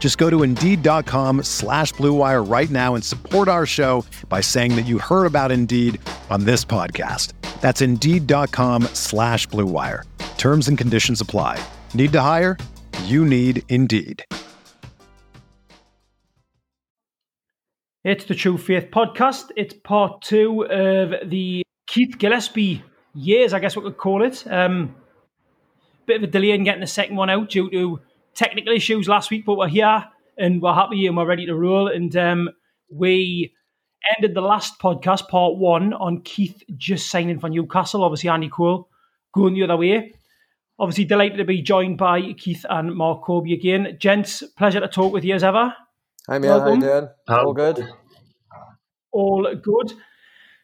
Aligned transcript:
Just 0.00 0.18
go 0.18 0.28
to 0.30 0.42
Indeed.com 0.42 1.44
slash 1.44 1.92
BlueWire 1.94 2.50
right 2.50 2.70
now 2.70 2.96
and 2.96 3.04
support 3.04 3.46
our 3.46 3.66
show 3.66 4.04
by 4.28 4.40
saying 4.40 4.74
that 4.74 4.86
you 4.86 4.98
heard 4.98 5.26
about 5.26 5.52
Indeed 5.52 6.00
on 6.30 6.44
this 6.44 6.64
podcast. 6.64 7.34
That's 7.60 7.80
Indeed.com 7.82 8.84
slash 8.94 9.46
BlueWire. 9.48 10.04
Terms 10.38 10.66
and 10.68 10.76
conditions 10.76 11.20
apply. 11.20 11.62
Need 11.94 12.12
to 12.12 12.20
hire? 12.22 12.56
You 13.04 13.24
need 13.24 13.62
Indeed. 13.68 14.24
It's 18.02 18.24
the 18.24 18.34
True 18.34 18.56
Faith 18.56 18.88
podcast. 18.90 19.50
It's 19.56 19.74
part 19.74 20.22
two 20.22 20.64
of 20.64 21.28
the 21.28 21.62
Keith 21.86 22.16
Gillespie 22.18 22.82
years, 23.14 23.52
I 23.52 23.58
guess 23.58 23.76
we 23.76 23.82
could 23.82 23.98
call 23.98 24.24
it. 24.24 24.46
Um, 24.50 24.94
bit 26.06 26.16
of 26.16 26.22
a 26.22 26.26
delay 26.26 26.52
in 26.52 26.64
getting 26.64 26.80
the 26.80 26.86
second 26.86 27.16
one 27.16 27.28
out 27.28 27.50
due 27.50 27.68
to 27.70 28.00
technical 28.34 28.72
issues 28.72 29.08
last 29.08 29.30
week, 29.30 29.44
but 29.44 29.56
we're 29.56 29.68
here 29.68 30.04
and 30.38 30.62
we're 30.62 30.74
happy 30.74 31.06
and 31.06 31.16
we're 31.16 31.26
ready 31.26 31.46
to 31.46 31.54
roll. 31.54 31.88
And 31.88 32.14
um, 32.16 32.50
we 32.90 33.52
ended 34.16 34.34
the 34.34 34.40
last 34.40 34.78
podcast, 34.80 35.28
part 35.28 35.56
one, 35.56 35.92
on 35.92 36.22
Keith 36.22 36.62
just 36.76 37.10
signing 37.10 37.38
for 37.38 37.48
Newcastle. 37.48 38.04
Obviously, 38.04 38.30
Andy 38.30 38.48
Cole 38.48 38.88
going 39.34 39.54
the 39.54 39.64
other 39.64 39.76
way. 39.76 40.14
Obviously, 40.78 41.04
delighted 41.04 41.38
to 41.38 41.44
be 41.44 41.60
joined 41.60 41.98
by 41.98 42.32
Keith 42.32 42.64
and 42.68 42.94
Mark 42.94 43.22
Corby 43.22 43.52
again. 43.52 43.96
Gents, 44.00 44.42
pleasure 44.56 44.80
to 44.80 44.88
talk 44.88 45.12
with 45.12 45.24
you 45.24 45.34
as 45.34 45.44
ever. 45.44 45.74
Hi, 46.26 46.38
man. 46.38 46.60
How 46.60 46.72
you 46.72 46.80
doing? 46.80 47.08
All 47.28 47.52
good. 47.52 47.88
All 49.12 49.54
good. 49.54 49.92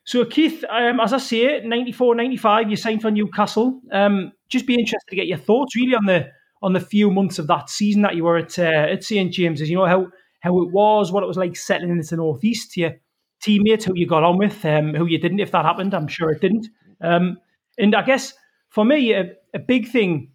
So, 0.05 0.25
Keith, 0.25 0.65
um, 0.71 1.01
as 1.01 1.13
I 1.13 1.19
say, 1.19 1.61
94 1.65 2.15
95, 2.15 2.71
you 2.71 2.77
signed 2.77 3.03
for 3.03 3.11
Newcastle. 3.11 3.81
Um, 3.93 4.33
just 4.49 4.67
be 4.67 4.75
interested 4.75 5.09
to 5.11 5.17
get 5.17 5.27
your 5.27 5.39
thoughts 5.39 5.75
really 5.77 5.95
on 5.95 6.07
the 6.07 6.31
on 6.63 6.73
the 6.73 6.81
few 6.81 7.11
months 7.11 7.39
of 7.39 7.47
that 7.47 7.71
season 7.71 8.03
that 8.03 8.17
you 8.17 8.25
were 8.25 8.39
at 8.39 8.59
uh, 8.59 8.63
at 8.63 9.05
St 9.05 9.33
James's. 9.33 9.69
You 9.69 9.77
know 9.77 9.87
how 9.87 10.09
how 10.41 10.61
it 10.63 10.71
was, 10.73 11.13
what 11.13 11.23
it 11.23 11.27
was 11.27 11.37
like 11.37 11.57
settling 11.57 11.91
into 11.91 12.11
the 12.11 12.17
northeast. 12.17 12.77
Your 12.77 12.95
teammates, 13.43 13.85
who 13.85 13.93
you 13.95 14.07
got 14.07 14.25
on 14.25 14.39
with, 14.39 14.65
um, 14.65 14.95
who 14.95 15.07
you 15.07 15.19
didn't. 15.19 15.41
If 15.41 15.51
that 15.53 15.65
happened, 15.65 15.95
I'm 15.95 16.09
sure 16.09 16.31
it 16.31 16.41
didn't. 16.41 16.69
Um, 17.01 17.39
and 17.79 17.95
I 17.95 18.03
guess 18.03 18.33
for 18.71 18.85
me, 18.85 19.13
a, 19.13 19.33
a 19.55 19.59
big 19.59 19.89
thing 19.89 20.31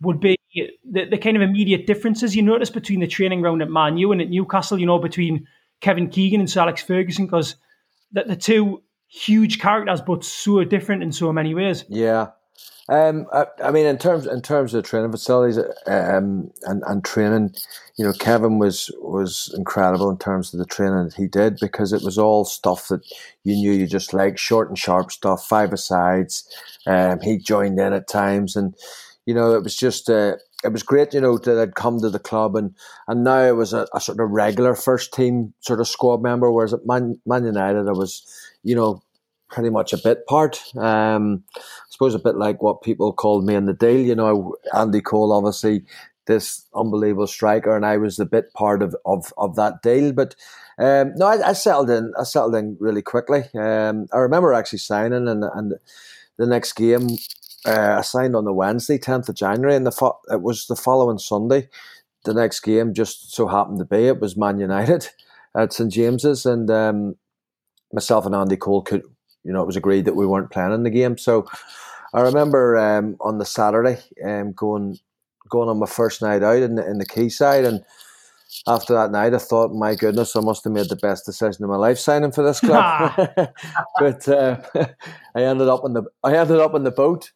would 0.00 0.20
be 0.20 0.36
the, 0.54 1.04
the, 1.10 1.18
kind 1.18 1.36
of 1.36 1.42
immediate 1.42 1.86
differences 1.86 2.34
you 2.34 2.42
notice 2.42 2.70
between 2.70 3.00
the 3.00 3.06
training 3.06 3.40
ground 3.40 3.62
at 3.62 3.70
Man 3.70 3.96
U 3.98 4.12
and 4.12 4.20
at 4.20 4.30
Newcastle. 4.30 4.78
You 4.78 4.86
know, 4.86 4.98
between 4.98 5.46
Kevin 5.80 6.08
Keegan 6.08 6.40
and 6.40 6.50
Sir 6.50 6.62
Alex 6.62 6.82
Ferguson, 6.82 7.26
because 7.26 7.56
the, 8.12 8.24
the 8.24 8.36
two 8.36 8.82
huge 9.08 9.60
characters, 9.60 10.00
but 10.00 10.24
so 10.24 10.64
different 10.64 11.02
in 11.02 11.12
so 11.12 11.32
many 11.32 11.54
ways. 11.54 11.84
Yeah, 11.88 12.28
um, 12.88 13.26
I, 13.32 13.46
I, 13.64 13.70
mean, 13.72 13.86
in 13.86 13.98
terms 13.98 14.26
in 14.26 14.42
terms 14.42 14.72
of 14.72 14.84
training 14.84 15.10
facilities 15.10 15.58
um, 15.86 16.52
and 16.62 16.82
and 16.86 17.04
training, 17.04 17.54
you 17.96 18.04
know, 18.04 18.12
Kevin 18.12 18.58
was 18.58 18.90
was 19.00 19.52
incredible 19.56 20.08
in 20.08 20.18
terms 20.18 20.52
of 20.54 20.60
the 20.60 20.66
training 20.66 21.04
that 21.04 21.14
he 21.14 21.26
did 21.26 21.58
because 21.60 21.92
it 21.92 22.02
was 22.02 22.16
all 22.16 22.44
stuff 22.44 22.88
that 22.88 23.00
you 23.42 23.56
knew 23.56 23.72
you 23.72 23.86
just 23.86 24.14
like 24.14 24.38
short 24.38 24.68
and 24.68 24.78
sharp 24.78 25.10
stuff, 25.10 25.46
five 25.46 25.72
asides. 25.72 26.48
Um, 26.86 27.20
he 27.20 27.38
joined 27.38 27.80
in 27.80 27.92
at 27.92 28.08
times, 28.08 28.54
and 28.54 28.74
you 29.24 29.34
know, 29.34 29.54
it 29.54 29.64
was 29.64 29.74
just 29.74 30.08
uh, 30.08 30.36
it 30.64 30.72
was 30.72 30.82
great, 30.82 31.12
you 31.12 31.20
know, 31.20 31.38
that 31.38 31.60
I'd 31.60 31.74
come 31.74 32.00
to 32.00 32.10
the 32.10 32.18
club 32.18 32.56
and 32.56 32.74
and 33.08 33.24
now 33.24 33.38
I 33.38 33.52
was 33.52 33.72
a, 33.72 33.86
a, 33.94 34.00
sort 34.00 34.20
of 34.20 34.30
regular 34.30 34.74
first 34.74 35.12
team 35.12 35.52
sort 35.60 35.80
of 35.80 35.88
squad 35.88 36.22
member, 36.22 36.50
whereas 36.50 36.72
at 36.72 36.86
Man, 36.86 37.20
Man 37.26 37.44
United 37.44 37.88
I 37.88 37.92
was, 37.92 38.24
you 38.62 38.74
know, 38.74 39.02
pretty 39.48 39.70
much 39.70 39.92
a 39.92 39.98
bit 39.98 40.26
part. 40.26 40.62
Um, 40.76 41.44
I 41.56 41.60
suppose 41.90 42.14
a 42.14 42.18
bit 42.18 42.36
like 42.36 42.62
what 42.62 42.82
people 42.82 43.12
called 43.12 43.44
me 43.44 43.54
in 43.54 43.66
the 43.66 43.72
deal. 43.72 44.00
You 44.00 44.14
know, 44.14 44.56
Andy 44.74 45.00
Cole, 45.00 45.32
obviously, 45.32 45.84
this 46.26 46.66
unbelievable 46.74 47.26
striker, 47.26 47.76
and 47.76 47.86
I 47.86 47.96
was 47.96 48.16
the 48.16 48.26
bit 48.26 48.52
part 48.52 48.82
of 48.82 48.94
of, 49.04 49.32
of 49.38 49.56
that 49.56 49.82
deal. 49.82 50.12
But 50.12 50.34
um, 50.78 51.12
no, 51.16 51.26
I, 51.26 51.50
I, 51.50 51.52
settled 51.52 51.90
in. 51.90 52.12
I 52.18 52.24
settled 52.24 52.54
in 52.54 52.76
really 52.80 53.02
quickly. 53.02 53.44
Um, 53.54 54.06
I 54.12 54.18
remember 54.18 54.52
actually 54.52 54.80
signing, 54.80 55.28
and 55.28 55.44
and 55.44 55.74
the 56.36 56.46
next 56.46 56.74
game. 56.74 57.08
Uh, 57.64 57.96
I 57.98 58.02
signed 58.02 58.36
on 58.36 58.44
the 58.44 58.52
Wednesday, 58.52 58.96
tenth 58.96 59.28
of 59.28 59.34
January, 59.34 59.74
and 59.74 59.86
the 59.86 59.90
fo- 59.92 60.20
it 60.30 60.42
was 60.42 60.66
the 60.66 60.76
following 60.76 61.18
Sunday. 61.18 61.68
The 62.24 62.34
next 62.34 62.60
game 62.60 62.94
just 62.94 63.34
so 63.34 63.48
happened 63.48 63.78
to 63.78 63.84
be 63.84 64.06
it 64.06 64.20
was 64.20 64.36
Man 64.36 64.58
United 64.58 65.08
at 65.56 65.72
St 65.72 65.90
James's, 65.92 66.46
and 66.46 66.70
um, 66.70 67.16
myself 67.92 68.26
and 68.26 68.34
Andy 68.34 68.56
Cole 68.56 68.82
could 68.82 69.02
you 69.46 69.52
know, 69.52 69.62
it 69.62 69.66
was 69.66 69.76
agreed 69.76 70.04
that 70.04 70.16
we 70.16 70.26
weren't 70.26 70.50
playing 70.50 70.72
in 70.72 70.82
the 70.82 70.90
game. 70.90 71.16
So 71.16 71.46
I 72.12 72.20
remember 72.20 72.76
um, 72.76 73.16
on 73.20 73.38
the 73.38 73.44
Saturday 73.44 73.98
um, 74.24 74.52
going 74.52 74.98
going 75.48 75.68
on 75.68 75.78
my 75.78 75.86
first 75.86 76.22
night 76.22 76.42
out 76.42 76.62
in 76.62 76.74
the, 76.74 76.84
in 76.84 76.98
the 76.98 77.06
quayside 77.06 77.64
and 77.64 77.84
after 78.68 78.94
that 78.94 79.10
night, 79.10 79.34
I 79.34 79.38
thought, 79.38 79.72
my 79.72 79.94
goodness, 79.94 80.34
I 80.36 80.40
must 80.40 80.64
have 80.64 80.72
made 80.72 80.88
the 80.88 80.96
best 80.96 81.26
decision 81.26 81.64
of 81.64 81.70
my 81.70 81.76
life 81.76 81.98
signing 81.98 82.32
for 82.32 82.44
this 82.44 82.60
club. 82.60 83.12
but 83.98 84.28
uh, 84.28 84.60
I 85.34 85.42
ended 85.42 85.68
up 85.68 85.84
on 85.84 85.92
the 85.92 86.04
I 86.22 86.36
ended 86.36 86.58
up 86.58 86.74
on 86.74 86.84
the 86.84 86.90
boat 86.90 87.32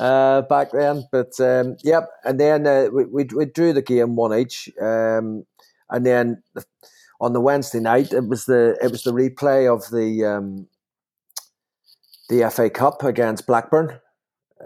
uh, 0.00 0.42
back 0.42 0.72
then. 0.72 1.04
But 1.10 1.38
um, 1.40 1.76
yep, 1.82 2.08
and 2.24 2.38
then 2.40 2.66
uh, 2.66 2.88
we, 2.92 3.04
we, 3.06 3.24
we 3.34 3.44
drew 3.44 3.72
the 3.72 3.82
game 3.82 4.16
one 4.16 4.38
each, 4.38 4.68
um, 4.80 5.44
and 5.90 6.06
then 6.06 6.42
on 7.20 7.32
the 7.32 7.40
Wednesday 7.40 7.80
night, 7.80 8.12
it 8.12 8.28
was 8.28 8.46
the 8.46 8.76
it 8.82 8.90
was 8.90 9.02
the 9.02 9.12
replay 9.12 9.72
of 9.72 9.90
the 9.90 10.24
um, 10.24 10.66
the 12.28 12.50
FA 12.50 12.70
Cup 12.70 13.02
against 13.04 13.46
Blackburn 13.46 13.98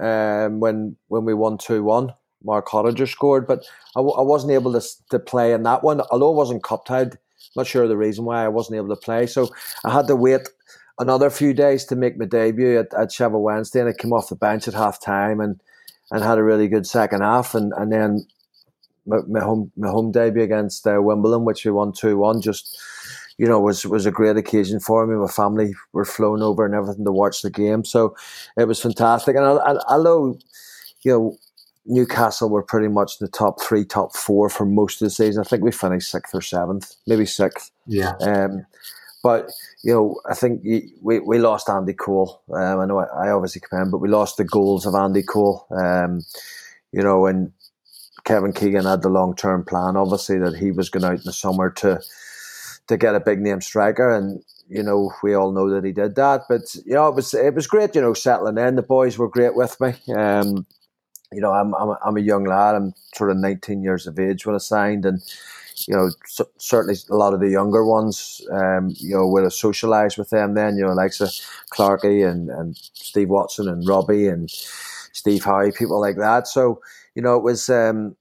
um, 0.01 0.61
when 0.61 0.97
when 1.09 1.25
we 1.25 1.35
won 1.35 1.59
two 1.59 1.83
one. 1.83 2.15
Marc 2.45 2.69
Hottiger 2.69 3.09
scored, 3.09 3.47
but 3.47 3.65
I 3.97 4.01
w- 4.01 4.15
I 4.17 4.23
wasn't 4.23 4.53
able 4.53 4.73
to 4.73 4.87
to 5.11 5.19
play 5.19 5.53
in 5.53 5.65
that 5.65 5.83
one. 5.83 6.01
Although 6.11 6.33
I 6.33 6.37
wasn't 6.37 6.63
cup 6.63 6.85
tied, 6.87 7.19
not 7.57 7.67
sure 7.67 7.89
the 7.89 7.97
reason 7.97 8.25
why 8.25 8.45
I 8.45 8.49
wasn't 8.49 8.77
able 8.77 8.95
to 8.95 9.01
play. 9.01 9.27
So 9.27 9.49
I 9.85 9.93
had 9.93 10.07
to 10.09 10.17
wait 10.17 10.49
another 10.99 11.31
few 11.31 11.55
days 11.55 11.85
to 11.87 11.97
make 11.97 12.19
my 12.19 12.27
debut 12.27 12.79
at, 12.79 12.95
at 12.95 13.13
Sheffield 13.13 13.43
Wednesday, 13.43 13.81
and 13.81 13.89
I 13.89 13.93
came 13.95 14.13
off 14.13 14.29
the 14.29 14.37
bench 14.37 14.69
at 14.69 14.75
half 14.75 15.01
time 15.01 15.41
and 15.41 15.61
and 16.13 16.23
had 16.23 16.39
a 16.39 16.45
really 16.45 16.69
good 16.69 16.87
second 16.87 17.23
half, 17.23 17.55
and 17.55 17.73
and 17.77 17.93
then 17.93 18.27
my, 19.07 19.19
my 19.29 19.41
home 19.41 19.73
my 19.77 19.89
home 19.89 20.13
debut 20.13 20.43
against 20.43 20.87
uh, 20.87 21.01
Wimbledon, 21.03 21.45
which 21.45 21.65
we 21.65 21.73
won 21.73 21.93
two 21.93 22.19
one, 22.19 22.41
just 22.41 22.79
you 23.39 23.47
know, 23.47 23.61
was 23.61 23.85
was 23.85 24.07
a 24.07 24.11
great 24.11 24.37
occasion 24.37 24.81
for 24.81 25.07
me. 25.07 25.15
My 25.17 25.29
family 25.29 25.75
were 25.93 26.05
flown 26.05 26.43
over 26.43 26.65
and 26.65 26.75
everything 26.75 27.05
to 27.05 27.13
watch 27.13 27.43
the 27.43 27.51
game, 27.51 27.85
so 27.85 28.17
it 28.57 28.67
was 28.67 28.81
fantastic. 28.81 29.37
And 29.37 29.45
although, 29.89 30.39
you 31.03 31.13
know, 31.13 31.39
Newcastle 31.87 32.49
were 32.49 32.63
pretty 32.63 32.89
much 32.89 33.19
the 33.19 33.29
top 33.29 33.61
three, 33.61 33.85
top 33.85 34.17
four 34.17 34.49
for 34.49 34.65
most 34.65 35.01
of 35.01 35.07
the 35.07 35.11
season. 35.11 35.41
I 35.41 35.45
think 35.45 35.63
we 35.63 35.71
finished 35.71 36.11
sixth 36.11 36.35
or 36.35 36.43
seventh, 36.43 36.95
maybe 37.07 37.27
sixth. 37.27 37.71
Yeah. 37.87 38.15
Um, 38.21 38.67
but 39.23 39.51
you 39.83 39.93
know, 39.93 40.21
I 40.29 40.35
think 40.35 40.63
we, 41.03 41.21
we 41.21 41.39
lost 41.39 41.69
Andy 41.69 41.93
Cole. 41.93 42.43
Um, 42.53 42.81
I 42.81 42.87
know 42.87 42.99
I, 42.99 43.29
I 43.29 43.31
obviously 43.31 43.61
commend, 43.61 43.91
but 43.91 43.99
we 43.99 44.09
lost 44.09 44.37
the 44.37 44.45
goals 44.45 44.87
of 44.87 44.95
Andy 44.95 45.23
Cole. 45.23 45.67
Um, 45.71 46.23
you 46.93 47.03
know, 47.03 47.27
and 47.27 47.53
Kevin 48.25 48.53
Keegan 48.53 48.85
had 48.85 49.03
the 49.03 49.09
long 49.09 49.35
term 49.37 49.65
plan, 49.65 49.97
obviously, 49.97 50.39
that 50.39 50.57
he 50.57 50.71
was 50.73 50.91
going 50.91 51.05
out 51.05 51.19
in 51.19 51.23
the 51.25 51.33
summer 51.33 51.71
to 51.71 52.01
to 52.89 52.97
get 52.97 53.15
a 53.15 53.21
big 53.21 53.41
name 53.41 53.61
striker, 53.61 54.11
and 54.11 54.43
you 54.69 54.83
know 54.83 55.13
we 55.23 55.35
all 55.35 55.53
know 55.53 55.71
that 55.71 55.85
he 55.85 55.93
did 55.93 56.15
that. 56.17 56.43
But 56.49 56.75
you 56.85 56.95
know 56.95 57.09
it 57.09 57.15
was 57.15 57.35
it 57.35 57.55
was 57.55 57.67
great. 57.67 57.95
You 57.95 58.01
know 58.01 58.15
settling 58.15 58.59
in. 58.59 58.77
The 58.77 58.83
boys 58.83 59.19
were 59.19 59.29
great 59.29 59.55
with 59.55 59.81
me. 59.81 59.95
Um, 60.15 60.67
you 61.33 61.41
know 61.41 61.53
I'm 61.53 61.75
I'm 61.75 61.97
I'm 62.05 62.17
a 62.17 62.21
young 62.21 62.45
lad. 62.45 62.75
I'm 62.75 62.93
sort 63.15 63.31
of 63.31 63.37
19 63.39 63.83
years 63.83 64.07
of 64.07 64.19
age 64.19 64.47
when 64.47 64.55
I 64.55 64.59
signed, 64.59 65.05
and 65.05 65.21
you 65.87 65.95
know, 65.95 66.11
certainly 66.59 66.97
a 67.11 67.15
lot 67.15 67.35
of 67.35 67.41
the 67.41 67.51
younger 67.51 67.85
ones, 67.85 68.41
um, 68.51 68.89
you 68.97 69.15
know, 69.15 69.27
would 69.27 69.43
have 69.43 69.53
socialised 69.53 70.17
with 70.17 70.31
them 70.31 70.55
then, 70.55 70.77
you 70.77 70.87
know, 70.87 70.93
like 70.93 71.13
so 71.13 71.27
Clarkey 71.73 72.29
and, 72.29 72.49
and 72.51 72.77
Steve 72.77 73.29
Watson 73.29 73.69
and 73.69 73.87
Robbie 73.87 74.27
and 74.27 74.51
Steve 74.51 75.45
Howe, 75.45 75.71
people 75.71 76.01
like 76.01 76.17
that. 76.17 76.49
So, 76.49 76.81
you 77.15 77.23
know, 77.23 77.37
it 77.37 77.43
was, 77.43 77.69
um, 77.69 78.17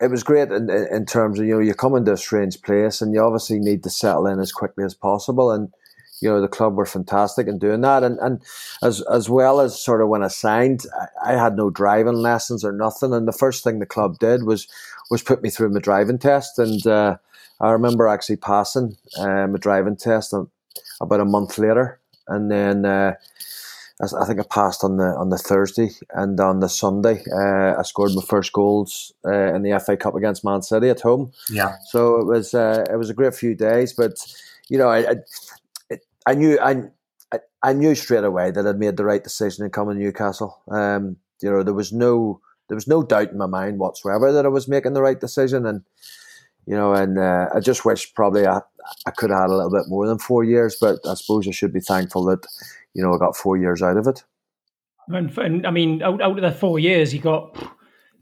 it 0.00 0.10
was 0.10 0.22
great 0.22 0.50
in, 0.50 0.70
in 0.70 1.06
terms 1.06 1.38
of, 1.38 1.46
you 1.46 1.54
know, 1.54 1.60
you 1.60 1.74
come 1.74 1.96
into 1.96 2.12
a 2.12 2.16
strange 2.16 2.60
place 2.62 3.00
and 3.00 3.12
you 3.12 3.20
obviously 3.20 3.58
need 3.58 3.82
to 3.82 3.90
settle 3.90 4.26
in 4.26 4.38
as 4.38 4.52
quickly 4.52 4.84
as 4.84 4.94
possible. 4.94 5.50
And, 5.50 5.72
you 6.20 6.28
know, 6.28 6.40
the 6.40 6.48
club 6.48 6.76
were 6.76 6.86
fantastic 6.86 7.48
in 7.48 7.58
doing 7.58 7.80
that. 7.80 8.04
And, 8.04 8.18
and 8.20 8.40
as, 8.82 9.02
as 9.02 9.28
well 9.28 9.60
as 9.60 9.80
sort 9.80 10.00
of 10.00 10.08
when 10.08 10.22
I 10.22 10.28
signed, 10.28 10.84
I, 11.24 11.32
I 11.32 11.42
had 11.42 11.56
no 11.56 11.70
driving 11.70 12.14
lessons 12.14 12.64
or 12.64 12.72
nothing. 12.72 13.12
And 13.12 13.26
the 13.26 13.32
first 13.32 13.64
thing 13.64 13.78
the 13.78 13.86
club 13.86 14.18
did 14.18 14.44
was, 14.44 14.68
was 15.10 15.22
put 15.22 15.42
me 15.42 15.50
through 15.50 15.70
my 15.70 15.80
driving 15.80 16.18
test. 16.18 16.58
And, 16.58 16.86
uh, 16.86 17.16
I 17.60 17.72
remember 17.72 18.06
actually 18.06 18.36
passing 18.36 18.96
um, 19.18 19.56
a 19.56 19.58
driving 19.58 19.96
test 19.96 20.32
about 21.00 21.20
a 21.20 21.24
month 21.24 21.58
later. 21.58 21.98
And 22.28 22.50
then, 22.52 22.84
uh, 22.84 23.14
I 24.00 24.26
think 24.26 24.38
I 24.38 24.44
passed 24.44 24.84
on 24.84 24.96
the 24.96 25.16
on 25.16 25.30
the 25.30 25.38
Thursday 25.38 25.90
and 26.14 26.38
on 26.38 26.60
the 26.60 26.68
Sunday 26.68 27.22
uh, 27.32 27.78
I 27.78 27.82
scored 27.82 28.14
my 28.14 28.22
first 28.22 28.52
goals 28.52 29.12
uh, 29.26 29.52
in 29.54 29.62
the 29.62 29.78
FA 29.84 29.96
Cup 29.96 30.14
against 30.14 30.44
Man 30.44 30.62
City 30.62 30.88
at 30.88 31.00
home. 31.00 31.32
Yeah. 31.50 31.76
So 31.90 32.20
it 32.20 32.26
was 32.26 32.54
uh, 32.54 32.84
it 32.90 32.96
was 32.96 33.10
a 33.10 33.14
great 33.14 33.34
few 33.34 33.56
days, 33.56 33.92
but 33.92 34.12
you 34.68 34.78
know 34.78 34.88
I, 34.88 35.16
I 35.90 35.98
I 36.26 36.34
knew 36.34 36.58
I, 36.60 36.84
I 37.62 37.72
knew 37.72 37.94
straight 37.94 38.24
away 38.24 38.50
that 38.50 38.66
I'd 38.66 38.78
made 38.78 38.96
the 38.96 39.04
right 39.04 39.22
decision 39.22 39.64
in 39.64 39.70
coming 39.70 39.96
to 39.96 40.02
Newcastle. 40.02 40.60
Um, 40.70 41.16
you 41.42 41.50
know, 41.50 41.62
there 41.62 41.74
was 41.74 41.92
no 41.92 42.40
there 42.68 42.76
was 42.76 42.86
no 42.86 43.02
doubt 43.02 43.32
in 43.32 43.38
my 43.38 43.46
mind 43.46 43.78
whatsoever 43.78 44.30
that 44.32 44.44
I 44.44 44.48
was 44.48 44.68
making 44.68 44.92
the 44.92 45.02
right 45.02 45.18
decision, 45.18 45.66
and 45.66 45.82
you 46.66 46.74
know, 46.74 46.92
and 46.92 47.18
uh, 47.18 47.48
I 47.54 47.60
just 47.60 47.84
wish 47.84 48.12
probably 48.14 48.46
I, 48.46 48.60
I 49.06 49.10
could 49.10 49.30
have 49.30 49.40
had 49.40 49.50
a 49.50 49.56
little 49.56 49.70
bit 49.70 49.88
more 49.88 50.06
than 50.06 50.18
four 50.18 50.44
years, 50.44 50.76
but 50.80 50.98
I 51.06 51.14
suppose 51.14 51.48
I 51.48 51.52
should 51.52 51.72
be 51.72 51.80
thankful 51.80 52.24
that 52.26 52.46
you 52.98 53.04
know 53.04 53.14
I 53.14 53.18
got 53.18 53.36
four 53.36 53.56
years 53.56 53.80
out 53.80 53.96
of 53.96 54.08
it. 54.08 54.24
And, 55.06 55.38
and 55.38 55.66
I 55.66 55.70
mean, 55.70 56.02
out, 56.02 56.20
out 56.20 56.36
of 56.36 56.42
the 56.42 56.50
four 56.50 56.80
years, 56.80 57.14
you 57.14 57.20
got 57.20 57.56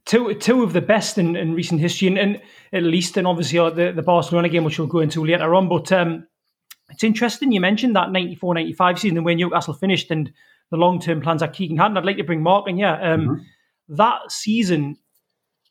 two 0.04 0.34
two 0.34 0.62
of 0.62 0.74
the 0.74 0.82
best 0.82 1.16
in, 1.16 1.34
in 1.34 1.54
recent 1.54 1.80
history, 1.80 2.08
and, 2.08 2.18
and, 2.18 2.40
at 2.74 2.82
least, 2.82 3.16
and 3.16 3.26
obviously 3.26 3.58
uh, 3.58 3.70
the, 3.70 3.90
the 3.90 4.02
Barcelona 4.02 4.50
game, 4.50 4.64
which 4.64 4.78
we'll 4.78 4.86
go 4.86 5.00
into 5.00 5.24
later 5.24 5.54
on. 5.54 5.70
But 5.70 5.90
um, 5.92 6.26
it's 6.90 7.02
interesting 7.02 7.52
you 7.52 7.60
mentioned 7.60 7.96
that 7.96 8.12
94 8.12 8.54
95 8.54 8.98
season 8.98 9.24
when 9.24 9.38
Newcastle 9.38 9.72
finished 9.72 10.10
and 10.10 10.30
the 10.70 10.76
long 10.76 11.00
term 11.00 11.22
plans 11.22 11.40
that 11.40 11.54
Keegan 11.54 11.78
had. 11.78 11.86
And 11.86 11.98
I'd 11.98 12.04
like 12.04 12.18
to 12.18 12.24
bring 12.24 12.42
Mark 12.42 12.68
in, 12.68 12.76
yeah. 12.76 13.14
Um, 13.14 13.20
mm-hmm. 13.20 13.96
That 13.96 14.30
season, 14.30 14.96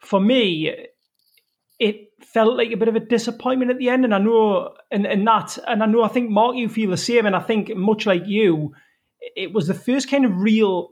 for 0.01 0.19
me, 0.19 0.73
it 1.79 1.95
felt 2.21 2.57
like 2.57 2.71
a 2.71 2.77
bit 2.77 2.87
of 2.87 2.95
a 2.95 3.01
disappointment 3.01 3.69
at 3.69 3.77
the 3.77 3.89
end. 3.89 4.03
And 4.03 4.15
I 4.15 4.17
know, 4.17 4.73
and, 4.89 5.05
and 5.05 5.27
that, 5.27 5.59
and 5.67 5.83
I 5.83 5.85
know, 5.85 6.01
I 6.01 6.07
think, 6.07 6.31
Mark, 6.31 6.55
you 6.55 6.69
feel 6.69 6.89
the 6.89 6.97
same. 6.97 7.25
And 7.25 7.35
I 7.35 7.41
think, 7.41 7.75
much 7.75 8.05
like 8.05 8.23
you, 8.25 8.73
it 9.35 9.53
was 9.53 9.67
the 9.67 9.73
first 9.73 10.09
kind 10.09 10.25
of 10.25 10.41
real 10.41 10.91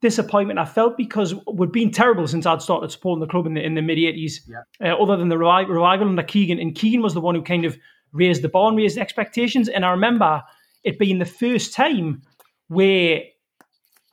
disappointment 0.00 0.58
I 0.58 0.64
felt 0.64 0.96
because 0.96 1.34
we'd 1.52 1.72
been 1.72 1.92
terrible 1.92 2.26
since 2.26 2.44
I'd 2.44 2.60
started 2.60 2.90
supporting 2.90 3.20
the 3.20 3.26
club 3.26 3.46
in 3.46 3.54
the 3.54 3.64
in 3.64 3.74
the 3.74 3.82
mid 3.82 3.98
eighties. 3.98 4.48
Yeah. 4.48 4.92
Uh, 4.92 5.02
other 5.02 5.16
than 5.16 5.28
the 5.28 5.38
revival 5.38 6.08
under 6.08 6.22
Keegan, 6.22 6.58
and 6.58 6.74
Keegan 6.74 7.02
was 7.02 7.14
the 7.14 7.20
one 7.20 7.34
who 7.34 7.42
kind 7.42 7.64
of 7.64 7.78
raised 8.12 8.42
the 8.42 8.48
bar 8.48 8.68
and 8.68 8.76
raised 8.76 8.98
expectations. 8.98 9.68
And 9.68 9.84
I 9.84 9.90
remember 9.90 10.42
it 10.84 10.98
being 10.98 11.18
the 11.18 11.24
first 11.24 11.72
time 11.72 12.22
where 12.68 13.20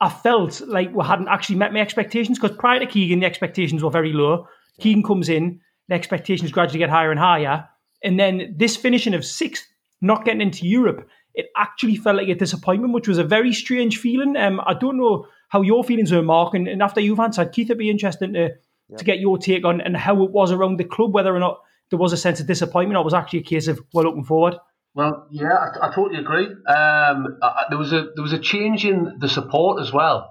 I 0.00 0.08
felt 0.08 0.62
like 0.62 0.94
we 0.94 1.04
hadn't 1.04 1.28
actually 1.28 1.56
met 1.56 1.72
my 1.72 1.80
expectations 1.80 2.38
because 2.38 2.56
prior 2.56 2.78
to 2.78 2.86
Keegan, 2.86 3.20
the 3.20 3.26
expectations 3.26 3.82
were 3.82 3.90
very 3.90 4.12
low. 4.12 4.46
Keegan 4.80 5.02
comes 5.02 5.28
in, 5.28 5.60
the 5.88 5.94
expectations 5.94 6.52
gradually 6.52 6.78
get 6.78 6.88
higher 6.88 7.10
and 7.10 7.20
higher. 7.20 7.68
And 8.02 8.18
then 8.18 8.54
this 8.56 8.76
finishing 8.76 9.12
of 9.12 9.24
sixth, 9.24 9.66
not 10.00 10.24
getting 10.24 10.40
into 10.40 10.66
Europe, 10.66 11.06
it 11.34 11.46
actually 11.56 11.96
felt 11.96 12.16
like 12.16 12.28
a 12.28 12.34
disappointment, 12.34 12.94
which 12.94 13.08
was 13.08 13.18
a 13.18 13.24
very 13.24 13.52
strange 13.52 13.98
feeling. 13.98 14.36
Um, 14.36 14.60
I 14.66 14.74
don't 14.74 14.96
know 14.96 15.26
how 15.48 15.62
your 15.62 15.84
feelings 15.84 16.12
were, 16.12 16.22
Mark, 16.22 16.54
and, 16.54 16.68
and 16.68 16.82
after 16.82 17.00
you've 17.00 17.20
answered, 17.20 17.52
Keith, 17.52 17.66
it'd 17.66 17.78
be 17.78 17.90
interesting 17.90 18.32
to, 18.34 18.50
to 18.96 19.04
get 19.04 19.18
your 19.18 19.38
take 19.38 19.64
on 19.64 19.80
and 19.80 19.96
how 19.96 20.22
it 20.22 20.30
was 20.30 20.52
around 20.52 20.78
the 20.78 20.84
club, 20.84 21.12
whether 21.14 21.34
or 21.34 21.40
not 21.40 21.60
there 21.90 21.98
was 21.98 22.12
a 22.12 22.16
sense 22.16 22.40
of 22.40 22.46
disappointment, 22.46 22.96
or 22.96 23.04
was 23.04 23.14
actually 23.14 23.40
a 23.40 23.44
case 23.44 23.68
of 23.68 23.80
we're 23.92 24.04
looking 24.04 24.24
forward. 24.24 24.54
Well, 24.94 25.26
yeah, 25.30 25.52
I, 25.52 25.88
I 25.88 25.94
totally 25.94 26.20
agree. 26.20 26.46
Um, 26.46 27.38
I, 27.42 27.64
there 27.68 27.78
was 27.78 27.92
a 27.92 28.08
there 28.14 28.22
was 28.22 28.32
a 28.32 28.38
change 28.38 28.84
in 28.84 29.16
the 29.18 29.28
support 29.28 29.80
as 29.80 29.92
well. 29.92 30.30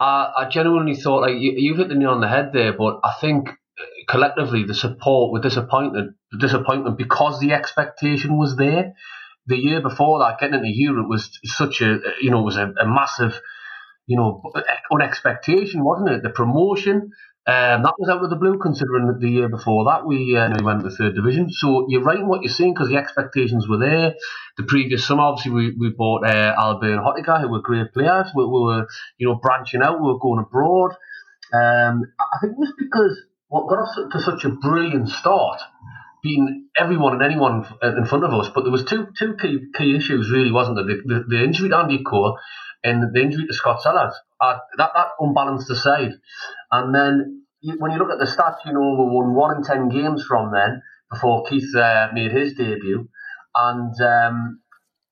I, 0.00 0.32
I 0.36 0.48
genuinely 0.48 0.96
thought 0.96 1.22
like 1.22 1.34
you, 1.38 1.54
you've 1.56 1.78
hit 1.78 1.88
the 1.88 1.94
nail 1.94 2.10
on 2.10 2.20
the 2.20 2.28
head 2.28 2.50
there, 2.52 2.72
but 2.72 3.00
I 3.04 3.14
think 3.20 3.50
collectively 4.08 4.64
the 4.64 4.74
support 4.74 5.32
were 5.32 5.40
disappointed, 5.40 6.14
disappointment 6.38 6.96
because 6.98 7.40
the 7.40 7.52
expectation 7.52 8.38
was 8.38 8.56
there. 8.56 8.94
The 9.48 9.56
year 9.56 9.80
before 9.80 10.20
that, 10.20 10.38
getting 10.38 10.54
into 10.54 10.70
Europe 10.70 11.08
was 11.08 11.30
such 11.44 11.80
a 11.80 11.98
you 12.20 12.30
know 12.30 12.42
was 12.42 12.56
a, 12.56 12.72
a 12.80 12.86
massive 12.86 13.40
you 14.06 14.16
know 14.16 14.42
unexpectation, 14.92 15.82
wasn't 15.82 16.10
it? 16.10 16.22
The 16.22 16.30
promotion, 16.30 17.10
um, 17.48 17.82
that 17.82 17.94
was 17.98 18.10
out 18.10 18.22
of 18.22 18.28
the 18.28 18.36
blue, 18.36 18.58
considering 18.58 19.06
that 19.06 19.20
the 19.20 19.30
year 19.30 19.48
before 19.48 19.86
that 19.86 20.04
we, 20.04 20.36
uh, 20.36 20.52
we 20.54 20.62
went 20.62 20.82
to 20.82 20.90
the 20.90 20.94
third 20.94 21.14
division. 21.14 21.48
So 21.50 21.86
you're 21.88 22.02
right 22.02 22.18
in 22.18 22.28
what 22.28 22.42
you're 22.42 22.52
saying 22.52 22.74
because 22.74 22.90
the 22.90 22.98
expectations 22.98 23.66
were 23.66 23.78
there. 23.78 24.12
The 24.58 24.64
previous 24.64 25.06
summer, 25.06 25.22
obviously, 25.22 25.52
we, 25.52 25.74
we 25.78 25.88
bought 25.88 26.26
uh, 26.26 26.54
Albion 26.58 26.98
Hottiger, 26.98 27.40
who 27.40 27.48
were 27.48 27.62
great 27.62 27.94
players. 27.94 28.26
We, 28.34 28.44
we, 28.44 28.50
were, 28.50 28.86
you 29.16 29.28
know, 29.28 29.36
branching 29.36 29.80
out. 29.80 29.98
We 29.98 30.08
were 30.08 30.18
going 30.18 30.44
abroad. 30.44 30.90
Um, 31.54 32.02
I 32.20 32.36
think 32.42 32.52
it 32.52 32.58
was 32.58 32.74
because 32.78 33.18
what 33.48 33.66
got 33.66 33.80
us 33.80 33.98
to 34.12 34.20
such 34.20 34.44
a 34.44 34.50
brilliant 34.50 35.08
start, 35.08 35.62
everyone 36.78 37.14
and 37.14 37.22
anyone 37.22 37.66
in 37.82 38.04
front 38.04 38.24
of 38.24 38.34
us. 38.34 38.48
But 38.54 38.62
there 38.62 38.72
was 38.72 38.84
two 38.84 39.08
two 39.18 39.36
key 39.40 39.58
key 39.76 39.96
issues, 39.96 40.30
really, 40.30 40.52
wasn't 40.52 40.76
there? 40.76 40.86
The, 40.86 41.02
the, 41.04 41.24
the 41.28 41.44
injury 41.44 41.68
to 41.70 41.78
Andy 41.78 42.02
Cole 42.02 42.38
and 42.84 43.14
the 43.14 43.20
injury 43.20 43.46
to 43.46 43.54
Scott 43.54 43.82
Sellars. 43.82 44.14
Uh, 44.40 44.58
that 44.76 44.90
that 44.94 45.08
unbalanced 45.18 45.68
the 45.68 45.76
side, 45.76 46.12
and 46.70 46.94
then 46.94 47.44
when 47.78 47.90
you 47.90 47.98
look 47.98 48.10
at 48.10 48.18
the 48.18 48.24
stats, 48.24 48.64
you 48.64 48.72
know, 48.72 48.96
we 48.98 49.14
won 49.14 49.34
one 49.34 49.56
in 49.56 49.62
ten 49.64 49.88
games 49.88 50.24
from 50.24 50.52
then 50.52 50.82
before 51.10 51.44
Keith 51.46 51.74
uh, 51.74 52.08
made 52.12 52.32
his 52.32 52.54
debut, 52.54 53.08
and 53.54 54.00
um, 54.00 54.60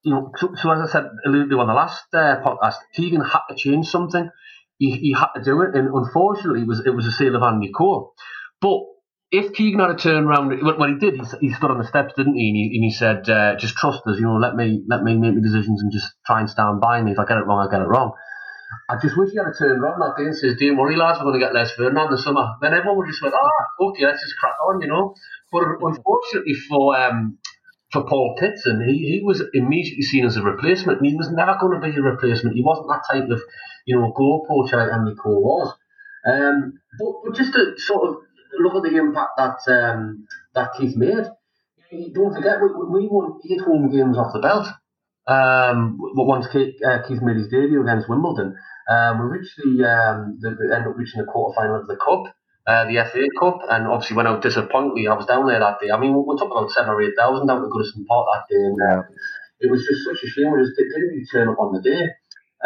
you 0.03 0.13
know, 0.13 0.31
so, 0.37 0.55
so, 0.55 0.71
as 0.71 0.89
I 0.89 0.93
said, 0.93 1.11
alluded 1.27 1.51
to 1.51 1.61
on 1.61 1.67
the 1.67 1.75
last 1.75 2.05
uh, 2.13 2.41
podcast, 2.41 2.77
Keegan 2.95 3.23
had 3.23 3.41
to 3.49 3.57
change 3.57 3.89
something. 3.89 4.31
He, 4.79 4.93
he 4.93 5.13
had 5.13 5.33
to 5.35 5.43
do 5.43 5.63
it, 5.63 5.75
and 5.75 5.89
unfortunately, 5.93 6.61
it 6.61 6.69
was 6.69 6.83
it 6.87 6.91
was 6.91 7.07
a 7.07 7.13
sale 7.13 7.35
of 7.35 7.43
Andy 7.43 7.73
Cole. 7.73 8.15
But 8.61 8.83
if 9.31 9.53
Keegan 9.55 9.81
had 9.81 9.91
a 9.91 9.97
turn 9.97 10.25
around, 10.25 10.53
well, 10.63 10.89
he 10.89 10.99
did. 10.99 11.21
He, 11.41 11.53
stood 11.53 11.71
on 11.71 11.79
the 11.79 11.87
steps, 11.87 12.15
didn't 12.17 12.35
he? 12.35 12.49
And 12.49 12.57
he, 12.57 12.65
and 12.77 12.85
he 12.85 12.91
said, 12.91 13.29
uh, 13.29 13.57
"Just 13.57 13.77
trust 13.77 14.07
us. 14.07 14.19
You 14.19 14.27
know, 14.27 14.37
let 14.37 14.55
me 14.55 14.83
let 14.89 15.03
me 15.03 15.17
make 15.17 15.35
my 15.35 15.41
decisions 15.41 15.83
and 15.83 15.93
just 15.93 16.07
try 16.25 16.41
and 16.41 16.49
stand 16.49 16.81
by 16.81 17.03
me. 17.03 17.13
If 17.13 17.19
I 17.19 17.25
get 17.25 17.39
it 17.39 17.47
wrong, 17.47 17.67
I 17.67 17.71
get 17.71 17.83
it 17.83 17.89
wrong." 17.89 18.13
I 18.89 18.97
just 19.01 19.17
wish 19.17 19.31
he 19.31 19.39
had 19.39 19.55
turned 19.59 19.83
around 19.83 20.01
that 20.01 20.15
day 20.19 20.27
and 20.27 20.37
says, 20.37 20.57
Don't 20.59 20.77
worry, 20.77 20.97
lads, 20.97 21.19
we're 21.19 21.31
going 21.31 21.41
to 21.41 21.47
get 21.47 21.55
Les 21.55 21.71
Ferdinand 21.73 22.11
this 22.11 22.25
summer. 22.25 22.55
Then 22.61 22.75
everyone 22.75 22.99
would 22.99 23.09
just 23.09 23.23
went, 23.23 23.35
Oh, 23.35 23.89
okay, 23.89 24.05
let's 24.05 24.23
just 24.23 24.37
crack 24.37 24.55
on, 24.67 24.81
you 24.81 24.89
know. 24.89 25.15
But 25.53 25.63
unfortunately 25.81 26.55
for 26.69 26.97
um, 26.99 27.39
for 27.93 28.05
Paul 28.05 28.37
Kitson, 28.39 28.85
he, 28.87 28.99
he 28.99 29.21
was 29.25 29.43
immediately 29.55 30.03
seen 30.03 30.27
as 30.27 30.37
a 30.37 30.43
replacement, 30.43 30.99
and 30.99 31.07
he 31.07 31.15
was 31.15 31.31
never 31.31 31.57
going 31.61 31.81
to 31.81 31.87
be 31.87 31.97
a 31.97 32.03
replacement. 32.03 32.57
He 32.57 32.63
wasn't 32.63 32.89
that 32.89 33.07
type 33.11 33.31
of, 33.31 33.41
you 33.87 33.99
know, 33.99 34.13
goal 34.17 34.47
poacher 34.49 34.77
like 34.77 34.93
Andy 34.93 35.15
Cole 35.15 35.43
was. 35.43 35.75
Um, 36.27 36.75
but, 36.99 37.13
but 37.25 37.37
just 37.37 37.53
to 37.55 37.75
sort 37.79 38.09
of 38.09 38.17
look 38.63 38.77
at 38.77 38.91
the 38.91 38.97
impact 38.99 39.31
that 39.37 39.59
um, 39.73 40.27
that 40.55 40.73
Keith 40.77 40.97
made, 40.97 41.25
don't 42.15 42.35
forget, 42.35 42.61
we, 42.61 42.69
we 43.03 43.09
won 43.09 43.41
eight 43.49 43.61
home 43.61 43.91
games 43.91 44.19
off 44.19 44.33
the 44.33 44.41
belt. 44.41 44.67
Um, 45.27 45.99
once 45.99 46.47
Keith, 46.49 46.75
uh, 46.87 47.03
Keith 47.07 47.21
made 47.23 47.37
his 47.37 47.49
debut 47.49 47.83
against 47.83 48.09
Wimbledon, 48.09 48.57
um, 48.89 49.19
we 49.19 49.39
reached 49.39 49.57
the, 49.57 49.83
um, 49.83 50.39
the, 50.41 50.51
the 50.51 50.75
end 50.75 50.87
up 50.87 50.97
reaching 50.97 51.21
the 51.21 51.27
quarter 51.27 51.55
final 51.57 51.81
of 51.81 51.87
the 51.89 51.97
cup, 51.97 52.31
uh, 52.67 52.85
the 52.87 53.03
FA 53.11 53.27
Cup, 53.39 53.59
and 53.71 53.87
obviously 53.87 54.17
went 54.17 54.29
out 54.29 54.43
disappointingly. 54.43 55.09
I 55.09 55.15
was 55.15 55.27
down 55.27 55.47
there 55.47 55.59
that 55.59 55.81
day. 55.81 55.91
I 55.91 55.99
mean, 55.99 56.15
we, 56.15 56.23
we 56.23 56.37
talking 56.39 56.55
about 56.57 56.71
seven 56.71 56.91
or 56.91 57.03
eight 57.03 57.15
thousand 57.19 57.47
down 57.49 57.63
to 57.63 57.69
Goodison 57.69 58.07
Park 58.07 58.27
that 58.33 58.47
day, 58.51 58.63
and 58.63 58.79
uh, 58.83 59.03
it 59.61 59.71
was 59.71 59.85
just 59.87 60.05
such 60.05 60.23
a 60.23 60.29
shame. 60.31 60.53
We 60.53 60.63
just 60.63 60.77
didn't 60.77 60.95
really 60.95 61.27
turn 61.27 61.49
up 61.49 61.59
on 61.59 61.75
the 61.75 61.83
day. 61.83 62.07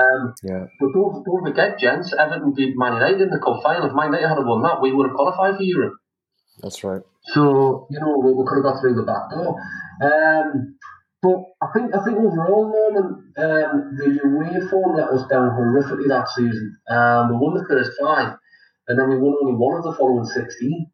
Um, 0.00 0.35
yeah. 0.42 0.64
But 0.80 0.92
don't, 0.92 1.25
don't 1.25 1.45
forget, 1.45 1.78
gents, 1.78 2.14
Everton 2.19 2.54
beat 2.54 2.75
Man 2.76 2.95
United 2.95 3.21
in 3.21 3.30
the 3.30 3.38
cup 3.38 3.61
final. 3.62 3.88
If 3.88 3.95
Man 3.95 4.12
United 4.12 4.28
had 4.28 4.47
won 4.47 4.62
that, 4.62 4.80
we 4.80 4.92
would 4.92 5.09
have 5.09 5.16
qualified 5.16 5.57
for 5.57 5.62
Europe. 5.62 5.95
That's 6.62 6.85
right. 6.85 7.02
So 7.33 7.87
you 7.90 8.00
know 8.00 8.19
we, 8.19 8.33
we 8.33 8.45
could 8.47 8.64
have 8.64 8.64
got 8.64 8.80
through 8.80 8.95
the 8.95 9.02
back 9.02 9.30
door. 9.30 9.57
Um, 10.02 10.76
but 11.23 11.37
I 11.61 11.69
think 11.73 11.95
I 11.95 12.02
think 12.04 12.16
overall, 12.16 12.73
Norman, 12.73 13.33
um, 13.37 13.97
the 13.97 14.21
away 14.25 14.69
form 14.69 14.97
let 14.97 15.09
us 15.09 15.28
down 15.28 15.50
horrifically 15.52 16.09
that 16.09 16.28
season. 16.28 16.76
Um, 16.88 17.30
we 17.30 17.37
won 17.37 17.54
the 17.54 17.69
first 17.69 17.92
five, 18.00 18.37
and 18.88 18.99
then 18.99 19.09
we 19.09 19.16
won 19.16 19.37
only 19.42 19.57
one 19.57 19.76
of 19.76 19.85
the 19.85 19.95
following 19.99 20.25
sixteen. 20.25 20.90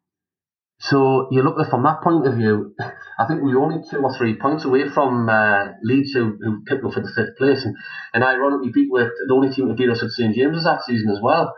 So 0.79 1.27
you 1.31 1.41
look 1.41 1.59
at 1.59 1.69
from 1.69 1.83
that 1.83 2.01
point 2.03 2.27
of 2.27 2.35
view, 2.35 2.75
I 3.19 3.25
think 3.25 3.41
we 3.41 3.55
were 3.55 3.63
only 3.63 3.81
two 3.89 3.97
or 3.97 4.15
three 4.15 4.35
points 4.35 4.63
away 4.65 4.89
from 4.89 5.27
uh, 5.27 5.73
Leeds, 5.83 6.13
who, 6.13 6.37
who 6.39 6.63
picked 6.65 6.85
up 6.85 6.93
for 6.93 7.01
the 7.01 7.11
fifth 7.15 7.37
place, 7.37 7.65
and, 7.65 7.75
and 8.13 8.23
ironically 8.23 8.71
beat 8.71 8.91
with 8.91 9.09
the 9.27 9.33
only 9.33 9.49
team 9.49 9.67
to 9.67 9.73
beat 9.73 9.89
us 9.89 10.03
at 10.03 10.11
St 10.11 10.35
James's 10.35 10.65
that 10.65 10.83
season 10.83 11.09
as 11.09 11.19
well. 11.21 11.53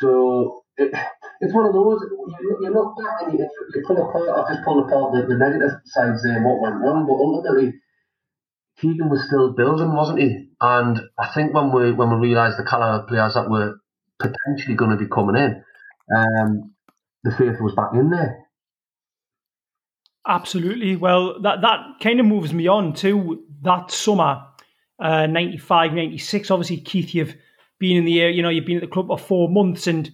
So 0.00 0.64
it, 0.76 0.92
it's 1.40 1.54
one 1.54 1.66
of 1.66 1.72
those. 1.72 2.00
You, 2.40 2.58
you 2.60 2.70
look 2.72 2.94
back 2.98 3.22
and 3.26 3.38
you, 3.38 3.48
you 3.74 3.82
pull 3.86 3.96
apart. 3.96 4.28
I 4.28 4.52
just 4.52 4.64
pull 4.64 4.84
apart 4.84 5.12
the, 5.14 5.26
the 5.26 5.38
negative 5.38 5.80
sides 5.86 6.22
there, 6.22 6.36
and 6.36 6.44
what 6.44 6.60
went 6.60 6.76
wrong, 6.76 7.06
but 7.06 7.14
ultimately. 7.14 7.80
Keegan 8.80 9.10
was 9.10 9.26
still 9.26 9.54
building, 9.54 9.92
wasn't 9.92 10.20
he? 10.20 10.50
And 10.60 11.00
I 11.18 11.32
think 11.34 11.52
when 11.52 11.72
we 11.72 11.90
when 11.90 12.10
we 12.10 12.28
realised 12.28 12.58
the 12.58 12.64
caliber 12.64 13.02
of 13.02 13.08
players 13.08 13.34
that 13.34 13.50
were 13.50 13.80
potentially 14.20 14.76
going 14.76 14.92
to 14.92 14.96
be 14.96 15.10
coming 15.10 15.34
in, 15.34 15.64
um, 16.14 16.74
the 17.24 17.32
faith 17.32 17.60
was 17.60 17.74
back 17.74 17.90
in 17.94 18.10
there. 18.10 18.47
Absolutely. 20.28 20.94
Well, 20.94 21.40
that, 21.40 21.62
that 21.62 21.80
kind 22.02 22.20
of 22.20 22.26
moves 22.26 22.52
me 22.52 22.68
on 22.68 22.92
to 22.96 23.42
that 23.62 23.90
summer, 23.90 24.44
uh, 24.98 25.26
95, 25.26 25.94
96. 25.94 26.50
Obviously, 26.50 26.76
Keith, 26.76 27.14
you've 27.14 27.34
been 27.78 27.96
in 27.96 28.04
the 28.04 28.20
air, 28.20 28.28
you 28.28 28.42
know, 28.42 28.50
you've 28.50 28.66
been 28.66 28.76
at 28.76 28.82
the 28.82 28.88
club 28.88 29.08
for 29.08 29.18
four 29.18 29.48
months 29.48 29.86
and 29.86 30.12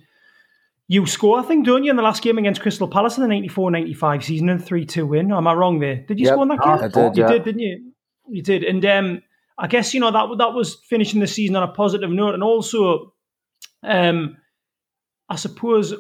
you 0.86 1.04
score, 1.06 1.40
I 1.40 1.42
think, 1.42 1.66
don't 1.66 1.82
you, 1.82 1.90
in 1.90 1.96
the 1.96 2.02
last 2.02 2.22
game 2.22 2.38
against 2.38 2.60
Crystal 2.60 2.86
Palace 2.86 3.16
in 3.16 3.22
the 3.22 3.28
94 3.28 3.70
95 3.72 4.24
season 4.24 4.48
and 4.50 4.64
3 4.64 4.86
2 4.86 5.06
win. 5.06 5.32
Am 5.32 5.48
I 5.48 5.54
wrong 5.54 5.80
there? 5.80 5.96
Did 5.96 6.20
you 6.20 6.26
yep. 6.26 6.34
score 6.34 6.42
in 6.44 6.48
that 6.50 6.60
game? 6.60 6.72
I 6.72 6.88
did, 6.88 7.16
you 7.16 7.22
yeah. 7.24 7.32
did, 7.32 7.44
didn't 7.44 7.60
you? 7.60 7.92
You 8.28 8.42
did. 8.42 8.62
And 8.62 8.84
um, 8.84 9.22
I 9.58 9.66
guess, 9.66 9.94
you 9.94 10.00
know, 10.00 10.12
that 10.12 10.38
that 10.38 10.52
was 10.52 10.76
finishing 10.88 11.20
the 11.20 11.26
season 11.26 11.56
on 11.56 11.62
a 11.62 11.72
positive 11.72 12.10
note. 12.10 12.34
And 12.34 12.42
also, 12.42 13.14
um, 13.82 14.36
I 15.28 15.36
suppose 15.36 15.94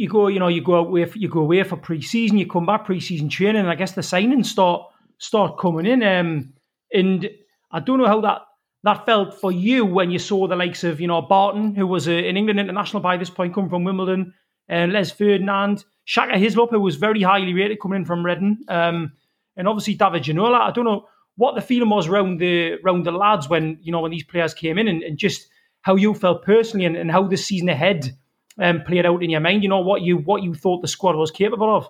you 0.00 0.08
go, 0.08 0.28
you 0.28 0.38
know, 0.38 0.48
you 0.48 0.62
go 0.62 0.76
away, 0.76 1.04
for, 1.04 1.18
you 1.18 1.28
go 1.28 1.40
away 1.40 1.62
for 1.62 1.76
pre-season, 1.76 2.38
you 2.38 2.46
come 2.46 2.64
back 2.64 2.86
pre-season 2.86 3.28
training, 3.28 3.60
and 3.60 3.68
I 3.68 3.74
guess 3.74 3.92
the 3.92 4.00
signings 4.00 4.46
start 4.46 4.82
start 5.18 5.58
coming 5.58 5.84
in. 5.84 6.02
Um, 6.02 6.54
and 6.90 7.28
I 7.70 7.80
don't 7.80 7.98
know 7.98 8.06
how 8.06 8.22
that 8.22 8.40
that 8.82 9.04
felt 9.04 9.38
for 9.38 9.52
you 9.52 9.84
when 9.84 10.10
you 10.10 10.18
saw 10.18 10.46
the 10.46 10.56
likes 10.56 10.84
of, 10.84 11.02
you 11.02 11.06
know, 11.06 11.20
Barton, 11.20 11.74
who 11.74 11.86
was 11.86 12.08
a, 12.08 12.16
an 12.26 12.38
England 12.38 12.58
international 12.58 13.02
by 13.02 13.18
this 13.18 13.28
point, 13.28 13.54
come 13.54 13.68
from 13.68 13.84
Wimbledon, 13.84 14.32
and 14.68 14.90
Les 14.90 15.10
Ferdinand, 15.10 15.84
Shaka 16.06 16.38
Hislop, 16.38 16.70
who 16.70 16.80
was 16.80 16.96
very 16.96 17.20
highly 17.20 17.52
rated 17.52 17.78
coming 17.78 17.96
in 17.96 18.06
from 18.06 18.24
Reading, 18.24 18.56
um, 18.68 19.12
and 19.58 19.68
obviously 19.68 19.96
David 19.96 20.22
Ginola. 20.22 20.60
I 20.60 20.70
don't 20.70 20.86
know 20.86 21.04
what 21.36 21.56
the 21.56 21.60
feeling 21.60 21.90
was 21.90 22.08
around 22.08 22.38
the 22.38 22.76
around 22.82 23.04
the 23.04 23.12
lads 23.12 23.50
when 23.50 23.78
you 23.82 23.92
know 23.92 24.00
when 24.00 24.12
these 24.12 24.24
players 24.24 24.54
came 24.54 24.78
in, 24.78 24.88
and, 24.88 25.02
and 25.02 25.18
just 25.18 25.46
how 25.82 25.96
you 25.96 26.14
felt 26.14 26.42
personally, 26.42 26.86
and, 26.86 26.96
and 26.96 27.10
how 27.10 27.26
the 27.26 27.36
season 27.36 27.68
ahead 27.68 28.16
um, 28.58 28.82
played 28.82 29.06
out 29.06 29.22
in 29.22 29.30
your 29.30 29.40
mind? 29.40 29.62
You 29.62 29.68
know 29.68 29.80
what 29.80 30.02
you 30.02 30.18
what 30.18 30.42
you 30.42 30.54
thought 30.54 30.82
the 30.82 30.88
squad 30.88 31.16
was 31.16 31.30
capable 31.30 31.74
of. 31.74 31.88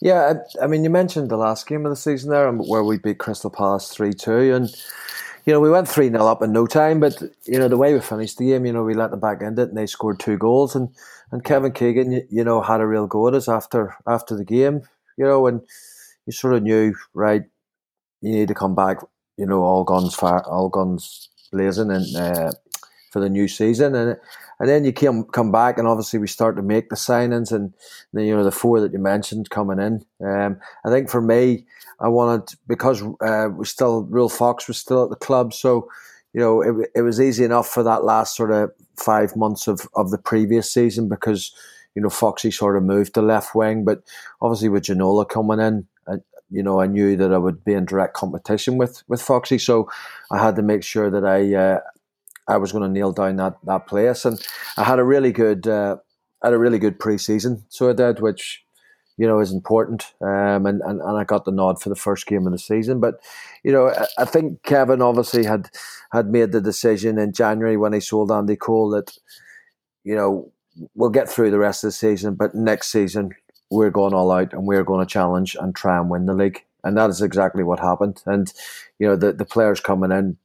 Yeah, 0.00 0.34
I, 0.60 0.64
I 0.64 0.66
mean, 0.66 0.84
you 0.84 0.90
mentioned 0.90 1.30
the 1.30 1.36
last 1.36 1.66
game 1.66 1.86
of 1.86 1.90
the 1.90 1.96
season 1.96 2.30
there, 2.30 2.50
where 2.52 2.84
we 2.84 2.98
beat 2.98 3.18
Crystal 3.18 3.50
Palace 3.50 3.88
three 3.88 4.12
two, 4.12 4.54
and 4.54 4.68
you 5.46 5.52
know 5.52 5.60
we 5.60 5.70
went 5.70 5.88
three 5.88 6.08
0 6.08 6.26
up 6.26 6.42
in 6.42 6.52
no 6.52 6.66
time. 6.66 7.00
But 7.00 7.22
you 7.44 7.58
know 7.58 7.68
the 7.68 7.76
way 7.76 7.94
we 7.94 8.00
finished 8.00 8.38
the 8.38 8.48
game, 8.48 8.66
you 8.66 8.72
know 8.72 8.84
we 8.84 8.94
let 8.94 9.10
them 9.10 9.20
back 9.20 9.42
end 9.42 9.58
it, 9.58 9.68
and 9.68 9.78
they 9.78 9.86
scored 9.86 10.18
two 10.18 10.36
goals, 10.36 10.74
and 10.74 10.88
and 11.32 11.44
Kevin 11.44 11.72
Keegan, 11.72 12.12
you, 12.12 12.22
you 12.28 12.44
know, 12.44 12.60
had 12.60 12.80
a 12.80 12.86
real 12.86 13.06
go 13.06 13.28
at 13.28 13.34
us 13.34 13.48
after 13.48 13.96
after 14.06 14.36
the 14.36 14.44
game, 14.44 14.82
you 15.16 15.24
know, 15.24 15.46
and 15.46 15.62
you 16.26 16.32
sort 16.32 16.54
of 16.54 16.62
knew 16.62 16.94
right, 17.14 17.42
you 18.20 18.32
need 18.32 18.48
to 18.48 18.54
come 18.54 18.74
back, 18.74 18.98
you 19.36 19.46
know, 19.46 19.62
all 19.62 19.84
guns 19.84 20.14
fire, 20.14 20.44
all 20.46 20.68
guns 20.68 21.28
blazing, 21.52 21.90
and. 21.90 22.16
Uh, 22.16 22.52
for 23.10 23.20
the 23.20 23.28
new 23.28 23.48
season, 23.48 23.94
and 23.94 24.16
and 24.60 24.68
then 24.68 24.84
you 24.84 24.92
come 24.92 25.24
come 25.24 25.50
back, 25.50 25.78
and 25.78 25.88
obviously 25.88 26.18
we 26.18 26.26
start 26.26 26.54
to 26.56 26.62
make 26.62 26.90
the 26.90 26.96
signings, 26.96 27.50
and 27.50 27.72
then 28.12 28.26
you 28.26 28.36
know 28.36 28.44
the 28.44 28.52
four 28.52 28.78
that 28.80 28.92
you 28.92 28.98
mentioned 28.98 29.48
coming 29.48 29.78
in. 29.80 30.04
Um, 30.24 30.60
I 30.84 30.90
think 30.90 31.08
for 31.08 31.22
me, 31.22 31.64
I 31.98 32.08
wanted 32.08 32.54
because 32.68 33.02
uh, 33.22 33.48
we 33.50 33.64
still 33.64 34.04
Ruel 34.04 34.28
Fox 34.28 34.68
was 34.68 34.76
still 34.76 35.02
at 35.02 35.10
the 35.10 35.16
club, 35.16 35.54
so 35.54 35.88
you 36.34 36.40
know 36.40 36.60
it, 36.60 36.90
it 36.94 37.02
was 37.02 37.20
easy 37.20 37.42
enough 37.42 37.68
for 37.68 37.82
that 37.82 38.04
last 38.04 38.36
sort 38.36 38.52
of 38.52 38.70
five 38.96 39.34
months 39.34 39.66
of 39.66 39.88
of 39.94 40.10
the 40.10 40.18
previous 40.18 40.70
season 40.70 41.08
because 41.08 41.54
you 41.94 42.02
know 42.02 42.10
Foxy 42.10 42.50
sort 42.50 42.76
of 42.76 42.82
moved 42.82 43.14
to 43.14 43.22
left 43.22 43.54
wing, 43.54 43.82
but 43.84 44.02
obviously 44.42 44.68
with 44.68 44.84
Ginola 44.84 45.26
coming 45.26 45.58
in, 45.58 45.86
I, 46.06 46.16
you 46.50 46.62
know 46.62 46.82
I 46.82 46.86
knew 46.86 47.16
that 47.16 47.32
I 47.32 47.38
would 47.38 47.64
be 47.64 47.72
in 47.72 47.86
direct 47.86 48.12
competition 48.12 48.76
with 48.76 49.02
with 49.08 49.22
Foxy, 49.22 49.56
so 49.56 49.90
I 50.30 50.36
had 50.38 50.56
to 50.56 50.62
make 50.62 50.84
sure 50.84 51.08
that 51.08 51.24
I 51.24 51.54
uh, 51.54 51.80
I 52.50 52.56
was 52.56 52.72
going 52.72 52.82
to 52.82 52.88
nail 52.88 53.12
down 53.12 53.36
that 53.36 53.56
that 53.64 53.86
place. 53.86 54.24
And 54.24 54.40
I 54.76 54.84
had 54.84 54.98
a 54.98 55.04
really 55.04 55.32
good 55.32 55.66
uh, 55.66 55.96
had 56.42 56.52
a 56.52 56.58
really 56.58 56.78
good 56.78 56.98
preseason, 56.98 57.62
so 57.68 57.90
I 57.90 57.92
did, 57.92 58.20
which 58.20 58.64
you 59.16 59.26
know 59.26 59.40
is 59.40 59.52
important. 59.52 60.12
Um, 60.20 60.66
and, 60.66 60.82
and 60.82 61.00
and 61.00 61.16
I 61.16 61.24
got 61.24 61.44
the 61.44 61.52
nod 61.52 61.80
for 61.80 61.88
the 61.88 61.96
first 61.96 62.26
game 62.26 62.46
of 62.46 62.52
the 62.52 62.58
season. 62.58 63.00
But 63.00 63.20
you 63.62 63.72
know, 63.72 63.88
I, 63.88 64.06
I 64.18 64.24
think 64.24 64.62
Kevin 64.64 65.02
obviously 65.02 65.44
had 65.44 65.70
had 66.12 66.26
made 66.26 66.52
the 66.52 66.60
decision 66.60 67.18
in 67.18 67.32
January 67.32 67.76
when 67.76 67.92
he 67.92 68.00
sold 68.00 68.32
Andy 68.32 68.56
Cole 68.56 68.90
that 68.90 69.16
you 70.04 70.16
know 70.16 70.52
we'll 70.94 71.10
get 71.10 71.28
through 71.28 71.50
the 71.50 71.58
rest 71.58 71.84
of 71.84 71.88
the 71.88 71.92
season, 71.92 72.34
but 72.34 72.54
next 72.54 72.90
season 72.90 73.34
we're 73.70 73.90
going 73.90 74.14
all 74.14 74.32
out 74.32 74.52
and 74.52 74.66
we're 74.66 74.82
going 74.82 75.04
to 75.04 75.12
challenge 75.12 75.56
and 75.60 75.76
try 75.76 75.96
and 75.96 76.10
win 76.10 76.26
the 76.26 76.34
league. 76.34 76.64
And 76.82 76.96
that 76.96 77.08
is 77.08 77.22
exactly 77.22 77.62
what 77.62 77.78
happened. 77.78 78.20
And 78.26 78.52
you 78.98 79.06
know, 79.06 79.14
the 79.14 79.32
the 79.32 79.44
players 79.44 79.80
coming 79.80 80.10
in 80.10 80.38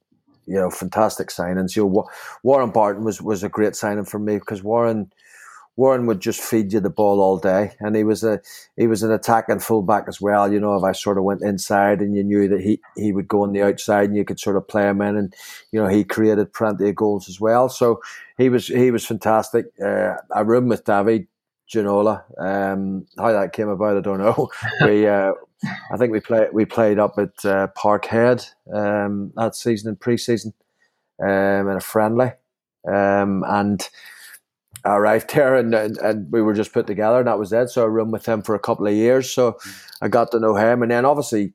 you 0.45 0.55
know, 0.55 0.69
fantastic 0.69 1.29
signings. 1.29 1.75
You 1.75 1.83
know, 1.85 2.07
Warren 2.43 2.71
Barton 2.71 3.03
was 3.03 3.21
was 3.21 3.43
a 3.43 3.49
great 3.49 3.75
signing 3.75 4.05
for 4.05 4.19
me 4.19 4.37
because 4.37 4.63
Warren 4.63 5.11
Warren 5.77 6.05
would 6.05 6.21
just 6.21 6.41
feed 6.41 6.71
you 6.71 6.79
the 6.79 6.89
ball 6.89 7.19
all 7.19 7.37
day, 7.37 7.73
and 7.79 7.95
he 7.95 8.03
was 8.03 8.23
a 8.23 8.39
he 8.77 8.87
was 8.87 9.03
an 9.03 9.11
attacking 9.11 9.59
fullback 9.59 10.05
as 10.07 10.21
well. 10.21 10.51
You 10.51 10.59
know, 10.59 10.75
if 10.75 10.83
I 10.83 10.93
sort 10.93 11.17
of 11.17 11.25
went 11.25 11.41
inside 11.41 11.99
and 11.99 12.15
you 12.15 12.23
knew 12.23 12.47
that 12.47 12.61
he 12.61 12.79
he 12.95 13.11
would 13.11 13.27
go 13.27 13.43
on 13.43 13.51
the 13.51 13.63
outside, 13.63 14.05
and 14.05 14.17
you 14.17 14.23
could 14.23 14.39
sort 14.39 14.55
of 14.55 14.67
play 14.67 14.87
him 14.87 15.01
in, 15.01 15.17
and 15.17 15.33
you 15.71 15.81
know 15.81 15.87
he 15.87 16.03
created 16.03 16.53
plenty 16.53 16.89
of 16.89 16.95
goals 16.95 17.27
as 17.27 17.41
well. 17.41 17.67
So 17.67 18.01
he 18.37 18.49
was 18.49 18.67
he 18.67 18.89
was 18.89 19.05
fantastic. 19.05 19.65
Uh, 19.83 20.15
I 20.33 20.41
room 20.41 20.69
with 20.69 20.85
David 20.85 21.27
Ginola. 21.69 22.23
Um, 22.39 23.07
how 23.17 23.31
that 23.31 23.53
came 23.53 23.69
about, 23.69 23.97
I 23.97 24.01
don't 24.01 24.19
know. 24.19 24.49
we 24.85 25.07
uh, 25.07 25.33
I 25.63 25.97
think 25.97 26.11
we 26.11 26.19
played 26.19 26.49
we 26.53 26.65
played 26.65 26.99
up 26.99 27.17
at 27.17 27.45
uh, 27.45 27.67
Parkhead 27.77 28.49
um, 28.73 29.31
that 29.35 29.55
season 29.55 29.89
in 29.89 29.95
pre-season 29.95 30.53
um, 31.21 31.69
in 31.69 31.77
a 31.77 31.81
friendly, 31.81 32.31
um, 32.87 33.43
and 33.47 33.87
I 34.83 34.95
arrived 34.95 35.29
there 35.33 35.55
and, 35.55 35.73
and, 35.73 35.97
and 35.97 36.31
we 36.31 36.41
were 36.41 36.53
just 36.53 36.73
put 36.73 36.87
together 36.87 37.19
and 37.19 37.27
that 37.27 37.39
was 37.39 37.51
it. 37.53 37.69
So 37.69 37.83
I 37.83 37.87
roomed 37.87 38.11
with 38.11 38.25
him 38.25 38.41
for 38.41 38.55
a 38.55 38.59
couple 38.59 38.87
of 38.87 38.93
years, 38.93 39.29
so 39.29 39.57
I 40.01 40.07
got 40.07 40.31
to 40.31 40.39
know 40.39 40.55
him, 40.55 40.81
and 40.81 40.91
then 40.91 41.05
obviously, 41.05 41.41
you 41.43 41.51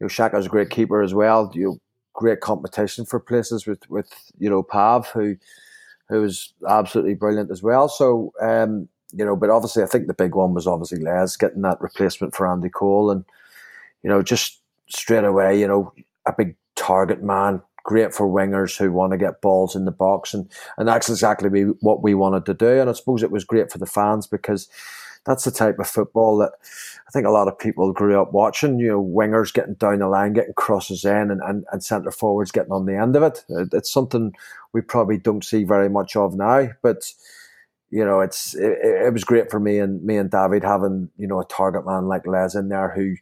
know, 0.00 0.08
Shaka's 0.08 0.46
a 0.46 0.50
great 0.50 0.70
keeper 0.70 1.02
as 1.02 1.14
well. 1.14 1.50
You 1.54 1.64
know, 1.64 1.78
great 2.14 2.40
competition 2.40 3.06
for 3.06 3.20
places 3.20 3.66
with 3.66 3.88
with 3.88 4.12
you 4.38 4.50
know 4.50 4.62
Pav 4.62 5.08
who 5.08 5.36
who 6.08 6.22
was 6.22 6.52
absolutely 6.68 7.14
brilliant 7.14 7.50
as 7.50 7.62
well. 7.62 7.88
So 7.88 8.32
um, 8.40 8.88
you 9.12 9.24
know, 9.24 9.36
but 9.36 9.50
obviously, 9.50 9.82
I 9.82 9.86
think 9.86 10.06
the 10.06 10.14
big 10.14 10.34
one 10.34 10.54
was 10.54 10.66
obviously 10.66 11.00
Les 11.00 11.36
getting 11.36 11.62
that 11.62 11.80
replacement 11.80 12.34
for 12.34 12.46
Andy 12.46 12.68
Cole, 12.68 13.10
and 13.10 13.24
you 14.02 14.10
know, 14.10 14.22
just 14.22 14.60
straight 14.88 15.24
away, 15.24 15.58
you 15.58 15.66
know, 15.66 15.92
a 16.26 16.32
big 16.36 16.54
target 16.76 17.22
man, 17.22 17.62
great 17.84 18.14
for 18.14 18.28
wingers 18.28 18.78
who 18.78 18.92
want 18.92 19.12
to 19.12 19.18
get 19.18 19.40
balls 19.40 19.74
in 19.74 19.84
the 19.84 19.90
box, 19.90 20.34
and 20.34 20.48
and 20.76 20.86
that's 20.86 21.08
exactly 21.08 21.48
what 21.80 22.02
we 22.02 22.14
wanted 22.14 22.44
to 22.46 22.54
do. 22.54 22.80
And 22.80 22.90
I 22.90 22.92
suppose 22.92 23.22
it 23.22 23.30
was 23.30 23.44
great 23.44 23.72
for 23.72 23.78
the 23.78 23.86
fans 23.86 24.26
because 24.26 24.68
that's 25.24 25.44
the 25.44 25.50
type 25.50 25.78
of 25.78 25.86
football 25.86 26.38
that 26.38 26.52
I 27.06 27.10
think 27.10 27.26
a 27.26 27.30
lot 27.30 27.48
of 27.48 27.58
people 27.58 27.92
grew 27.92 28.20
up 28.20 28.32
watching. 28.32 28.78
You 28.78 28.88
know, 28.88 29.04
wingers 29.04 29.52
getting 29.52 29.74
down 29.74 30.00
the 30.00 30.08
line, 30.08 30.34
getting 30.34 30.54
crosses 30.54 31.04
in, 31.04 31.30
and, 31.30 31.40
and, 31.42 31.64
and 31.72 31.82
centre 31.82 32.10
forwards 32.10 32.52
getting 32.52 32.72
on 32.72 32.86
the 32.86 32.96
end 32.96 33.16
of 33.16 33.22
it. 33.22 33.44
It's 33.72 33.90
something 33.90 34.34
we 34.72 34.80
probably 34.82 35.16
don't 35.16 35.44
see 35.44 35.64
very 35.64 35.88
much 35.88 36.14
of 36.14 36.34
now, 36.34 36.70
but 36.82 37.12
you 37.90 38.04
know, 38.04 38.20
it's 38.20 38.54
it, 38.54 38.78
it, 38.82 39.12
was 39.12 39.24
great 39.24 39.50
for 39.50 39.58
me 39.58 39.78
and 39.78 40.02
me 40.02 40.16
and 40.16 40.30
David 40.30 40.62
having 40.62 41.10
you 41.16 41.26
know 41.26 41.40
a 41.40 41.46
target 41.46 41.86
man 41.86 42.06
like 42.06 42.26
Les 42.26 42.54
in 42.54 42.68
there 42.68 42.90
who 42.90 43.14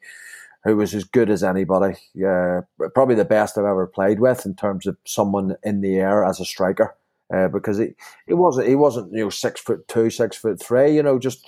who 0.65 0.77
was 0.77 0.95
as 0.95 1.05
good 1.05 1.31
as 1.31 1.45
anybody. 1.45 1.97
Yeah, 2.15 2.63
probably 2.95 3.15
the 3.15 3.25
best 3.25 3.57
I've 3.57 3.65
ever 3.65 3.87
played 3.87 4.19
with 4.19 4.45
in 4.45 4.57
terms 4.57 4.87
of 4.87 4.97
someone 5.07 5.57
in 5.63 5.81
the 5.81 5.97
air 5.97 6.25
as 6.25 6.41
a 6.41 6.45
striker. 6.45 6.97
Uh, 7.35 7.49
because 7.49 7.79
he, 7.79 7.89
he 8.29 8.35
wasn't 8.35 8.69
he 8.69 8.77
wasn't 8.77 9.13
you 9.13 9.25
know 9.25 9.31
six 9.31 9.61
foot 9.61 9.87
two, 9.89 10.11
six 10.11 10.37
foot 10.37 10.61
three, 10.61 10.95
you 10.95 11.03
know, 11.03 11.19
just 11.19 11.47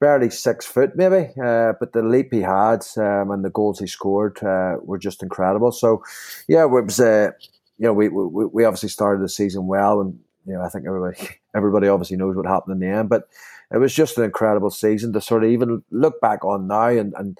barely 0.00 0.30
six 0.30 0.66
foot 0.66 0.96
maybe. 0.96 1.30
Uh, 1.42 1.72
but 1.80 1.92
the 1.92 2.02
leap 2.02 2.32
he 2.32 2.40
had 2.40 2.84
um, 2.98 3.30
and 3.30 3.44
the 3.44 3.50
goals 3.50 3.78
he 3.78 3.86
scored 3.86 4.42
uh, 4.42 4.76
were 4.82 4.98
just 4.98 5.22
incredible. 5.22 5.72
So 5.72 6.02
yeah, 6.48 6.64
it 6.64 6.68
was 6.68 7.00
uh, 7.00 7.30
you 7.78 7.86
know 7.86 7.92
we, 7.92 8.08
we 8.08 8.46
we 8.46 8.64
obviously 8.64 8.90
started 8.90 9.22
the 9.22 9.28
season 9.28 9.66
well 9.66 10.00
and 10.00 10.18
you 10.46 10.54
know, 10.54 10.62
I 10.62 10.68
think 10.68 10.86
everybody 10.86 11.40
everybody 11.54 11.88
obviously 11.88 12.16
knows 12.16 12.36
what 12.36 12.46
happened 12.46 12.80
in 12.80 12.88
the 12.88 12.96
end, 12.96 13.08
but 13.08 13.28
it 13.72 13.78
was 13.78 13.94
just 13.94 14.16
an 14.18 14.24
incredible 14.24 14.70
season 14.70 15.12
to 15.12 15.20
sort 15.20 15.44
of 15.44 15.50
even 15.50 15.82
look 15.90 16.20
back 16.20 16.44
on 16.44 16.68
now 16.68 16.88
and, 16.88 17.12
and 17.16 17.38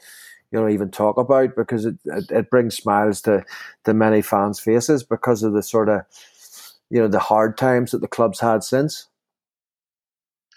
you 0.50 0.60
know 0.60 0.68
even 0.68 0.90
talk 0.90 1.16
about 1.16 1.54
because 1.56 1.84
it, 1.86 1.96
it, 2.04 2.30
it 2.30 2.50
brings 2.50 2.76
smiles 2.76 3.20
to 3.22 3.44
to 3.84 3.94
many 3.94 4.22
fans' 4.22 4.60
faces 4.60 5.02
because 5.02 5.42
of 5.42 5.52
the 5.52 5.62
sort 5.62 5.88
of 5.88 6.02
you 6.90 7.00
know 7.00 7.08
the 7.08 7.18
hard 7.18 7.56
times 7.56 7.92
that 7.92 8.00
the 8.00 8.08
club's 8.08 8.40
had 8.40 8.64
since. 8.64 9.08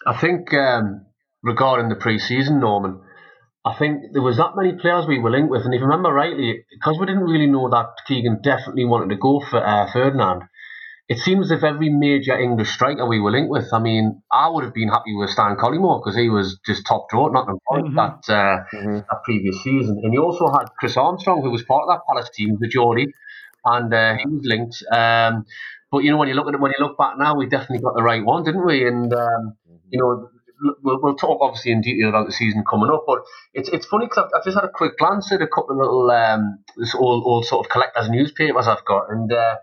I 0.08 0.18
think 0.18 0.54
um, 0.54 1.06
regarding 1.44 1.90
the 1.90 1.96
pre-season, 1.96 2.62
Norman, 2.62 3.02
I 3.66 3.78
think 3.78 4.14
there 4.14 4.22
was 4.22 4.38
that 4.38 4.56
many 4.56 4.78
players 4.80 5.06
we 5.06 5.20
were 5.20 5.30
linked 5.30 5.52
with, 5.52 5.66
and 5.66 5.74
if 5.74 5.80
you 5.80 5.86
remember 5.86 6.14
rightly, 6.14 6.64
because 6.72 6.98
we 6.98 7.06
didn't 7.06 7.24
really 7.24 7.48
know 7.48 7.70
that 7.70 7.90
Keegan 8.08 8.40
definitely 8.42 8.86
wanted 8.86 9.10
to 9.10 9.18
go 9.18 9.42
for 9.42 9.64
uh, 9.64 9.92
Ferdinand 9.92 10.44
it 11.10 11.18
seems 11.18 11.52
as 11.52 11.58
if 11.58 11.64
every 11.64 11.90
major 11.90 12.38
English 12.38 12.70
striker 12.72 13.04
we 13.04 13.20
were 13.20 13.32
linked 13.32 13.50
with, 13.50 13.74
I 13.74 13.80
mean, 13.80 14.22
I 14.32 14.48
would 14.48 14.64
have 14.64 14.76
been 14.76 14.90
happy 14.90 15.16
with 15.16 15.32
Stan 15.32 15.56
Collymore 15.56 16.00
because 16.00 16.16
he 16.16 16.30
was 16.30 16.60
just 16.64 16.86
top 16.86 17.10
draw 17.10 17.26
at 17.26 17.34
Nottingham 17.34 17.58
Forest 17.68 17.88
mm-hmm. 17.88 17.96
that, 17.96 18.32
uh, 18.32 18.64
mm-hmm. 18.72 18.96
that 18.98 19.24
previous 19.24 19.64
season. 19.64 20.00
And 20.04 20.14
you 20.14 20.24
also 20.24 20.52
had 20.52 20.66
Chris 20.78 20.96
Armstrong, 20.98 21.42
who 21.42 21.50
was 21.50 21.64
part 21.64 21.82
of 21.82 21.90
that 21.90 22.02
Palace 22.08 22.30
team, 22.30 22.58
the 22.60 22.68
Geordie, 22.68 23.12
and 23.66 23.92
uh, 23.92 24.18
he 24.18 24.26
was 24.28 24.46
linked. 24.46 24.84
Um, 24.92 25.48
but, 25.92 26.04
you 26.04 26.12
know, 26.12 26.18
when 26.18 26.28
you 26.28 26.36
look 26.36 26.48
at 26.48 26.54
it, 26.54 26.60
when 26.60 26.74
you 26.78 26.86
look 26.86 26.96
back 26.96 27.18
now, 27.18 27.36
we 27.36 27.50
definitely 27.50 27.80
got 27.80 27.96
the 27.96 28.04
right 28.04 28.24
one, 28.24 28.44
didn't 28.44 28.64
we? 28.64 28.88
And, 28.88 29.12
um, 29.12 29.58
mm-hmm. 29.68 29.76
you 29.90 30.00
know, 30.00 30.30
We'll, 30.84 31.00
we'll, 31.02 31.16
talk 31.16 31.40
obviously 31.40 31.72
in 31.72 31.80
detail 31.80 32.10
about 32.10 32.28
the 32.28 32.34
season 32.34 32.66
coming 32.70 32.90
up, 32.90 33.06
but 33.08 33.20
it's 33.54 33.70
it's 33.70 33.86
funny 33.86 34.08
because 34.08 34.26
I've, 34.26 34.32
I've, 34.36 34.44
just 34.44 34.56
had 34.56 34.66
a 34.66 34.70
quick 34.70 34.98
glance 34.98 35.32
at 35.32 35.42
a 35.42 35.48
couple 35.48 35.72
of 35.72 35.78
little 35.78 36.12
um, 36.12 36.60
this 36.76 36.94
old 36.94 37.24
old 37.26 37.46
sort 37.46 37.66
of 37.66 37.72
collectors 37.72 38.10
newspapers 38.10 38.68
I've 38.68 38.84
got, 38.84 39.10
and 39.10 39.32
uh, 39.32 39.56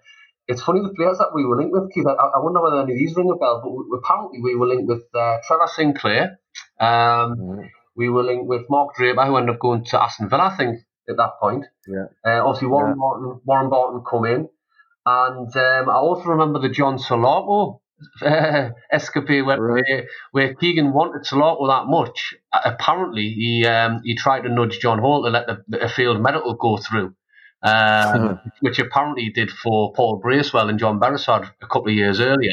it's 0.48 0.62
funny 0.62 0.80
the 0.80 0.94
players 0.94 1.18
that 1.18 1.30
we 1.34 1.44
were 1.44 1.56
linked 1.56 1.72
with, 1.72 1.92
Keith. 1.92 2.06
I, 2.06 2.12
I 2.12 2.38
wonder 2.38 2.62
whether 2.62 2.80
any 2.80 2.92
of 2.92 2.98
these 2.98 3.14
ring 3.16 3.30
a 3.32 3.36
bell, 3.36 3.60
but 3.62 3.70
we, 3.70 3.98
apparently 3.98 4.40
we 4.40 4.54
were 4.54 4.66
linked 4.66 4.88
with 4.88 5.04
uh, 5.14 5.38
Trevor 5.46 5.66
Sinclair. 5.74 6.38
Um, 6.78 6.86
mm-hmm. 6.88 7.60
We 7.96 8.08
were 8.10 8.22
linked 8.22 8.46
with 8.46 8.62
Mark 8.68 8.94
Draper, 8.96 9.24
who 9.24 9.36
ended 9.36 9.54
up 9.54 9.60
going 9.60 9.84
to 9.86 10.02
Aston 10.02 10.28
Villa, 10.28 10.50
I 10.52 10.56
think, 10.56 10.78
at 11.08 11.16
that 11.16 11.32
point. 11.40 11.64
Yeah. 11.88 12.06
Uh, 12.24 12.46
obviously, 12.46 12.68
Warren 12.68 12.96
yeah. 12.96 13.00
Barton, 13.00 13.40
Warren 13.44 13.70
Barton 13.70 14.02
come 14.08 14.24
in, 14.26 14.48
and 15.06 15.56
um, 15.56 15.88
I 15.88 15.94
also 15.94 16.24
remember 16.24 16.60
the 16.60 16.68
John 16.68 16.98
Salako 16.98 17.80
uh, 18.22 18.70
escapade 18.92 19.46
where, 19.46 19.60
right. 19.60 20.04
where, 20.30 20.54
Keegan 20.54 20.92
wanted 20.92 21.26
Salako 21.26 21.68
that 21.68 21.88
much. 21.88 22.34
Apparently, 22.52 23.30
he 23.30 23.66
um, 23.66 24.00
he 24.04 24.14
tried 24.14 24.42
to 24.42 24.48
nudge 24.48 24.78
John 24.78 24.98
Hall 24.98 25.24
to 25.24 25.30
let 25.30 25.46
the, 25.46 25.64
the 25.66 25.88
field 25.88 26.20
medical 26.20 26.54
go 26.54 26.76
through 26.76 27.14
um, 27.62 28.40
which 28.60 28.78
apparently 28.78 29.24
he 29.24 29.30
did 29.30 29.50
for 29.50 29.92
Paul 29.92 30.16
Bracewell 30.16 30.68
and 30.68 30.78
John 30.78 30.98
Beresford 30.98 31.50
a 31.62 31.66
couple 31.66 31.88
of 31.88 31.94
years 31.94 32.20
earlier. 32.20 32.52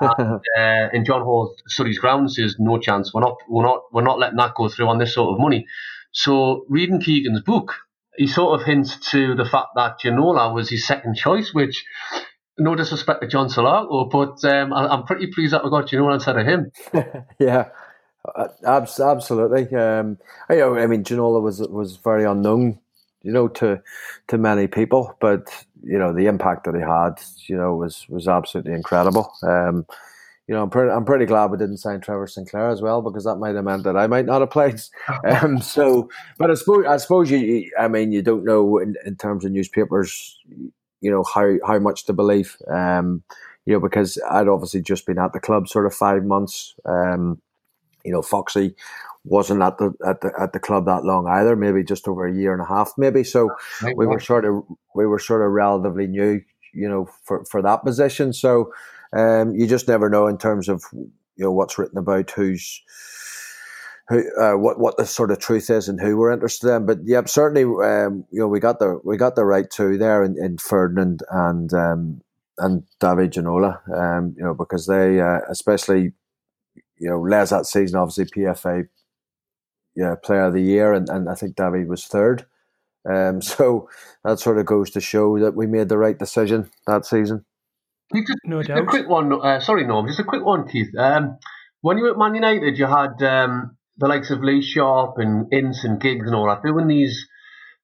and, 0.00 0.40
uh, 0.58 0.88
and 0.92 1.04
John 1.04 1.22
Hall 1.22 1.54
studies 1.66 1.98
grounds 1.98 2.36
says 2.36 2.56
no 2.58 2.78
chance. 2.78 3.12
We're 3.12 3.20
not 3.20 3.36
we're 3.48 3.64
not 3.64 3.82
we're 3.92 4.02
not 4.02 4.18
letting 4.18 4.38
that 4.38 4.54
go 4.54 4.68
through 4.68 4.88
on 4.88 4.98
this 4.98 5.14
sort 5.14 5.34
of 5.34 5.40
money. 5.40 5.66
So 6.12 6.64
reading 6.68 7.00
Keegan's 7.00 7.42
book, 7.42 7.74
he 8.16 8.26
sort 8.26 8.60
of 8.60 8.66
hints 8.66 9.10
to 9.10 9.34
the 9.34 9.44
fact 9.44 9.68
that 9.76 10.00
Ginola 10.00 10.52
was 10.52 10.68
his 10.68 10.86
second 10.86 11.16
choice, 11.16 11.54
which 11.54 11.84
no 12.58 12.74
disrespect 12.74 13.22
to 13.22 13.28
John 13.28 13.48
Salako, 13.48 14.10
but 14.10 14.44
um, 14.50 14.72
I, 14.72 14.92
am 14.92 15.04
pretty 15.04 15.28
pleased 15.28 15.52
that 15.52 15.64
we 15.64 15.70
got 15.70 15.88
Ginola 15.88 16.14
instead 16.14 16.36
of 16.36 16.46
him. 16.46 16.72
yeah, 17.38 17.68
uh, 18.34 18.48
absolutely. 18.66 19.74
Um, 19.76 20.18
I, 20.48 20.62
I 20.62 20.86
mean, 20.86 21.04
Ginola 21.04 21.40
was 21.40 21.60
was 21.60 21.96
very 21.96 22.24
unknown 22.24 22.80
you 23.22 23.32
know, 23.32 23.48
to 23.48 23.82
to 24.28 24.38
many 24.38 24.66
people. 24.66 25.16
But 25.20 25.64
you 25.82 25.98
know, 25.98 26.12
the 26.12 26.26
impact 26.26 26.64
that 26.64 26.74
he 26.74 26.80
had, 26.80 27.20
you 27.48 27.56
know, 27.56 27.74
was 27.74 28.06
was 28.08 28.28
absolutely 28.28 28.72
incredible. 28.72 29.32
Um, 29.42 29.86
you 30.46 30.54
know, 30.54 30.62
I'm 30.62 30.70
pretty 30.70 30.90
I'm 30.90 31.04
pretty 31.04 31.26
glad 31.26 31.50
we 31.50 31.58
didn't 31.58 31.76
sign 31.76 32.00
Trevor 32.00 32.26
Sinclair 32.26 32.70
as 32.70 32.82
well 32.82 33.02
because 33.02 33.24
that 33.24 33.36
might 33.36 33.54
have 33.54 33.64
meant 33.64 33.84
that 33.84 33.96
I 33.96 34.06
might 34.06 34.26
not 34.26 34.40
have 34.40 34.50
played. 34.50 34.80
Um, 35.24 35.60
so, 35.60 36.08
but 36.38 36.50
I 36.50 36.54
suppose 36.54 36.86
I 36.86 36.96
suppose 36.96 37.30
you, 37.30 37.70
I 37.78 37.88
mean, 37.88 38.10
you 38.10 38.22
don't 38.22 38.44
know 38.44 38.78
in, 38.78 38.96
in 39.06 39.16
terms 39.16 39.44
of 39.44 39.52
newspapers, 39.52 40.36
you 41.00 41.10
know, 41.10 41.22
how 41.22 41.54
how 41.64 41.78
much 41.78 42.04
to 42.06 42.12
believe. 42.12 42.56
Um, 42.68 43.22
you 43.66 43.74
know, 43.74 43.80
because 43.80 44.18
I'd 44.28 44.48
obviously 44.48 44.82
just 44.82 45.06
been 45.06 45.18
at 45.18 45.32
the 45.32 45.40
club 45.40 45.68
sort 45.68 45.86
of 45.86 45.94
five 45.94 46.24
months. 46.24 46.74
Um, 46.84 47.40
you 48.04 48.10
know, 48.10 48.22
Foxy 48.22 48.74
wasn't 49.24 49.62
at 49.62 49.78
the 49.78 49.92
at 50.06 50.20
the 50.20 50.32
at 50.38 50.52
the 50.52 50.58
club 50.58 50.86
that 50.86 51.04
long 51.04 51.26
either. 51.26 51.56
Maybe 51.56 51.84
just 51.84 52.08
over 52.08 52.26
a 52.26 52.34
year 52.34 52.52
and 52.52 52.62
a 52.62 52.66
half, 52.66 52.92
maybe. 52.96 53.24
So 53.24 53.50
we 53.96 54.06
were 54.06 54.20
sort 54.20 54.44
of 54.44 54.62
we 54.94 55.06
were 55.06 55.18
sort 55.18 55.42
of 55.42 55.50
relatively 55.52 56.06
new, 56.06 56.40
you 56.72 56.88
know, 56.88 57.08
for 57.24 57.44
for 57.44 57.62
that 57.62 57.84
position. 57.84 58.32
So 58.32 58.72
um, 59.12 59.54
you 59.54 59.66
just 59.66 59.88
never 59.88 60.08
know 60.08 60.26
in 60.26 60.38
terms 60.38 60.68
of 60.68 60.84
you 60.92 61.10
know 61.36 61.52
what's 61.52 61.78
written 61.78 61.98
about 61.98 62.30
who's. 62.30 62.82
Who, 64.08 64.24
uh, 64.40 64.54
what 64.54 64.80
what 64.80 64.96
the 64.96 65.06
sort 65.06 65.30
of 65.30 65.38
truth 65.38 65.70
is 65.70 65.88
and 65.88 66.00
who 66.00 66.16
we're 66.16 66.32
interested 66.32 66.74
in, 66.74 66.84
but 66.84 66.98
yeah, 67.04 67.24
certainly 67.26 67.62
um, 67.62 68.24
you 68.32 68.40
know 68.40 68.48
we 68.48 68.58
got 68.58 68.80
the 68.80 68.98
we 69.04 69.16
got 69.16 69.36
the 69.36 69.44
right 69.44 69.70
two 69.70 69.98
there 69.98 70.24
in, 70.24 70.36
in 70.36 70.58
Ferdinand 70.58 71.22
and 71.30 71.72
um, 71.72 72.20
and 72.58 72.82
David 72.98 73.34
Ginola, 73.34 73.78
um, 73.96 74.34
you 74.36 74.42
know 74.42 74.52
because 74.52 74.88
they 74.88 75.20
uh, 75.20 75.38
especially 75.48 76.10
you 76.98 77.08
know 77.08 77.20
Les 77.20 77.50
that 77.50 77.66
season 77.66 78.00
obviously 78.00 78.24
PFA 78.24 78.88
yeah, 79.96 80.14
player 80.22 80.44
of 80.44 80.54
the 80.54 80.62
year, 80.62 80.92
and, 80.92 81.08
and 81.08 81.28
I 81.28 81.34
think 81.34 81.56
David 81.56 81.88
was 81.88 82.06
third. 82.06 82.46
Um, 83.08 83.40
so 83.42 83.88
that 84.24 84.40
sort 84.40 84.58
of 84.58 84.66
goes 84.66 84.90
to 84.90 85.00
show 85.00 85.38
that 85.38 85.56
we 85.56 85.66
made 85.66 85.88
the 85.88 85.98
right 85.98 86.18
decision 86.18 86.70
that 86.86 87.06
season. 87.06 87.44
Just, 88.14 88.38
no 88.44 88.62
doubt. 88.62 88.78
A 88.78 88.84
quick 88.86 89.08
one. 89.08 89.32
Uh, 89.32 89.60
sorry, 89.60 89.86
Norm. 89.86 90.08
Just 90.08 90.18
a 90.18 90.24
quick 90.24 90.44
one, 90.44 90.66
Keith. 90.66 90.88
Um, 90.98 91.38
when 91.80 91.96
you 91.96 92.04
were 92.04 92.10
at 92.10 92.18
Man 92.18 92.34
United, 92.34 92.76
you 92.76 92.86
had 92.86 93.22
um, 93.22 93.76
the 93.98 94.08
likes 94.08 94.30
of 94.30 94.42
Lee 94.42 94.62
Sharpe 94.62 95.18
and 95.18 95.52
Ince 95.52 95.84
and 95.84 96.00
Giggs 96.00 96.26
and 96.26 96.34
all 96.34 96.48
that 96.48 96.62
doing 96.62 96.88
these, 96.88 97.28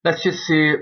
let's 0.05 0.23
just 0.23 0.45
say, 0.47 0.77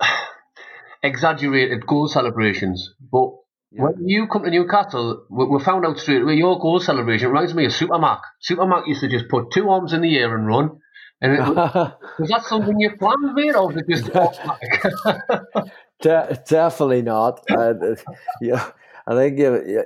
exaggerated 1.02 1.86
goal 1.86 2.06
celebrations. 2.06 2.94
But 3.10 3.30
when 3.76 4.08
you 4.08 4.26
come 4.26 4.44
to 4.44 4.50
Newcastle, 4.50 5.26
we, 5.30 5.46
we, 5.46 5.60
found 5.62 5.84
out 5.84 5.98
straight 5.98 6.22
away 6.22 6.34
your 6.34 6.58
goal 6.58 6.80
celebration 6.80 7.28
reminds 7.28 7.54
me 7.54 7.66
of 7.66 7.72
Supermac. 7.72 8.20
Supermac 8.48 8.86
used 8.86 9.00
to 9.00 9.08
just 9.08 9.28
put 9.28 9.50
two 9.52 9.68
arms 9.68 9.92
in 9.92 10.02
the 10.02 10.16
air 10.16 10.36
and 10.36 10.46
run. 10.46 10.80
And 11.20 11.32
it, 11.32 11.40
was 11.40 11.94
that 12.28 12.44
something 12.44 12.78
you 12.78 12.90
planned, 12.98 13.34
mate, 13.34 13.54
or 13.54 13.68
was 13.68 13.76
it 13.76 13.88
just? 13.88 14.10
De- 16.02 16.42
definitely 16.48 17.02
not. 17.02 17.40
Uh, 17.50 17.74
yeah, 18.40 18.70
I 19.06 19.14
think 19.14 19.38
you, 19.38 19.84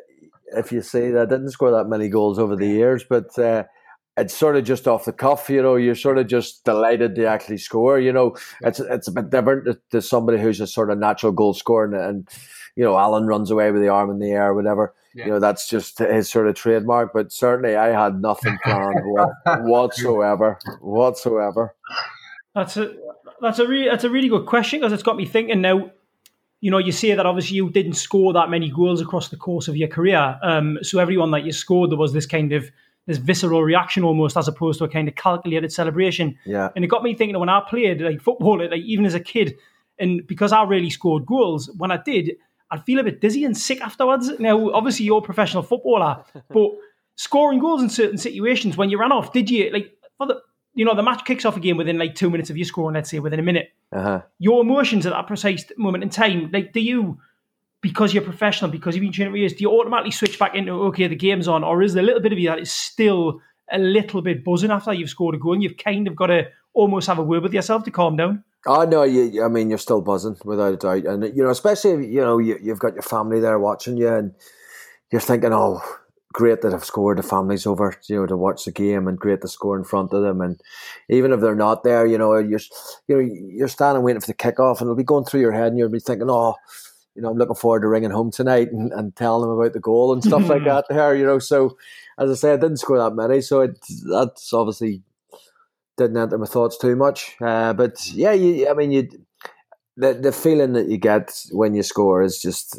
if 0.56 0.72
you 0.72 0.82
see, 0.82 1.06
I 1.16 1.24
didn't 1.24 1.50
score 1.50 1.70
that 1.72 1.88
many 1.88 2.08
goals 2.08 2.38
over 2.38 2.56
the 2.56 2.66
years, 2.66 3.04
but 3.08 3.38
uh, 3.38 3.64
it's 4.18 4.34
sort 4.34 4.56
of 4.56 4.64
just 4.64 4.88
off 4.88 5.04
the 5.04 5.12
cuff, 5.12 5.48
you 5.48 5.62
know. 5.62 5.76
You're 5.76 5.94
sort 5.94 6.18
of 6.18 6.26
just 6.26 6.64
delighted 6.64 7.14
to 7.14 7.26
actually 7.26 7.58
score. 7.58 7.98
You 7.98 8.12
know, 8.12 8.36
it's 8.62 8.80
it's 8.80 9.08
a 9.08 9.12
bit 9.12 9.30
different 9.30 9.64
to, 9.66 9.80
to 9.92 10.02
somebody 10.02 10.38
who's 10.38 10.60
a 10.60 10.66
sort 10.66 10.90
of 10.90 10.98
natural 10.98 11.32
goal 11.32 11.54
scorer 11.54 11.84
and, 11.84 11.94
and 11.94 12.28
you 12.78 12.84
know, 12.84 12.96
Alan 12.96 13.26
runs 13.26 13.50
away 13.50 13.72
with 13.72 13.82
the 13.82 13.88
arm 13.88 14.08
in 14.08 14.20
the 14.20 14.30
air, 14.30 14.50
or 14.50 14.54
whatever. 14.54 14.94
Yeah. 15.12 15.24
You 15.24 15.30
know, 15.32 15.40
that's 15.40 15.68
just 15.68 15.98
his 15.98 16.30
sort 16.30 16.46
of 16.46 16.54
trademark. 16.54 17.12
But 17.12 17.32
certainly, 17.32 17.74
I 17.74 17.88
had 17.88 18.22
nothing 18.22 18.56
planned 18.62 19.00
whatsoever, 19.44 20.60
whatsoever. 20.80 21.74
That's 22.54 22.76
a 22.76 22.94
that's 23.40 23.58
a 23.58 23.66
really 23.66 23.88
that's 23.88 24.04
a 24.04 24.10
really 24.10 24.28
good 24.28 24.46
question 24.46 24.78
because 24.78 24.92
it's 24.92 25.02
got 25.02 25.16
me 25.16 25.26
thinking 25.26 25.60
now. 25.60 25.90
You 26.60 26.70
know, 26.70 26.78
you 26.78 26.92
say 26.92 27.14
that 27.14 27.26
obviously 27.26 27.56
you 27.56 27.68
didn't 27.68 27.94
score 27.94 28.32
that 28.32 28.48
many 28.48 28.70
goals 28.70 29.00
across 29.00 29.28
the 29.28 29.36
course 29.36 29.66
of 29.66 29.76
your 29.76 29.88
career. 29.88 30.38
Um, 30.42 30.78
so 30.82 31.00
everyone 31.00 31.32
that 31.32 31.44
you 31.44 31.52
scored, 31.52 31.90
there 31.90 31.98
was 31.98 32.12
this 32.12 32.26
kind 32.26 32.52
of 32.52 32.70
this 33.08 33.16
visceral 33.16 33.64
reaction 33.64 34.04
almost, 34.04 34.36
as 34.36 34.46
opposed 34.48 34.78
to 34.78 34.84
a 34.84 34.88
kind 34.88 35.08
of 35.08 35.14
calculated 35.14 35.72
celebration. 35.72 36.38
Yeah. 36.44 36.68
And 36.76 36.84
it 36.84 36.88
got 36.88 37.02
me 37.02 37.14
thinking 37.14 37.38
when 37.40 37.48
I 37.48 37.62
played 37.66 38.02
like 38.02 38.20
football, 38.20 38.58
like 38.58 38.82
even 38.82 39.06
as 39.06 39.14
a 39.14 39.20
kid, 39.20 39.56
and 39.98 40.24
because 40.26 40.52
I 40.52 40.62
really 40.62 40.90
scored 40.90 41.24
goals, 41.24 41.70
when 41.78 41.90
I 41.90 41.96
did, 41.96 42.36
I'd 42.70 42.84
feel 42.84 42.98
a 42.98 43.02
bit 43.02 43.22
dizzy 43.22 43.44
and 43.44 43.56
sick 43.56 43.80
afterwards. 43.80 44.30
Now, 44.38 44.70
obviously, 44.72 45.06
you're 45.06 45.18
a 45.18 45.22
professional 45.22 45.62
footballer, 45.62 46.22
but 46.50 46.70
scoring 47.16 47.60
goals 47.60 47.82
in 47.82 47.88
certain 47.88 48.18
situations 48.18 48.76
when 48.76 48.90
you 48.90 49.00
ran 49.00 49.10
off, 49.10 49.32
did 49.32 49.48
you 49.48 49.70
like 49.72 49.96
for 50.18 50.26
the 50.26 50.40
you 50.74 50.84
know 50.84 50.94
the 50.94 51.02
match 51.02 51.24
kicks 51.24 51.46
off 51.46 51.56
again 51.56 51.78
within 51.78 51.98
like 51.98 52.14
two 52.14 52.28
minutes 52.28 52.50
of 52.50 52.58
you 52.58 52.64
scoring, 52.66 52.94
let's 52.94 53.10
say 53.10 53.20
within 53.20 53.40
a 53.40 53.42
minute. 53.42 53.70
Uh-huh. 53.90 54.20
Your 54.38 54.60
emotions 54.60 55.06
at 55.06 55.14
that 55.14 55.26
precise 55.26 55.64
moment 55.78 56.04
in 56.04 56.10
time, 56.10 56.50
like, 56.52 56.74
do 56.74 56.80
you? 56.80 57.18
Because 57.80 58.12
you're 58.12 58.24
professional, 58.24 58.70
because 58.70 58.94
you've 58.96 59.02
been 59.02 59.12
training 59.12 59.32
for 59.32 59.36
years, 59.36 59.52
do 59.52 59.62
you 59.62 59.70
automatically 59.70 60.10
switch 60.10 60.38
back 60.38 60.54
into 60.54 60.72
okay, 60.72 61.06
the 61.06 61.14
game's 61.14 61.46
on, 61.46 61.62
or 61.62 61.82
is 61.82 61.94
there 61.94 62.02
a 62.02 62.06
little 62.06 62.20
bit 62.20 62.32
of 62.32 62.38
you 62.38 62.48
that 62.48 62.58
is 62.58 62.72
still 62.72 63.40
a 63.70 63.78
little 63.78 64.22
bit 64.22 64.44
buzzing 64.44 64.70
after 64.70 64.92
you've 64.92 65.10
scored 65.10 65.34
a 65.34 65.38
goal 65.38 65.52
and 65.52 65.62
you've 65.62 65.76
kind 65.76 66.08
of 66.08 66.16
got 66.16 66.26
to 66.26 66.48
almost 66.74 67.06
have 67.06 67.18
a 67.18 67.22
word 67.22 67.42
with 67.42 67.52
yourself 67.52 67.84
to 67.84 67.90
calm 67.90 68.16
down? 68.16 68.42
Oh 68.66 68.84
no, 68.84 69.04
you. 69.04 69.44
I 69.44 69.48
mean, 69.48 69.68
you're 69.68 69.78
still 69.78 70.00
buzzing 70.00 70.36
without 70.44 70.74
a 70.74 70.76
doubt, 70.76 71.04
and 71.04 71.24
you 71.36 71.42
know, 71.42 71.50
especially 71.50 71.92
if, 71.92 72.10
you 72.10 72.20
know 72.20 72.38
you, 72.38 72.58
you've 72.60 72.80
got 72.80 72.94
your 72.94 73.02
family 73.02 73.40
there 73.40 73.58
watching 73.58 73.96
you, 73.96 74.08
and 74.08 74.34
you're 75.12 75.20
thinking, 75.20 75.52
oh, 75.52 75.80
great 76.32 76.62
that 76.62 76.74
I've 76.74 76.84
scored. 76.84 77.18
The 77.18 77.22
family's 77.22 77.66
over, 77.66 77.94
you 78.08 78.16
know, 78.16 78.26
to 78.26 78.36
watch 78.36 78.64
the 78.64 78.72
game, 78.72 79.06
and 79.06 79.16
great 79.16 79.40
to 79.42 79.48
score 79.48 79.78
in 79.78 79.84
front 79.84 80.12
of 80.12 80.22
them. 80.22 80.40
And 80.40 80.60
even 81.08 81.32
if 81.32 81.40
they're 81.40 81.54
not 81.54 81.84
there, 81.84 82.06
you 82.06 82.18
know, 82.18 82.36
you're 82.38 82.60
you 83.06 83.16
know 83.16 83.20
you're 83.20 83.68
standing 83.68 84.02
waiting 84.02 84.20
for 84.20 84.26
the 84.26 84.34
kickoff, 84.34 84.80
and 84.80 84.86
it'll 84.86 84.96
be 84.96 85.04
going 85.04 85.24
through 85.24 85.40
your 85.40 85.52
head, 85.52 85.68
and 85.68 85.78
you'll 85.78 85.88
be 85.88 86.00
thinking, 86.00 86.28
oh, 86.28 86.56
you 87.18 87.22
know, 87.22 87.30
I'm 87.30 87.36
looking 87.36 87.56
forward 87.56 87.80
to 87.80 87.88
ringing 87.88 88.12
home 88.12 88.30
tonight 88.30 88.70
and, 88.70 88.92
and 88.92 89.14
telling 89.16 89.42
them 89.42 89.58
about 89.58 89.72
the 89.72 89.80
goal 89.80 90.12
and 90.12 90.22
stuff 90.22 90.48
like 90.48 90.62
that. 90.66 90.84
There, 90.88 91.16
you 91.16 91.26
know, 91.26 91.40
so 91.40 91.76
as 92.16 92.30
I 92.30 92.34
say, 92.34 92.52
I 92.52 92.56
didn't 92.56 92.76
score 92.76 92.98
that 92.98 93.16
many, 93.16 93.40
so 93.40 93.62
it, 93.62 93.76
that's 94.08 94.52
obviously 94.52 95.02
didn't 95.96 96.16
enter 96.16 96.38
my 96.38 96.46
thoughts 96.46 96.78
too 96.78 96.94
much. 96.94 97.34
Uh, 97.40 97.72
but 97.72 97.96
yeah, 98.12 98.30
you, 98.30 98.68
I 98.70 98.74
mean, 98.74 98.92
you 98.92 99.08
the 99.96 100.14
the 100.14 100.30
feeling 100.30 100.74
that 100.74 100.88
you 100.88 100.96
get 100.96 101.42
when 101.50 101.74
you 101.74 101.82
score 101.82 102.22
is 102.22 102.40
just, 102.40 102.78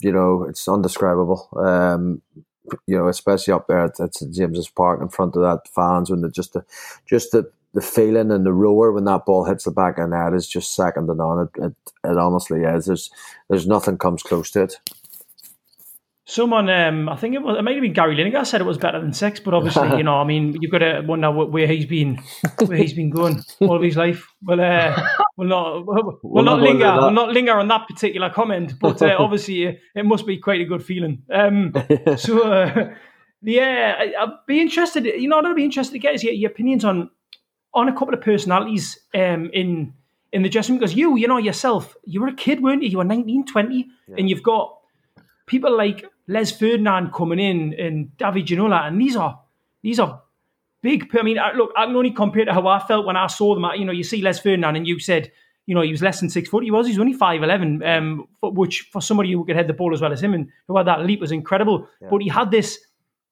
you 0.00 0.12
know, 0.12 0.44
it's 0.48 0.68
undescribable. 0.68 1.48
Um, 1.56 2.22
you 2.86 2.96
know, 2.96 3.08
especially 3.08 3.54
up 3.54 3.66
there 3.66 3.86
at, 3.86 3.98
at 3.98 4.14
St 4.14 4.32
James's 4.32 4.68
Park 4.68 5.02
in 5.02 5.08
front 5.08 5.34
of 5.34 5.42
that 5.42 5.66
fans 5.74 6.10
when 6.10 6.20
the 6.20 6.30
just 6.30 6.52
the 6.52 6.64
just 7.06 7.32
the 7.32 7.50
the 7.74 7.80
feeling 7.80 8.30
and 8.30 8.44
the 8.44 8.52
roar 8.52 8.92
when 8.92 9.04
that 9.04 9.24
ball 9.24 9.44
hits 9.44 9.64
the 9.64 9.70
back 9.70 9.98
of 9.98 10.10
the 10.10 10.16
net 10.16 10.34
is 10.34 10.46
just 10.46 10.74
second 10.74 11.06
to 11.06 11.14
none. 11.14 11.48
It, 11.48 11.64
it, 11.64 11.74
it 12.04 12.18
honestly 12.18 12.62
is. 12.62 12.86
There's 12.86 13.10
there's 13.48 13.66
nothing 13.66 13.98
comes 13.98 14.22
close 14.22 14.50
to 14.52 14.64
it. 14.64 14.76
Someone, 16.24 16.70
um, 16.70 17.08
I 17.08 17.16
think 17.16 17.34
it 17.34 17.42
was, 17.42 17.58
it 17.58 17.62
might 17.62 17.74
have 17.74 17.82
been 17.82 17.92
Gary 17.92 18.16
Lineker 18.16 18.46
said 18.46 18.60
it 18.60 18.64
was 18.64 18.78
better 18.78 19.00
than 19.00 19.12
sex, 19.12 19.40
but 19.40 19.54
obviously, 19.54 19.88
you 19.98 20.04
know, 20.04 20.14
I 20.14 20.24
mean, 20.24 20.56
you've 20.60 20.70
got 20.70 20.78
to 20.78 21.02
wonder 21.04 21.30
where 21.30 21.66
he's 21.66 21.84
been, 21.84 22.22
where 22.64 22.78
he's 22.78 22.94
been 22.94 23.10
going 23.10 23.42
all 23.60 23.76
of 23.76 23.82
his 23.82 23.96
life. 23.96 24.32
Well, 24.40 24.60
uh, 24.60 24.96
we'll 25.36 25.48
not, 25.48 25.84
we'll, 25.84 26.20
we'll 26.22 26.44
not, 26.44 26.60
not 26.60 26.62
linger, 26.62 26.96
we'll 26.96 27.10
not 27.10 27.32
linger 27.32 27.58
on 27.58 27.68
that 27.68 27.88
particular 27.88 28.30
comment, 28.30 28.78
but 28.80 29.02
uh, 29.02 29.16
obviously, 29.18 29.66
uh, 29.66 29.72
it 29.96 30.06
must 30.06 30.24
be 30.24 30.38
quite 30.38 30.60
a 30.60 30.64
good 30.64 30.84
feeling. 30.84 31.22
Um, 31.30 31.74
so, 32.16 32.50
uh, 32.50 32.94
yeah, 33.42 33.96
I, 34.18 34.24
would 34.24 34.34
be 34.46 34.60
interested. 34.60 35.04
You 35.04 35.28
know, 35.28 35.40
I'd 35.40 35.56
be 35.56 35.64
interested 35.64 35.92
to 35.92 35.98
get 35.98 36.14
is 36.14 36.22
your, 36.22 36.32
your 36.32 36.50
opinions 36.50 36.84
on 36.84 37.10
on 37.74 37.88
a 37.88 37.92
couple 37.92 38.14
of 38.14 38.20
personalities 38.20 38.98
um, 39.14 39.50
in 39.52 39.92
in 40.32 40.42
the 40.42 40.48
dressing 40.48 40.74
room 40.74 40.80
because 40.80 40.94
you, 40.94 41.16
you 41.16 41.28
know, 41.28 41.36
yourself, 41.36 41.94
you 42.04 42.20
were 42.20 42.28
a 42.28 42.34
kid, 42.34 42.62
weren't 42.62 42.82
you? 42.82 42.88
You 42.88 42.98
were 42.98 43.04
19, 43.04 43.44
20, 43.46 43.76
yeah. 44.08 44.14
and 44.16 44.30
you've 44.30 44.42
got 44.42 44.78
people 45.46 45.76
like 45.76 46.06
Les 46.26 46.50
Ferdinand 46.50 47.12
coming 47.12 47.38
in 47.38 47.74
and 47.78 48.16
David 48.16 48.46
Ginola, 48.46 48.86
and 48.86 49.00
these 49.00 49.16
are 49.16 49.40
these 49.82 49.98
are 49.98 50.22
big. 50.80 51.14
I 51.16 51.22
mean, 51.22 51.38
look, 51.56 51.70
I 51.76 51.86
can 51.86 51.96
only 51.96 52.12
compare 52.12 52.44
to 52.44 52.52
how 52.52 52.66
I 52.66 52.78
felt 52.80 53.06
when 53.06 53.16
I 53.16 53.26
saw 53.26 53.54
them. 53.54 53.66
You 53.76 53.84
know, 53.84 53.92
you 53.92 54.04
see 54.04 54.22
Les 54.22 54.38
Ferdinand, 54.38 54.76
and 54.76 54.86
you 54.86 54.98
said, 54.98 55.30
you 55.66 55.74
know, 55.74 55.82
he 55.82 55.90
was 55.90 56.02
less 56.02 56.20
than 56.20 56.30
six 56.30 56.48
foot. 56.48 56.64
He 56.64 56.70
was. 56.70 56.86
He 56.86 56.92
was 56.92 57.00
only 57.00 57.12
five 57.12 57.42
eleven, 57.42 57.82
um, 57.82 58.26
which 58.42 58.88
for 58.92 59.02
somebody 59.02 59.32
who 59.32 59.44
could 59.44 59.56
head 59.56 59.68
the 59.68 59.74
ball 59.74 59.92
as 59.92 60.00
well 60.00 60.12
as 60.12 60.22
him 60.22 60.34
and 60.34 60.48
who 60.68 60.76
had 60.76 60.86
that 60.86 61.04
leap 61.04 61.20
was 61.20 61.32
incredible. 61.32 61.88
Yeah. 62.00 62.08
But 62.10 62.22
he 62.22 62.28
had 62.28 62.50
this 62.50 62.78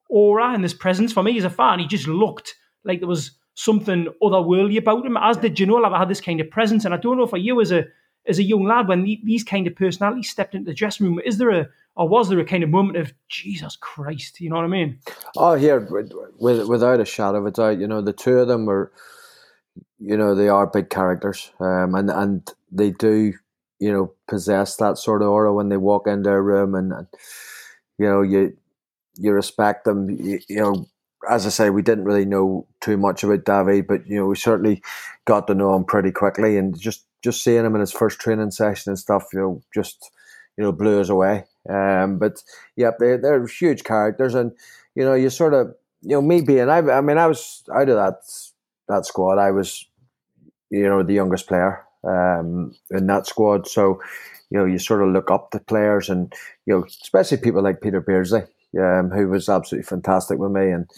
aura 0.08 0.52
and 0.52 0.62
this 0.62 0.74
presence 0.74 1.12
for 1.12 1.22
me 1.22 1.38
as 1.38 1.44
a 1.44 1.50
fan. 1.50 1.78
He 1.78 1.86
just 1.86 2.08
looked 2.08 2.56
like 2.84 2.98
there 3.00 3.08
was 3.08 3.32
something 3.54 4.08
otherworldly 4.22 4.78
about 4.78 5.04
him. 5.04 5.16
As 5.16 5.36
did 5.36 5.56
Ginola, 5.56 5.96
had 5.96 6.08
this 6.08 6.20
kind 6.20 6.40
of 6.40 6.50
presence. 6.50 6.84
And 6.84 6.94
I 6.94 6.96
don't 6.96 7.18
know 7.18 7.26
for 7.26 7.36
you 7.36 7.60
as 7.60 7.72
a 7.72 7.84
as 8.26 8.38
a 8.38 8.42
young 8.42 8.64
lad 8.64 8.86
when 8.86 9.02
these 9.02 9.42
kind 9.42 9.66
of 9.66 9.74
personalities 9.74 10.28
stepped 10.28 10.54
into 10.54 10.70
the 10.70 10.74
dressing 10.74 11.06
room, 11.06 11.20
is 11.24 11.38
there 11.38 11.50
a 11.50 11.68
or 11.96 12.08
was 12.08 12.28
there 12.28 12.38
a 12.38 12.44
kind 12.44 12.62
of 12.62 12.70
moment 12.70 12.98
of 12.98 13.12
Jesus 13.28 13.76
Christ? 13.76 14.40
You 14.40 14.50
know 14.50 14.56
what 14.56 14.64
I 14.64 14.68
mean? 14.68 14.98
Oh, 15.36 15.54
here, 15.54 15.80
with, 16.38 16.66
without 16.68 17.00
a 17.00 17.04
shadow 17.04 17.38
of 17.38 17.46
a 17.46 17.50
doubt, 17.50 17.78
you 17.78 17.86
know 17.86 18.00
the 18.00 18.12
two 18.12 18.38
of 18.38 18.48
them 18.48 18.66
were, 18.66 18.92
you 19.98 20.16
know, 20.16 20.34
they 20.34 20.48
are 20.48 20.66
big 20.66 20.90
characters, 20.90 21.50
um, 21.60 21.94
and 21.94 22.10
and 22.10 22.50
they 22.70 22.90
do, 22.90 23.32
you 23.78 23.92
know, 23.92 24.12
possess 24.28 24.76
that 24.76 24.98
sort 24.98 25.22
of 25.22 25.28
aura 25.28 25.52
when 25.52 25.68
they 25.68 25.76
walk 25.76 26.06
into 26.06 26.30
a 26.30 26.40
room, 26.40 26.74
and, 26.74 26.92
and 26.92 27.06
you 27.98 28.06
know, 28.06 28.22
you 28.22 28.56
you 29.16 29.32
respect 29.32 29.84
them. 29.84 30.08
You, 30.10 30.38
you, 30.48 30.56
know, 30.56 30.86
as 31.28 31.46
I 31.46 31.50
say, 31.50 31.70
we 31.70 31.82
didn't 31.82 32.04
really 32.04 32.24
know 32.24 32.66
too 32.80 32.96
much 32.96 33.22
about 33.22 33.44
David, 33.44 33.86
but 33.86 34.06
you 34.06 34.16
know, 34.16 34.26
we 34.26 34.36
certainly 34.36 34.82
got 35.26 35.46
to 35.46 35.54
know 35.54 35.74
him 35.74 35.84
pretty 35.84 36.12
quickly, 36.12 36.56
and 36.56 36.78
just 36.78 37.04
just 37.22 37.44
seeing 37.44 37.64
him 37.64 37.74
in 37.74 37.80
his 37.80 37.92
first 37.92 38.18
training 38.18 38.50
session 38.50 38.90
and 38.90 38.98
stuff, 38.98 39.26
you 39.32 39.40
know, 39.40 39.62
just 39.74 40.10
you 40.56 40.64
know 40.64 40.72
blew 40.72 41.00
us 41.00 41.08
away. 41.08 41.44
Um, 41.68 42.18
but 42.18 42.42
yeah, 42.76 42.90
they 42.98 43.16
they're 43.16 43.46
huge 43.46 43.84
characters, 43.84 44.34
and 44.34 44.52
you 44.94 45.04
know, 45.04 45.14
you 45.14 45.30
sort 45.30 45.54
of 45.54 45.74
you 46.02 46.10
know 46.10 46.22
me 46.22 46.40
being 46.40 46.68
I 46.68 46.78
I 46.78 47.00
mean 47.00 47.18
I 47.18 47.26
was 47.26 47.62
out 47.74 47.88
of 47.88 47.96
that 47.96 48.22
that 48.88 49.06
squad. 49.06 49.38
I 49.38 49.50
was 49.50 49.86
you 50.70 50.84
know 50.84 51.02
the 51.02 51.14
youngest 51.14 51.46
player 51.46 51.84
um, 52.04 52.74
in 52.90 53.06
that 53.06 53.26
squad, 53.26 53.68
so 53.68 54.00
you 54.50 54.58
know 54.58 54.64
you 54.64 54.78
sort 54.78 55.02
of 55.02 55.10
look 55.10 55.30
up 55.30 55.50
to 55.50 55.60
players, 55.60 56.08
and 56.08 56.32
you 56.66 56.74
know 56.74 56.84
especially 56.84 57.38
people 57.38 57.62
like 57.62 57.82
Peter 57.82 58.00
Beardsley, 58.00 58.42
um, 58.78 59.10
who 59.10 59.28
was 59.28 59.48
absolutely 59.48 59.86
fantastic 59.86 60.38
with 60.38 60.52
me, 60.52 60.70
and 60.70 60.90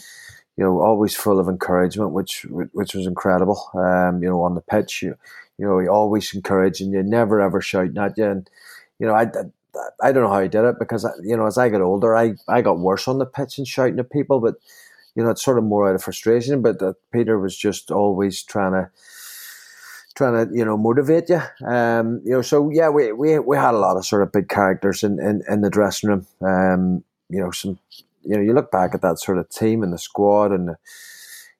you 0.56 0.64
know 0.64 0.80
always 0.80 1.14
full 1.14 1.38
of 1.38 1.48
encouragement, 1.48 2.12
which 2.12 2.44
which 2.50 2.94
was 2.94 3.06
incredible. 3.06 3.70
Um, 3.74 4.22
you 4.22 4.28
know 4.28 4.42
on 4.42 4.54
the 4.54 4.60
pitch, 4.60 5.02
you 5.02 5.16
you 5.58 5.66
know 5.66 5.78
he 5.78 5.88
always 5.88 6.34
encouraging 6.34 6.92
you, 6.92 7.02
never 7.02 7.40
ever 7.40 7.60
shouting 7.60 7.98
at 7.98 8.18
you, 8.18 8.26
and 8.26 8.50
you 8.98 9.06
know 9.06 9.14
I 9.14 9.30
I 10.02 10.12
don't 10.12 10.22
know 10.22 10.32
how 10.32 10.42
he 10.42 10.48
did 10.48 10.64
it 10.64 10.78
because 10.78 11.06
you 11.22 11.36
know 11.36 11.46
as 11.46 11.58
I 11.58 11.68
got 11.68 11.80
older, 11.80 12.16
I 12.16 12.34
I 12.48 12.62
got 12.62 12.78
worse 12.78 13.08
on 13.08 13.18
the 13.18 13.26
pitch 13.26 13.58
and 13.58 13.66
shouting 13.66 13.98
at 13.98 14.10
people, 14.10 14.40
but 14.40 14.56
you 15.14 15.22
know 15.22 15.30
it's 15.30 15.42
sort 15.42 15.58
of 15.58 15.64
more 15.64 15.88
out 15.88 15.94
of 15.94 16.02
frustration. 16.02 16.62
But 16.62 16.82
uh, 16.82 16.92
Peter 17.12 17.38
was 17.38 17.56
just 17.56 17.90
always 17.90 18.42
trying 18.42 18.72
to 18.72 18.90
trying 20.14 20.46
to 20.46 20.54
you 20.56 20.64
know 20.64 20.76
motivate 20.76 21.28
you. 21.28 21.40
Um, 21.66 22.20
you 22.24 22.32
know, 22.32 22.42
so 22.42 22.70
yeah, 22.70 22.88
we, 22.88 23.12
we 23.12 23.38
we 23.38 23.56
had 23.56 23.74
a 23.74 23.78
lot 23.78 23.96
of 23.96 24.06
sort 24.06 24.22
of 24.22 24.32
big 24.32 24.48
characters 24.48 25.02
in 25.02 25.18
in, 25.20 25.42
in 25.48 25.62
the 25.62 25.70
dressing 25.70 26.10
room. 26.10 26.26
Um, 26.40 27.04
you 27.32 27.40
know, 27.40 27.50
some 27.50 27.78
you 28.22 28.36
know 28.36 28.42
you 28.42 28.52
look 28.52 28.70
back 28.70 28.94
at 28.94 29.02
that 29.02 29.18
sort 29.18 29.38
of 29.38 29.48
team 29.48 29.82
and 29.82 29.92
the 29.92 29.98
squad 29.98 30.52
and 30.52 30.68
the, 30.68 30.76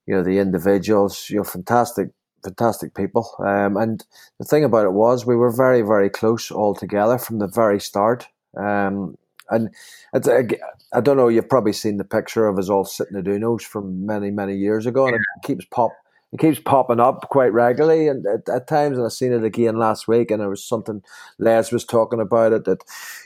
you 0.06 0.14
know 0.14 0.22
the 0.22 0.38
individuals. 0.38 1.28
You 1.30 1.38
know, 1.38 1.44
fantastic 1.44 2.11
fantastic 2.42 2.94
people. 2.94 3.35
Um, 3.38 3.76
and 3.76 4.04
the 4.38 4.44
thing 4.44 4.64
about 4.64 4.87
it 4.87 4.92
was 4.92 5.24
we 5.24 5.37
were 5.37 5.50
very, 5.50 5.82
very 5.82 6.11
close 6.11 6.50
all 6.50 6.74
together 6.74 7.18
from 7.18 7.38
the 7.38 7.46
very 7.46 7.80
start. 7.80 8.28
Um, 8.56 9.16
and 9.50 9.70
it's, 10.14 10.28
I 10.28 11.00
don't 11.00 11.16
know, 11.16 11.28
you've 11.28 11.48
probably 11.48 11.72
seen 11.72 11.98
the 11.98 12.04
picture 12.04 12.46
of 12.46 12.58
us 12.58 12.68
all 12.68 12.85
sitting 12.85 13.16
at 13.16 13.28
Uno's 13.28 13.64
from 13.64 14.06
many, 14.06 14.30
many 14.30 14.56
years 14.56 14.87
ago, 14.87 15.06
and 15.06 15.16
it 15.16 15.46
keeps 15.46 15.64
pop. 15.66 15.92
It 16.32 16.40
keeps 16.40 16.58
popping 16.58 16.98
up 16.98 17.28
quite 17.28 17.52
regularly, 17.52 18.08
and 18.08 18.24
at, 18.26 18.48
at 18.48 18.66
times, 18.66 18.96
and 18.96 19.04
I've 19.04 19.12
seen 19.12 19.35
it 19.35 19.44
again 19.44 19.76
last 19.76 20.08
week. 20.08 20.30
And 20.30 20.40
there 20.40 20.48
was 20.48 20.64
something 20.64 21.02
Les 21.38 21.70
was 21.70 21.85
talking 21.85 22.20
about 22.20 22.52
it 22.52 22.64
that, 22.64 22.82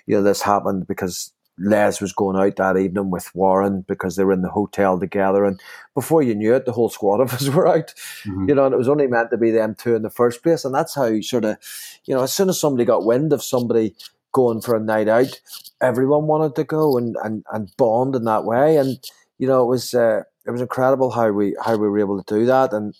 you 0.06 0.16
know, 0.16 0.24
this 0.24 0.42
happened 0.42 0.88
because 0.88 1.32
Les 1.58 2.00
was 2.00 2.12
going 2.12 2.36
out 2.36 2.56
that 2.56 2.76
evening 2.76 3.10
with 3.10 3.34
Warren 3.34 3.82
because 3.82 4.16
they 4.16 4.24
were 4.24 4.32
in 4.32 4.42
the 4.42 4.50
hotel 4.50 4.98
together. 4.98 5.44
And 5.44 5.60
before 5.94 6.22
you 6.22 6.34
knew 6.34 6.54
it, 6.54 6.66
the 6.66 6.72
whole 6.72 6.90
squad 6.90 7.20
of 7.20 7.32
us 7.34 7.48
were 7.48 7.66
out, 7.66 7.94
mm-hmm. 8.24 8.48
you 8.48 8.54
know, 8.54 8.66
and 8.66 8.74
it 8.74 8.78
was 8.78 8.88
only 8.88 9.06
meant 9.06 9.30
to 9.30 9.38
be 9.38 9.50
them 9.50 9.74
two 9.74 9.94
in 9.94 10.02
the 10.02 10.10
first 10.10 10.42
place. 10.42 10.64
And 10.64 10.74
that's 10.74 10.94
how 10.94 11.20
sort 11.20 11.44
of, 11.44 11.56
you 12.04 12.14
know, 12.14 12.22
as 12.22 12.32
soon 12.32 12.48
as 12.48 12.60
somebody 12.60 12.84
got 12.84 13.04
wind 13.04 13.32
of 13.32 13.42
somebody 13.42 13.94
going 14.32 14.60
for 14.60 14.76
a 14.76 14.80
night 14.80 15.08
out, 15.08 15.40
everyone 15.80 16.26
wanted 16.26 16.54
to 16.56 16.64
go 16.64 16.98
and, 16.98 17.16
and, 17.24 17.44
and 17.52 17.74
bond 17.76 18.14
in 18.14 18.24
that 18.24 18.44
way. 18.44 18.76
And, 18.76 18.98
you 19.38 19.46
know, 19.46 19.62
it 19.62 19.68
was, 19.68 19.94
uh, 19.94 20.22
it 20.46 20.50
was 20.50 20.60
incredible 20.60 21.10
how 21.10 21.30
we, 21.30 21.56
how 21.64 21.76
we 21.76 21.88
were 21.88 21.98
able 21.98 22.22
to 22.22 22.34
do 22.34 22.44
that. 22.46 22.72
And, 22.72 22.94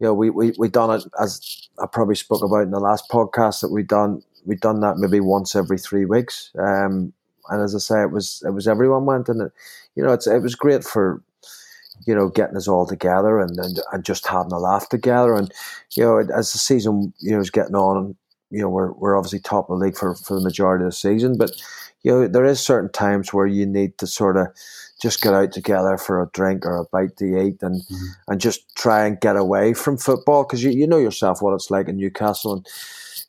you 0.00 0.06
know, 0.06 0.14
we, 0.14 0.30
we, 0.30 0.54
we 0.58 0.68
done 0.68 0.98
it 0.98 1.04
as 1.20 1.68
I 1.82 1.86
probably 1.86 2.14
spoke 2.14 2.42
about 2.42 2.62
in 2.62 2.70
the 2.70 2.80
last 2.80 3.10
podcast 3.10 3.60
that 3.60 3.70
we 3.70 3.82
done, 3.82 4.22
we 4.46 4.56
done 4.56 4.80
that 4.80 4.96
maybe 4.96 5.20
once 5.20 5.54
every 5.54 5.78
three 5.78 6.06
weeks. 6.06 6.50
Um, 6.58 7.12
and 7.48 7.62
as 7.62 7.74
I 7.74 7.78
say, 7.78 8.02
it 8.02 8.10
was 8.10 8.42
it 8.46 8.50
was 8.50 8.68
everyone 8.68 9.06
went, 9.06 9.28
and 9.28 9.42
it, 9.42 9.52
you 9.94 10.02
know, 10.02 10.12
it's 10.12 10.26
it 10.26 10.42
was 10.42 10.54
great 10.54 10.84
for 10.84 11.22
you 12.06 12.14
know 12.14 12.28
getting 12.28 12.56
us 12.56 12.66
all 12.66 12.86
together 12.86 13.38
and, 13.38 13.58
and 13.58 13.80
and 13.92 14.04
just 14.04 14.26
having 14.26 14.52
a 14.52 14.58
laugh 14.58 14.88
together, 14.88 15.34
and 15.34 15.52
you 15.92 16.04
know, 16.04 16.18
as 16.18 16.52
the 16.52 16.58
season 16.58 17.12
you 17.20 17.32
know 17.32 17.40
is 17.40 17.50
getting 17.50 17.76
on, 17.76 18.16
you 18.50 18.60
know, 18.60 18.68
we're 18.68 18.92
we're 18.92 19.16
obviously 19.16 19.40
top 19.40 19.70
of 19.70 19.78
the 19.78 19.84
league 19.84 19.96
for 19.96 20.14
for 20.14 20.34
the 20.34 20.44
majority 20.44 20.84
of 20.84 20.90
the 20.90 20.96
season, 20.96 21.36
but 21.36 21.50
you 22.04 22.12
know, 22.12 22.28
there 22.28 22.44
is 22.44 22.60
certain 22.60 22.92
times 22.92 23.32
where 23.32 23.46
you 23.46 23.66
need 23.66 23.96
to 23.98 24.06
sort 24.06 24.36
of 24.36 24.48
just 25.00 25.22
get 25.22 25.34
out 25.34 25.52
together 25.52 25.98
for 25.98 26.22
a 26.22 26.30
drink 26.32 26.64
or 26.64 26.76
a 26.76 26.84
bite 26.92 27.16
to 27.16 27.24
eat 27.24 27.62
and 27.62 27.82
mm-hmm. 27.82 28.04
and 28.28 28.40
just 28.40 28.74
try 28.76 29.06
and 29.06 29.20
get 29.20 29.36
away 29.36 29.74
from 29.74 29.96
football 29.96 30.44
because 30.44 30.62
you, 30.62 30.70
you 30.70 30.86
know 30.86 30.98
yourself 30.98 31.42
what 31.42 31.54
it's 31.54 31.70
like 31.70 31.88
in 31.88 31.96
Newcastle. 31.96 32.54
And 32.54 32.66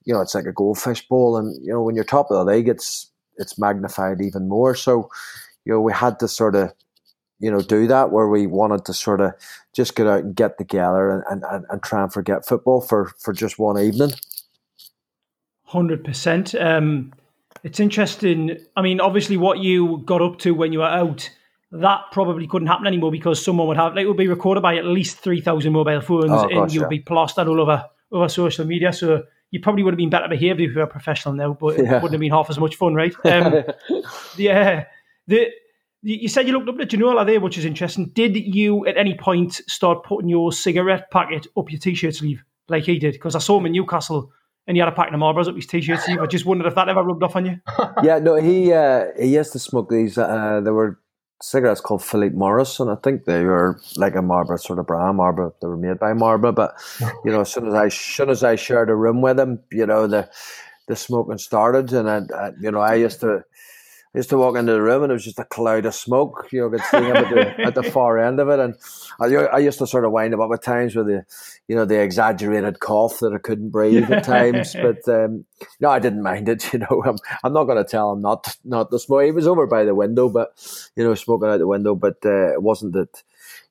you 0.04 0.14
know 0.14 0.22
it's 0.22 0.36
like 0.36 0.46
a 0.46 0.54
goldfish 0.54 1.08
bowl. 1.08 1.38
And 1.38 1.56
you 1.66 1.72
know 1.72 1.82
when 1.82 1.96
you're 1.96 2.04
top 2.04 2.30
of 2.30 2.38
the 2.38 2.52
league 2.52 2.68
it's 2.68 3.10
it's 3.38 3.58
magnified 3.58 4.22
even 4.22 4.48
more. 4.48 4.76
So, 4.76 5.10
you 5.66 5.74
know, 5.74 5.82
we 5.82 5.94
had 5.94 6.20
to 6.20 6.28
sort 6.28 6.56
of, 6.56 6.74
you 7.40 7.52
know, 7.52 7.62
do 7.62 7.88
that 7.88 8.12
where 8.12 8.28
we 8.28 8.48
wanted 8.48 8.86
to 8.86 8.94
sort 8.94 9.22
of 9.22 9.34
just 9.74 9.96
get 9.96 10.08
out 10.08 10.24
and 10.24 10.36
get 10.36 10.58
together 10.58 11.24
and, 11.30 11.44
and, 11.50 11.66
and 11.70 11.84
try 11.84 12.02
and 12.02 12.14
forget 12.14 12.46
football 12.46 12.82
for, 12.82 13.12
for 13.20 13.34
just 13.34 13.60
one 13.60 13.80
evening. 13.80 14.12
100%. 15.70 16.64
Um, 16.64 17.14
it's 17.64 17.80
interesting. 17.80 18.58
I 18.76 18.82
mean, 18.82 19.00
obviously, 19.00 19.38
what 19.38 19.60
you 19.60 20.04
got 20.06 20.22
up 20.22 20.40
to 20.40 20.54
when 20.54 20.72
you 20.72 20.80
were 20.80 20.86
out, 20.86 21.30
that 21.72 22.02
probably 22.12 22.48
couldn't 22.48 22.68
happen 22.68 22.88
anymore 22.88 23.12
because 23.12 23.44
someone 23.44 23.68
would 23.68 23.78
have, 23.78 23.96
like, 23.96 24.04
it 24.04 24.08
would 24.08 24.18
be 24.18 24.28
recorded 24.28 24.62
by 24.62 24.78
at 24.78 24.86
least 24.86 25.18
3,000 25.20 25.74
mobile 25.74 26.02
phones 26.02 26.32
oh, 26.32 26.48
and 26.48 26.72
you'd 26.72 26.84
yeah. 26.84 26.88
be 26.88 27.00
plastered 27.00 27.48
all 27.48 27.60
over, 27.60 27.84
over 28.12 28.30
social 28.30 28.66
media. 28.66 28.94
So, 28.94 29.24
you 29.56 29.62
probably 29.62 29.84
would 29.84 29.94
have 29.94 29.98
been 29.98 30.10
better 30.10 30.28
behaved 30.28 30.60
if 30.60 30.72
you 30.72 30.76
were 30.76 30.84
a 30.84 30.88
professional 30.88 31.34
now, 31.34 31.54
but 31.54 31.78
yeah. 31.78 31.84
it 31.84 32.04
wouldn't 32.04 32.12
have 32.12 32.20
been 32.20 32.30
half 32.30 32.50
as 32.50 32.60
much 32.60 32.76
fun, 32.76 32.94
right? 32.94 33.16
Um, 33.26 33.64
yeah. 34.38 34.84
The, 35.28 35.48
you 36.02 36.28
said 36.28 36.46
you 36.46 36.54
looked 36.54 36.68
up 36.68 36.80
at 36.80 36.90
Ginola 36.90 37.26
there, 37.26 37.40
which 37.40 37.58
is 37.58 37.64
interesting. 37.64 38.10
Did 38.10 38.36
you 38.36 38.86
at 38.86 38.98
any 38.98 39.16
point 39.16 39.62
start 39.68 40.04
putting 40.04 40.30
your 40.30 40.52
cigarette 40.52 41.10
packet 41.10 41.48
up 41.58 41.72
your 41.72 41.80
t-shirt 41.80 42.16
sleeve 42.16 42.44
like 42.68 42.84
he 42.84 43.00
did? 43.00 43.14
Because 43.14 43.34
I 43.34 43.40
saw 43.40 43.58
him 43.58 43.66
in 43.66 43.72
Newcastle 43.72 44.30
and 44.68 44.76
he 44.76 44.80
had 44.80 44.90
a 44.90 44.92
packet 44.92 45.14
of 45.14 45.22
Marlboros 45.22 45.48
up 45.48 45.56
his 45.56 45.66
t-shirt 45.66 46.02
sleeve. 46.02 46.20
I 46.20 46.26
just 46.26 46.46
wondered 46.46 46.68
if 46.68 46.76
that 46.76 46.90
ever 46.90 47.02
rubbed 47.02 47.24
off 47.24 47.38
on 47.38 47.46
you. 47.46 47.60
yeah, 48.04 48.20
no, 48.20 48.36
he 48.36 48.74
uh, 48.74 49.06
he 49.18 49.36
used 49.36 49.54
to 49.54 49.60
smoke 49.60 49.90
these. 49.90 50.18
Uh, 50.18 50.60
there 50.62 50.74
were 50.74 51.00
cigarettes 51.46 51.80
called 51.82 52.04
Philip 52.04 52.34
Morris, 52.34 52.80
and 52.80 52.90
I 52.90 52.96
think 52.96 53.26
they 53.26 53.44
were 53.44 53.80
like 53.98 54.16
a 54.16 54.22
Marlboro 54.22 54.58
sort 54.58 54.80
of 54.80 54.88
brand 54.88 55.18
Marlboro. 55.18 55.54
They 55.62 55.68
were 55.68 55.78
made 55.78 56.00
by 56.00 56.14
Marlboro, 56.14 56.52
but 56.52 56.76
you 57.24 57.32
know, 57.32 57.42
as 57.42 57.52
soon 57.52 57.68
as 57.68 57.74
I 57.74 57.86
as 57.86 57.94
soon 57.94 58.30
as 58.30 58.44
I 58.44 58.56
shared 58.56 58.90
a 58.90 58.96
room 58.96 59.22
with 59.22 59.40
him, 59.40 59.60
you 59.72 59.86
know, 59.86 60.08
the 60.08 60.30
the 60.88 60.96
smoking 60.96 61.38
started, 61.38 61.94
and 61.94 62.10
I, 62.10 62.22
I 62.36 62.52
you 62.60 62.72
know, 62.72 62.80
I 62.80 62.96
used 62.96 63.22
to. 63.22 63.44
Used 64.16 64.30
to 64.30 64.38
walk 64.38 64.56
into 64.56 64.72
the 64.72 64.82
room 64.82 65.04
and 65.04 65.12
it 65.12 65.16
was 65.16 65.26
just 65.26 65.40
a 65.40 65.46
cloud 65.46 65.86
of 65.86 65.94
smoke. 65.94 66.48
You 66.52 66.62
know, 66.62 66.70
could 66.70 66.82
see 66.82 66.98
him 66.98 67.16
at 67.16 67.30
the, 67.30 67.62
at 67.62 67.76
the 67.76 67.84
far 67.92 68.18
end 68.18 68.40
of 68.40 68.50
it, 68.50 68.60
and 68.60 68.76
I, 69.20 69.26
I 69.26 69.60
used 69.60 69.80
to 69.80 69.88
sort 69.88 70.06
of 70.06 70.12
wind 70.12 70.34
him 70.34 70.42
up 70.42 70.52
at 70.54 70.64
times 70.64 70.96
with 70.96 71.08
the, 71.08 71.26
you 71.68 71.76
know, 71.76 71.86
the 71.86 72.02
exaggerated 72.02 72.80
cough 72.80 73.20
that 73.20 73.34
I 73.34 73.38
couldn't 73.38 73.70
breathe 73.70 74.10
at 74.12 74.24
times. 74.24 74.74
but 74.74 75.08
um, 75.08 75.46
no, 75.80 75.90
I 75.90 76.00
didn't 76.00 76.24
mind 76.24 76.50
it. 76.50 76.66
You 76.76 76.80
know, 76.80 77.04
I'm, 77.06 77.16
I'm 77.44 77.54
not 77.54 77.66
going 77.66 77.78
to 77.78 77.90
tell 77.90 78.12
him 78.12 78.22
not 78.22 78.58
not 78.66 78.92
to 78.92 79.00
smoke. 79.00 79.24
He 79.24 79.32
was 79.32 79.48
over 79.48 79.66
by 79.66 79.86
the 79.86 79.96
window, 79.96 80.28
but 80.28 80.50
you 80.96 81.04
know, 81.04 81.16
smoking 81.16 81.48
out 81.48 81.60
the 81.60 81.68
window. 81.68 81.96
But 81.96 82.18
uh, 82.26 82.54
it 82.54 82.62
wasn't 82.62 82.94
that. 82.94 83.24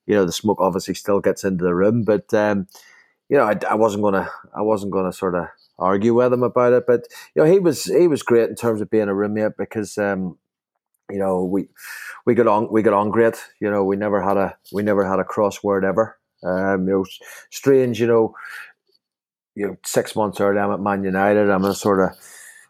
You 0.06 0.14
know, 0.14 0.26
the 0.26 0.32
smoke 0.32 0.60
obviously 0.60 0.94
still 0.94 1.20
gets 1.20 1.44
into 1.44 1.64
the 1.64 1.74
room, 1.74 2.02
but 2.02 2.32
um, 2.34 2.66
you 3.28 3.38
know, 3.38 3.44
I, 3.44 3.58
I 3.68 3.74
wasn't 3.74 4.04
gonna, 4.04 4.30
I 4.54 4.62
wasn't 4.62 4.92
gonna 4.92 5.12
sort 5.12 5.34
of 5.34 5.46
argue 5.78 6.14
with 6.14 6.32
him 6.32 6.42
about 6.42 6.72
it. 6.72 6.84
But 6.86 7.06
you 7.34 7.42
know, 7.42 7.50
he 7.50 7.58
was 7.58 7.84
he 7.84 8.08
was 8.08 8.22
great 8.22 8.48
in 8.48 8.56
terms 8.56 8.80
of 8.80 8.90
being 8.90 9.08
a 9.08 9.14
roommate 9.14 9.56
because 9.56 9.98
um, 9.98 10.38
you 11.10 11.18
know 11.18 11.44
we 11.44 11.68
we 12.26 12.34
got 12.34 12.46
on 12.46 12.70
we 12.70 12.82
got 12.82 12.94
on 12.94 13.10
great. 13.10 13.36
You 13.60 13.70
know, 13.70 13.84
we 13.84 13.96
never 13.96 14.22
had 14.22 14.36
a 14.36 14.56
we 14.72 14.82
never 14.82 15.08
had 15.08 15.18
a 15.18 15.24
crossword 15.24 15.84
ever. 15.84 16.18
Um, 16.42 16.86
you 16.86 16.94
know, 16.94 17.04
strange. 17.50 18.00
You 18.00 18.06
know, 18.06 18.34
you 19.54 19.66
know, 19.66 19.76
six 19.84 20.16
months 20.16 20.40
earlier 20.40 20.62
I'm 20.62 20.72
at 20.72 20.80
Man 20.80 21.04
United. 21.04 21.50
I'm 21.50 21.64
a 21.64 21.74
sort 21.74 22.00
of 22.00 22.16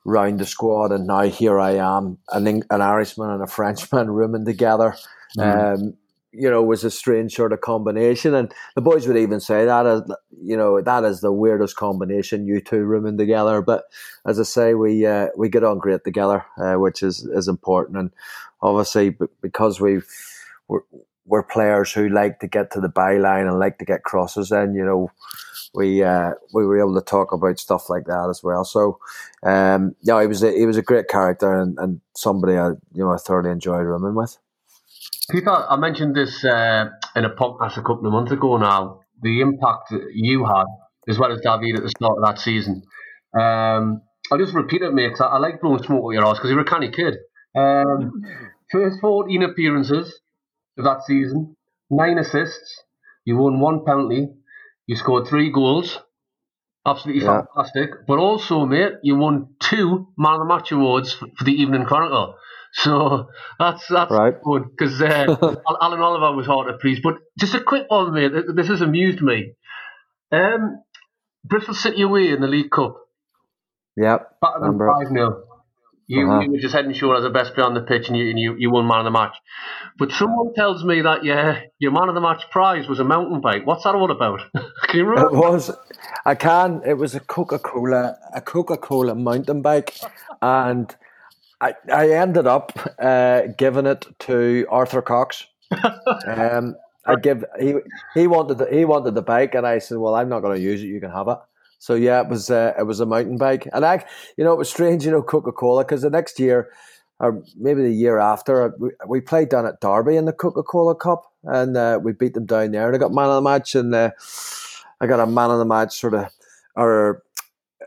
round 0.05 0.39
the 0.39 0.47
squad, 0.47 0.93
and 0.93 1.07
now 1.07 1.23
here 1.23 1.59
I 1.59 1.73
am, 1.73 2.19
an 2.31 2.47
an 2.47 2.83
Irishman 2.83 3.31
and 3.31 3.43
a 3.43 3.47
Frenchman 3.47 4.11
rooming 4.11 4.45
together. 4.45 4.97
Mm. 5.39 5.75
Um, 5.75 5.95
you 6.37 6.51
know, 6.51 6.63
was 6.63 6.85
a 6.85 6.91
strange 6.91 7.35
sort 7.35 7.53
of 7.53 7.61
combination. 7.61 8.35
And 8.35 8.53
the 8.75 8.81
boys 8.81 9.07
would 9.07 9.17
even 9.17 9.41
say 9.41 9.65
that, 9.65 10.17
you 10.43 10.57
know, 10.57 10.81
that 10.81 11.05
is 11.05 11.21
the 11.21 11.33
weirdest 11.33 11.77
combination, 11.77 12.47
you 12.47 12.61
two 12.61 12.85
rooming 12.85 13.17
together. 13.17 13.63
But 13.63 13.85
as 14.27 14.41
I 14.41 14.43
say, 14.43 14.75
we 14.75 15.07
uh, 15.07 15.29
we 15.37 15.49
get 15.49 15.65
on 15.65 15.79
great 15.79 16.05
together, 16.05 16.45
uh, 16.59 16.75
which 16.75 17.03
is, 17.03 17.25
is 17.25 17.49
important. 17.49 17.99
And 17.99 18.11
obviously, 18.61 19.17
because 19.41 19.81
we 19.81 20.01
we're, 20.69 20.81
we're 21.27 21.43
players 21.43 21.93
who 21.93 22.09
like 22.09 22.41
to 22.41 22.49
get 22.49 22.71
to 22.73 22.81
the 22.81 22.89
byline 22.89 23.49
and 23.49 23.59
like 23.59 23.79
to 23.79 23.85
get 23.85 24.05
crosses 24.05 24.51
in, 24.53 24.75
you 24.75 24.85
know, 24.85 25.11
we 25.75 26.03
uh, 26.03 26.33
we 26.53 26.65
were 26.65 26.79
able 26.79 26.95
to 26.95 27.05
talk 27.05 27.33
about 27.33 27.59
stuff 27.59 27.91
like 27.91 28.07
that 28.07 28.29
as 28.31 28.43
well. 28.43 28.65
So, 28.65 28.99
um, 29.43 29.95
yeah, 30.03 30.21
he 30.21 30.27
was 30.27 30.43
a, 30.43 30.53
he 30.53 30.67
was 30.67 30.77
a 30.77 30.83
great 30.83 31.09
character 31.09 31.53
and, 31.61 31.79
and 31.79 32.01
somebody 32.17 32.57
I 32.57 32.71
you 32.71 33.05
know 33.05 33.13
I 33.13 33.17
thoroughly 33.17 33.51
enjoyed 33.51 33.85
rooming 33.85 34.15
with. 34.15 34.39
Keith, 35.31 35.49
I 35.49 35.77
mentioned 35.77 36.15
this 36.15 36.45
uh, 36.45 36.87
in 37.17 37.25
a 37.25 37.31
podcast 37.31 37.79
a 37.79 37.83
couple 37.83 38.07
of 38.07 38.13
months 38.13 38.33
ago 38.33 38.59
now, 38.59 39.01
the 39.23 39.41
impact 39.41 39.91
that 39.91 40.11
you 40.13 40.45
had, 40.45 40.67
as 41.09 41.19
well 41.19 41.33
as 41.33 41.41
David 41.41 41.77
at 41.77 41.83
the 41.83 41.89
start 41.89 42.19
of 42.19 42.25
that 42.25 42.39
season. 42.39 42.83
Um, 43.39 44.03
I'll 44.31 44.39
just 44.39 44.55
repeat 44.55 44.83
it, 44.83 44.93
mate, 44.93 45.09
because 45.09 45.23
I, 45.23 45.37
I, 45.37 45.39
like 45.39 45.63
blowing 45.63 45.83
smoke 45.83 46.13
at 46.13 46.15
your 46.15 46.27
ass 46.27 46.37
because 46.37 46.51
you're 46.51 46.61
a 46.61 46.65
canny 46.65 46.91
kid. 46.91 47.17
Um, 47.57 48.23
first 48.71 49.01
14 49.01 49.43
appearances 49.43 50.21
of 50.77 50.85
that 50.85 51.03
season, 51.07 51.57
nine 51.91 52.19
assists, 52.19 52.83
you 53.25 53.37
won 53.37 53.61
one 53.61 53.85
penalty, 53.85 54.29
you 54.87 54.97
scored 54.97 55.27
three 55.27 55.51
goals. 55.51 56.01
Absolutely 56.87 57.25
yeah. 57.25 57.43
fantastic. 57.55 58.07
But 58.07 58.19
also, 58.19 58.67
mate, 58.67 58.93
you 59.03 59.17
won 59.17 59.55
two 59.59 60.09
Man 60.19 60.35
of 60.35 60.41
the 60.41 60.45
Match 60.45 60.71
awards 60.71 61.15
for, 61.15 61.29
for 61.39 61.45
the 61.45 61.53
Evening 61.53 61.87
Chronicle. 61.87 62.35
So 62.77 63.29
that's 63.59 63.87
that's 63.89 64.11
right. 64.11 64.35
good 64.43 64.65
because 64.71 65.01
uh, 65.01 65.57
Alan 65.81 66.01
Oliver 66.01 66.37
was 66.37 66.47
hard 66.47 66.69
to 66.69 66.79
please. 66.79 67.01
But 67.03 67.19
just 67.39 67.55
a 67.55 67.63
quick 67.63 67.85
one, 67.89 68.13
mate. 68.13 68.33
This 68.55 68.69
has 68.69 68.81
amused 68.81 69.21
me. 69.21 69.53
Um, 70.33 70.83
Bristol 71.45 71.75
City 71.75 72.03
away 72.03 72.31
in 72.31 72.41
the 72.41 72.49
League 72.49 72.71
Cup. 72.71 72.97
Yep. 73.97 74.41
Better 74.41 74.61
than 74.61 74.79
five 74.79 75.09
0 75.09 75.45
you, 76.07 76.31
uh-huh. 76.31 76.41
you 76.41 76.51
were 76.53 76.59
just 76.59 76.75
head 76.75 76.85
and 76.85 76.97
shoulders 76.97 77.23
the 77.23 77.31
best 77.31 77.55
player 77.55 77.67
on 77.67 77.75
the 77.75 77.81
pitch, 77.81 78.09
and 78.09 78.17
you, 78.17 78.29
and 78.29 78.39
you 78.39 78.57
you 78.59 78.71
won 78.71 78.87
man 78.87 78.99
of 79.01 79.05
the 79.05 79.11
match. 79.11 79.37
But 79.99 80.13
someone 80.13 80.53
tells 80.55 80.85
me 80.85 81.03
that 81.03 81.25
yeah, 81.25 81.61
your 81.79 81.93
man 81.93 82.09
of 82.09 82.15
the 82.15 82.21
match 82.21 82.45
prize 82.51 82.87
was 82.89 83.01
a 83.01 83.05
mountain 83.05 83.41
bike. 83.41 83.67
What's 83.67 83.85
that 83.85 83.95
all 83.95 84.11
about? 84.11 84.41
can 84.55 84.99
you 84.99 85.07
remember? 85.07 85.35
It 85.35 85.39
was. 85.39 85.71
I 86.27 86.35
can. 86.35 86.83
It 86.87 86.95
was 86.95 87.15
a 87.15 87.21
Coca 87.21 87.59
Cola, 87.59 88.17
a 88.35 88.41
Coca 88.41 88.77
Cola 88.77 89.15
mountain 89.15 89.63
bike, 89.63 89.97
and 90.43 90.95
I, 91.61 91.75
I 91.93 92.11
ended 92.11 92.47
up 92.47 92.73
uh, 92.99 93.43
giving 93.57 93.87
it 93.87 94.07
to 94.21 94.67
Arthur 94.71 95.03
Cox. 95.03 95.47
um, 96.27 96.77
I 97.07 97.17
give 97.17 97.45
he 97.61 97.75
he 98.15 98.27
wanted 98.27 98.59
the, 98.59 98.67
he 98.71 98.85
wanted 98.85 99.15
the 99.15 99.23
bike, 99.23 99.55
and 99.55 99.67
I 99.67 99.79
said, 99.79 99.99
"Well, 99.99 100.15
I'm 100.15 100.29
not 100.29 100.41
going 100.41 100.57
to 100.57 100.63
use 100.63 100.83
it. 100.83 100.87
You 100.87 101.01
can 101.01 101.11
have 101.11 101.29
it." 101.29 101.39
So 101.79 101.95
yeah, 101.95 102.23
it 102.23 102.29
was 102.29 102.51
uh, 102.51 102.73
it 102.79 102.85
was 102.85 103.01
a 103.01 103.07
mountain 103.07 103.37
bike, 103.37 103.69
and 103.73 103.85
I 103.85 104.05
you 104.37 104.45
know 104.45 104.53
it 104.53 104.59
was 104.59 104.71
strange, 104.71 105.05
you 105.05 105.11
know, 105.11 105.23
Coca 105.23 105.53
Cola 105.53 105.85
because 105.85 106.03
the 106.03 106.11
next 106.11 106.41
year, 106.41 106.71
or 107.21 107.43
maybe 107.57 107.83
the 107.83 107.93
year 107.93 108.19
after, 108.19 108.75
we, 108.79 108.91
we 109.07 109.21
played 109.21 109.51
down 109.51 109.67
at 109.67 109.81
Derby 109.81 110.17
in 110.17 110.25
the 110.25 110.33
Coca 110.33 110.63
Cola 110.63 110.95
Cup, 110.95 111.31
and 111.43 111.77
uh, 111.77 112.01
we 112.03 112.13
beat 112.13 112.35
them 112.35 112.47
down 112.47 112.71
there, 112.71 112.87
and 112.87 112.97
I 112.97 112.99
got 112.99 113.13
man 113.13 113.29
of 113.29 113.35
the 113.35 113.43
match, 113.43 113.75
and 113.75 113.95
uh, 113.95 114.11
I 115.01 115.07
got 115.07 115.21
a 115.21 115.27
man 115.27 115.51
of 115.51 115.59
the 115.59 115.67
match 115.67 116.01
sort 116.01 116.15
of 116.15 116.31
or 116.75 117.23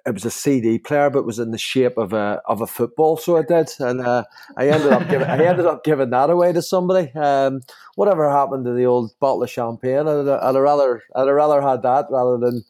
it 0.07 0.13
was 0.13 0.23
a 0.23 0.31
CD 0.31 0.79
player, 0.79 1.09
but 1.09 1.19
it 1.19 1.25
was 1.25 1.37
in 1.37 1.51
the 1.51 1.57
shape 1.57 1.97
of 1.97 2.13
a 2.13 2.41
of 2.45 2.61
a 2.61 2.67
football. 2.67 3.17
So 3.17 3.35
I 3.35 3.41
did, 3.41 3.69
and 3.79 3.99
uh, 3.99 4.23
I 4.55 4.69
ended 4.69 4.93
up 4.93 5.09
giving 5.09 5.27
I 5.27 5.43
ended 5.43 5.65
up 5.65 5.83
giving 5.83 6.11
that 6.11 6.29
away 6.29 6.53
to 6.53 6.61
somebody. 6.61 7.11
Um, 7.11 7.61
whatever 7.95 8.29
happened 8.29 8.63
to 8.65 8.73
the 8.73 8.85
old 8.85 9.11
bottle 9.19 9.43
of 9.43 9.49
champagne? 9.49 10.07
I'd, 10.07 10.27
I'd 10.27 10.55
rather 10.55 11.03
I'd 11.13 11.23
rather 11.23 11.61
had 11.61 11.81
that 11.81 12.07
rather 12.09 12.37
than 12.37 12.63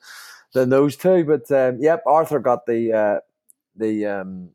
than 0.53 0.69
those 0.69 0.97
two. 0.97 1.23
But 1.25 1.51
um, 1.51 1.77
yep, 1.79 2.01
Arthur 2.07 2.39
got 2.39 2.65
the 2.65 2.91
uh, 2.91 3.19
the 3.75 4.07
um, 4.07 4.49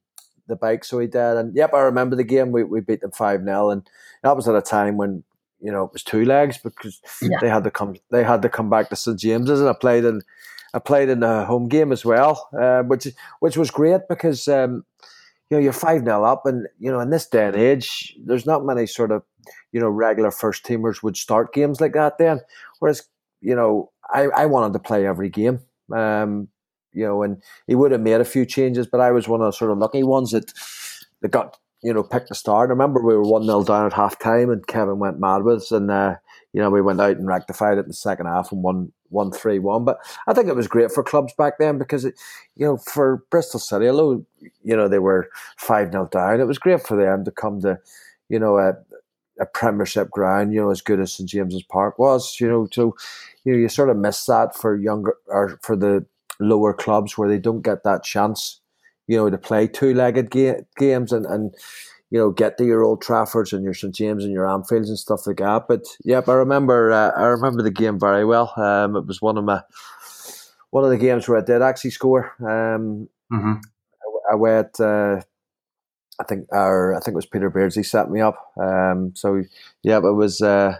the 0.48 0.56
bike, 0.56 0.84
so 0.84 0.98
he 0.98 1.06
did. 1.06 1.36
And 1.36 1.54
yep, 1.54 1.72
I 1.74 1.80
remember 1.82 2.16
the 2.16 2.24
game. 2.24 2.50
We 2.50 2.64
we 2.64 2.80
beat 2.80 3.00
them 3.00 3.12
five 3.12 3.44
0 3.44 3.70
and 3.70 3.88
that 4.24 4.36
was 4.36 4.48
at 4.48 4.56
a 4.56 4.62
time 4.62 4.96
when 4.96 5.22
you 5.60 5.70
know 5.70 5.84
it 5.84 5.92
was 5.92 6.02
two 6.02 6.24
legs 6.24 6.58
because 6.58 7.00
yeah. 7.22 7.38
they 7.40 7.48
had 7.48 7.62
to 7.62 7.70
come 7.70 7.94
they 8.10 8.24
had 8.24 8.42
to 8.42 8.48
come 8.48 8.70
back 8.70 8.88
to 8.88 8.96
St 8.96 9.20
James's, 9.20 9.60
and 9.60 9.68
I 9.68 9.72
played 9.72 10.04
in 10.04 10.22
I 10.74 10.78
played 10.78 11.08
in 11.08 11.20
the 11.20 11.44
home 11.44 11.68
game 11.68 11.92
as 11.92 12.04
well, 12.04 12.48
uh, 12.58 12.82
which 12.82 13.08
which 13.40 13.56
was 13.56 13.70
great 13.70 14.02
because 14.08 14.48
um, 14.48 14.84
you 15.50 15.56
know 15.56 15.62
you're 15.62 15.72
five 15.72 16.04
0 16.04 16.24
up, 16.24 16.46
and 16.46 16.66
you 16.78 16.90
know 16.90 17.00
in 17.00 17.10
this 17.10 17.26
day 17.26 17.46
and 17.46 17.56
age, 17.56 18.16
there's 18.24 18.46
not 18.46 18.64
many 18.64 18.86
sort 18.86 19.10
of 19.12 19.22
you 19.72 19.80
know 19.80 19.88
regular 19.88 20.30
first 20.30 20.64
teamers 20.64 21.02
would 21.02 21.16
start 21.16 21.52
games 21.52 21.80
like 21.80 21.92
that. 21.92 22.18
Then, 22.18 22.40
whereas 22.78 23.02
you 23.40 23.54
know 23.54 23.90
I, 24.12 24.28
I 24.28 24.46
wanted 24.46 24.72
to 24.72 24.78
play 24.78 25.06
every 25.06 25.28
game, 25.28 25.60
um, 25.94 26.48
you 26.92 27.04
know, 27.04 27.22
and 27.22 27.42
he 27.66 27.74
would 27.74 27.92
have 27.92 28.00
made 28.00 28.20
a 28.20 28.24
few 28.24 28.46
changes, 28.46 28.86
but 28.86 29.00
I 29.00 29.10
was 29.10 29.28
one 29.28 29.40
of 29.40 29.46
the 29.46 29.52
sort 29.52 29.70
of 29.70 29.78
lucky 29.78 30.02
ones 30.02 30.30
that 30.30 30.52
that 31.20 31.30
got 31.30 31.58
you 31.82 31.92
know 31.92 32.02
picked 32.02 32.30
the 32.30 32.34
start. 32.34 32.70
I 32.70 32.72
remember 32.72 33.02
we 33.02 33.14
were 33.14 33.22
one 33.22 33.44
0 33.44 33.64
down 33.64 33.86
at 33.86 33.92
half 33.92 34.18
time, 34.18 34.50
and 34.50 34.66
Kevin 34.66 34.98
went 34.98 35.20
mad 35.20 35.42
with 35.42 35.58
us, 35.58 35.72
and 35.72 35.90
uh, 35.90 36.16
you 36.52 36.60
know 36.60 36.70
we 36.70 36.82
went 36.82 37.00
out 37.00 37.16
and 37.16 37.26
rectified 37.26 37.78
it 37.78 37.82
in 37.82 37.88
the 37.88 37.94
second 37.94 38.26
half 38.26 38.52
and 38.52 38.62
won 38.62 38.92
one 39.08 39.30
three 39.30 39.58
one. 39.58 39.84
But 39.84 39.98
I 40.26 40.34
think 40.34 40.48
it 40.48 40.56
was 40.56 40.66
great 40.68 40.90
for 40.90 41.02
clubs 41.02 41.32
back 41.34 41.58
then 41.58 41.78
because 41.78 42.04
it, 42.04 42.14
you 42.56 42.66
know, 42.66 42.76
for 42.78 43.24
Bristol 43.30 43.60
City, 43.60 43.88
although 43.88 44.24
you 44.62 44.76
know 44.76 44.88
they 44.88 44.98
were 44.98 45.28
five 45.58 45.92
0 45.92 46.08
down, 46.10 46.40
it 46.40 46.46
was 46.46 46.58
great 46.58 46.86
for 46.86 46.96
them 46.96 47.24
to 47.24 47.30
come 47.30 47.60
to, 47.60 47.78
you 48.28 48.38
know, 48.38 48.58
a, 48.58 48.74
a 49.40 49.46
Premiership 49.46 50.10
ground, 50.10 50.52
you 50.52 50.60
know, 50.60 50.70
as 50.70 50.80
good 50.80 51.00
as 51.00 51.12
St 51.14 51.28
James's 51.28 51.62
Park 51.62 51.98
was, 51.98 52.38
you 52.40 52.48
know. 52.48 52.68
So, 52.72 52.96
you 53.44 53.52
know, 53.52 53.58
you 53.58 53.68
sort 53.68 53.90
of 53.90 53.96
miss 53.96 54.24
that 54.26 54.56
for 54.56 54.76
younger 54.76 55.14
or 55.26 55.58
for 55.62 55.76
the 55.76 56.04
lower 56.40 56.72
clubs 56.74 57.16
where 57.16 57.28
they 57.28 57.38
don't 57.38 57.62
get 57.62 57.84
that 57.84 58.02
chance, 58.02 58.60
you 59.06 59.16
know, 59.16 59.30
to 59.30 59.38
play 59.38 59.68
two 59.68 59.94
legged 59.94 60.30
ga- 60.30 60.64
games 60.76 61.12
and 61.12 61.26
and 61.26 61.54
you 62.12 62.18
know, 62.18 62.30
get 62.30 62.58
to 62.58 62.66
your 62.66 62.84
Old 62.84 63.02
Traffords 63.02 63.54
and 63.54 63.64
your 63.64 63.72
St 63.72 63.94
James 63.94 64.22
and 64.22 64.34
your 64.34 64.44
Anfields 64.44 64.88
and 64.88 64.98
stuff 64.98 65.26
like 65.26 65.38
that. 65.38 65.64
But 65.66 65.86
yep, 66.04 66.28
I 66.28 66.34
remember 66.34 66.92
uh, 66.92 67.10
I 67.16 67.24
remember 67.24 67.62
the 67.62 67.70
game 67.70 67.98
very 67.98 68.26
well. 68.26 68.52
Um, 68.54 68.96
it 68.96 69.06
was 69.06 69.22
one 69.22 69.38
of 69.38 69.44
my 69.44 69.62
one 70.70 70.84
of 70.84 70.90
the 70.90 70.98
games 70.98 71.26
where 71.26 71.38
I 71.38 71.44
did 71.44 71.62
actually 71.62 71.92
score. 71.92 72.34
Um, 72.40 73.08
mm-hmm. 73.32 73.54
I, 73.54 74.32
I 74.32 74.34
went. 74.34 74.78
Uh, 74.78 75.22
I 76.20 76.24
think 76.24 76.48
our 76.52 76.94
I 76.94 76.98
think 76.98 77.14
it 77.14 77.16
was 77.16 77.24
Peter 77.24 77.48
Beardsley 77.48 77.82
set 77.82 78.10
me 78.10 78.20
up. 78.20 78.36
Um, 78.60 79.12
so 79.16 79.42
yeah, 79.82 79.96
it 79.96 80.14
was. 80.14 80.42
Uh, 80.42 80.76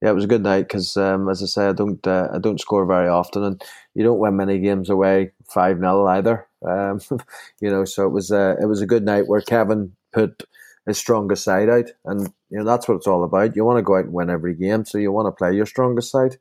yeah, 0.00 0.08
it 0.08 0.14
was 0.14 0.24
a 0.24 0.28
good 0.28 0.42
night 0.42 0.62
because, 0.62 0.96
um, 0.96 1.28
as 1.28 1.42
I 1.42 1.46
say, 1.46 1.66
I 1.66 1.72
don't 1.72 2.06
uh, 2.06 2.28
I 2.32 2.38
don't 2.38 2.58
score 2.58 2.86
very 2.86 3.08
often, 3.08 3.44
and 3.44 3.62
you 3.94 4.02
don't 4.02 4.18
win 4.18 4.34
many 4.34 4.58
games 4.58 4.88
away 4.88 5.32
five 5.46 5.76
0 5.76 6.06
either. 6.06 6.48
Um, 6.66 7.00
you 7.60 7.68
know, 7.68 7.84
so 7.84 8.06
it 8.06 8.10
was 8.12 8.32
uh, 8.32 8.56
it 8.62 8.64
was 8.64 8.80
a 8.80 8.86
good 8.86 9.04
night 9.04 9.28
where 9.28 9.42
Kevin 9.42 9.92
put 10.10 10.44
his 10.90 10.98
strongest 10.98 11.44
side 11.44 11.68
out, 11.68 11.90
and 12.04 12.32
you 12.50 12.58
know 12.58 12.64
that's 12.64 12.88
what 12.88 12.96
it's 12.96 13.06
all 13.06 13.24
about. 13.24 13.56
You 13.56 13.64
want 13.64 13.78
to 13.78 13.82
go 13.82 13.96
out 13.96 14.04
and 14.04 14.12
win 14.12 14.30
every 14.30 14.54
game, 14.54 14.84
so 14.84 14.98
you 14.98 15.12
want 15.12 15.26
to 15.26 15.32
play 15.32 15.54
your 15.54 15.66
strongest 15.66 16.10
side. 16.10 16.36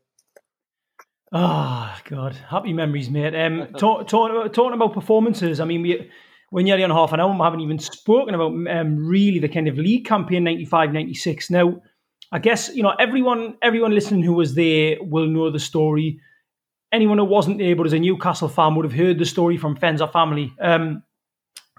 Oh 1.32 1.96
God, 2.06 2.36
happy 2.36 2.74
memories, 2.74 3.10
mate. 3.10 3.36
Um, 3.36 3.68
talk, 3.78 4.08
talk, 4.08 4.52
talking 4.52 4.74
about 4.74 4.94
performances. 4.94 5.60
I 5.60 5.66
mean, 5.66 5.84
we 5.84 6.10
we're 6.52 6.64
nearly 6.64 6.84
on 6.84 6.90
half 6.90 7.14
an 7.14 7.20
hour. 7.20 7.32
We 7.32 7.40
haven't 7.40 7.62
even 7.62 7.80
spoken 7.80 8.34
about 8.34 8.52
um, 8.52 8.98
really 8.98 9.40
the 9.40 9.50
kind 9.50 9.68
of 9.68 9.78
league 9.78 10.06
campaign 10.06 10.44
95-96. 10.46 11.52
Now, 11.52 11.82
I 12.32 12.40
guess 12.40 12.74
you 12.74 12.84
know 12.84 12.94
everyone 13.00 13.58
everyone 13.62 13.92
listening 13.92 14.24
who 14.24 14.34
was 14.34 14.56
there 14.56 14.98
will 15.02 15.28
know 15.28 15.52
the 15.52 15.60
story. 15.60 16.20
Anyone 16.92 17.20
who 17.20 17.26
wasn't 17.26 17.60
there 17.60 17.76
but 17.76 17.86
as 17.86 17.94
a 17.94 18.00
Newcastle 18.00 18.50
fan 18.50 18.76
would 18.76 18.86
have 18.86 18.94
heard 18.94 19.20
the 19.20 19.26
story 19.26 19.58
from 19.58 19.76
friends 19.76 20.02
or 20.02 20.08
family. 20.08 20.54
Um, 20.60 21.04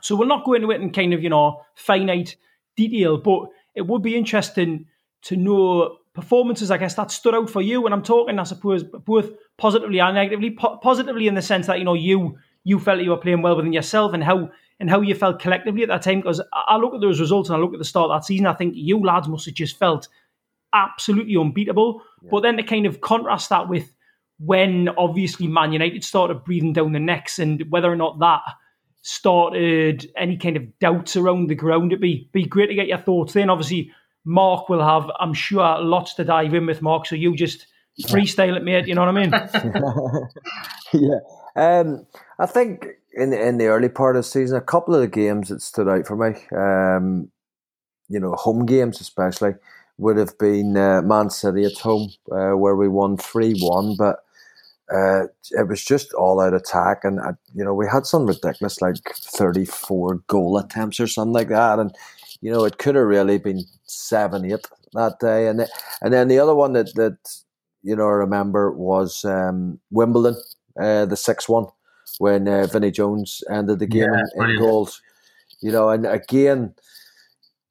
so 0.03 0.17
we'll 0.17 0.29
not 0.29 0.45
go 0.45 0.55
into 0.55 0.71
it 0.71 0.81
in 0.81 0.93
kind 0.93 1.13
of 1.13 1.23
you 1.23 1.31
know 1.31 1.63
finite 1.75 2.37
detail, 2.77 3.19
but 3.19 3.49
it 3.75 3.87
would 3.87 4.03
be 4.03 4.17
interesting 4.17 4.87
to 5.23 5.37
know 5.37 5.97
performances, 6.15 6.71
I 6.71 6.79
guess, 6.79 6.95
that 6.95 7.11
stood 7.11 7.35
out 7.35 7.51
for 7.51 7.63
you. 7.63 7.85
And 7.85 7.95
I'm 7.95 8.03
talking, 8.03 8.39
I 8.39 8.45
suppose, 8.45 8.83
both 8.83 9.31
positively 9.59 10.01
and 10.01 10.15
negatively. 10.15 10.51
Po- 10.51 10.79
positively 10.79 11.29
in 11.29 11.35
the 11.35 11.43
sense 11.43 11.67
that 11.67 11.79
you 11.79 11.85
know 11.85 11.95
you 11.95 12.39
you 12.65 12.79
felt 12.79 13.01
you 13.01 13.11
were 13.11 13.17
playing 13.17 13.43
well 13.43 13.57
within 13.57 13.73
yourself, 13.73 14.13
and 14.13 14.25
how 14.25 14.51
and 14.79 14.91
how 14.91 15.01
you 15.01 15.15
felt 15.15 15.41
collectively 15.41 15.83
at 15.83 15.89
that 15.89 16.03
time. 16.03 16.21
Because 16.21 16.43
I 16.53 16.77
look 16.77 16.95
at 16.95 17.01
those 17.01 17.21
results 17.21 17.49
and 17.49 17.57
I 17.57 17.61
look 17.61 17.73
at 17.73 17.79
the 17.79 17.85
start 17.85 18.11
of 18.11 18.17
that 18.17 18.27
season, 18.27 18.47
I 18.47 18.55
think 18.55 18.75
you 18.77 18.99
lads 19.01 19.29
must 19.29 19.47
have 19.47 19.55
just 19.55 19.79
felt 19.79 20.09
absolutely 20.73 21.37
unbeatable. 21.37 22.03
Yeah. 22.23 22.29
But 22.31 22.41
then 22.41 22.57
to 22.57 22.63
kind 22.63 22.87
of 22.87 23.01
contrast 23.01 23.51
that 23.51 23.69
with 23.69 23.93
when 24.39 24.89
obviously 24.97 25.49
Man 25.49 25.73
United 25.73 26.03
started 26.03 26.45
breathing 26.45 26.73
down 26.73 26.93
the 26.93 27.01
necks, 27.01 27.39
and 27.39 27.65
whether 27.71 27.91
or 27.91 27.97
not 27.97 28.19
that 28.21 28.41
started 29.03 30.11
any 30.17 30.37
kind 30.37 30.57
of 30.57 30.79
doubts 30.79 31.17
around 31.17 31.49
the 31.49 31.55
ground, 31.55 31.93
it'd 31.93 32.01
be 32.01 32.29
be 32.33 32.45
great 32.45 32.67
to 32.67 32.75
get 32.75 32.89
your 32.89 32.99
thoughts. 32.99 33.33
Then 33.33 33.51
obviously 33.51 33.93
Mark 34.25 34.69
will 34.69 34.85
have, 34.85 35.11
I'm 35.19 35.35
sure, 35.35 35.79
lots 35.81 36.15
to 36.15 36.25
dive 36.25 36.55
in 36.55 36.67
with 36.67 36.83
Mark. 36.83 37.07
So 37.07 37.17
you 37.17 37.35
just 37.35 37.67
freestyle 38.03 38.57
it, 38.57 38.65
mate. 38.65 38.87
You 38.87 38.95
know 38.95 39.05
what 39.05 39.17
I 39.17 39.27
mean? 39.27 39.33
yeah. 40.93 41.21
Um, 41.57 42.07
I 42.39 42.47
think 42.47 42.87
in 43.15 43.33
in 43.33 43.59
the 43.59 43.67
early 43.67 43.89
part 43.89 44.17
of 44.17 44.21
the 44.21 44.29
season, 44.29 44.57
a 44.57 44.63
couple 44.63 44.95
of 44.95 45.01
the 45.01 45.09
games 45.09 45.49
that 45.49 45.63
stood 45.63 45.89
out 45.89 46.07
for 46.07 46.17
me, 46.17 46.39
um, 46.57 47.31
you 48.09 48.21
know, 48.21 48.33
home 48.33 48.67
games 48.67 49.01
especially, 49.01 49.55
would 49.99 50.17
have 50.17 50.39
been 50.39 50.77
uh, 50.77 51.03
Man 51.03 51.31
City 51.31 51.65
at 51.65 51.79
home, 51.79 52.11
uh, 52.31 52.53
where 52.53 52.77
we 52.77 52.89
won 52.89 53.17
three 53.17 53.59
one, 53.61 53.97
but. 53.97 54.25
Uh, 54.92 55.24
it 55.53 55.68
was 55.68 55.85
just 55.85 56.12
all 56.14 56.40
out 56.40 56.55
attack, 56.55 57.05
and 57.05 57.20
uh, 57.20 57.33
you 57.55 57.64
know 57.64 57.74
we 57.74 57.87
had 57.87 58.07
some 58.07 58.26
ridiculous 58.26 58.81
like 58.81 58.96
thirty 59.14 59.64
four 59.64 60.16
goal 60.26 60.59
attempts 60.59 60.98
or 60.98 61.07
something 61.07 61.33
like 61.33 61.48
that, 61.48 61.79
and 61.79 61.94
you 62.40 62.50
know, 62.50 62.64
it 62.64 62.79
could 62.79 62.94
have 62.94 63.07
really 63.07 63.38
been 63.38 63.64
seven, 63.85 64.44
eight 64.50 64.66
that 64.94 65.18
day. 65.20 65.48
And 65.48 65.66
and 66.03 66.12
then 66.12 66.29
the 66.29 66.38
other 66.38 66.55
one 66.55 66.72
that 66.72 66.94
that 66.94 67.18
you 67.83 67.94
know 67.96 68.07
I 68.07 68.12
remember 68.12 68.72
was 68.72 69.24
um, 69.24 69.79
Wimbledon, 69.90 70.40
uh, 70.81 71.07
the 71.07 71.16
six 71.16 71.48
one 71.48 71.66
when 72.18 72.48
uh, 72.48 72.66
Vinnie 72.66 72.90
Jones 72.90 73.42
ended 73.50 73.79
the 73.79 73.87
game 73.87 74.09
yeah, 74.12 74.44
in, 74.44 74.50
in 74.50 74.59
goals. 74.59 75.00
You 75.61 75.72
know, 75.72 75.90
and 75.90 76.07
again, 76.07 76.74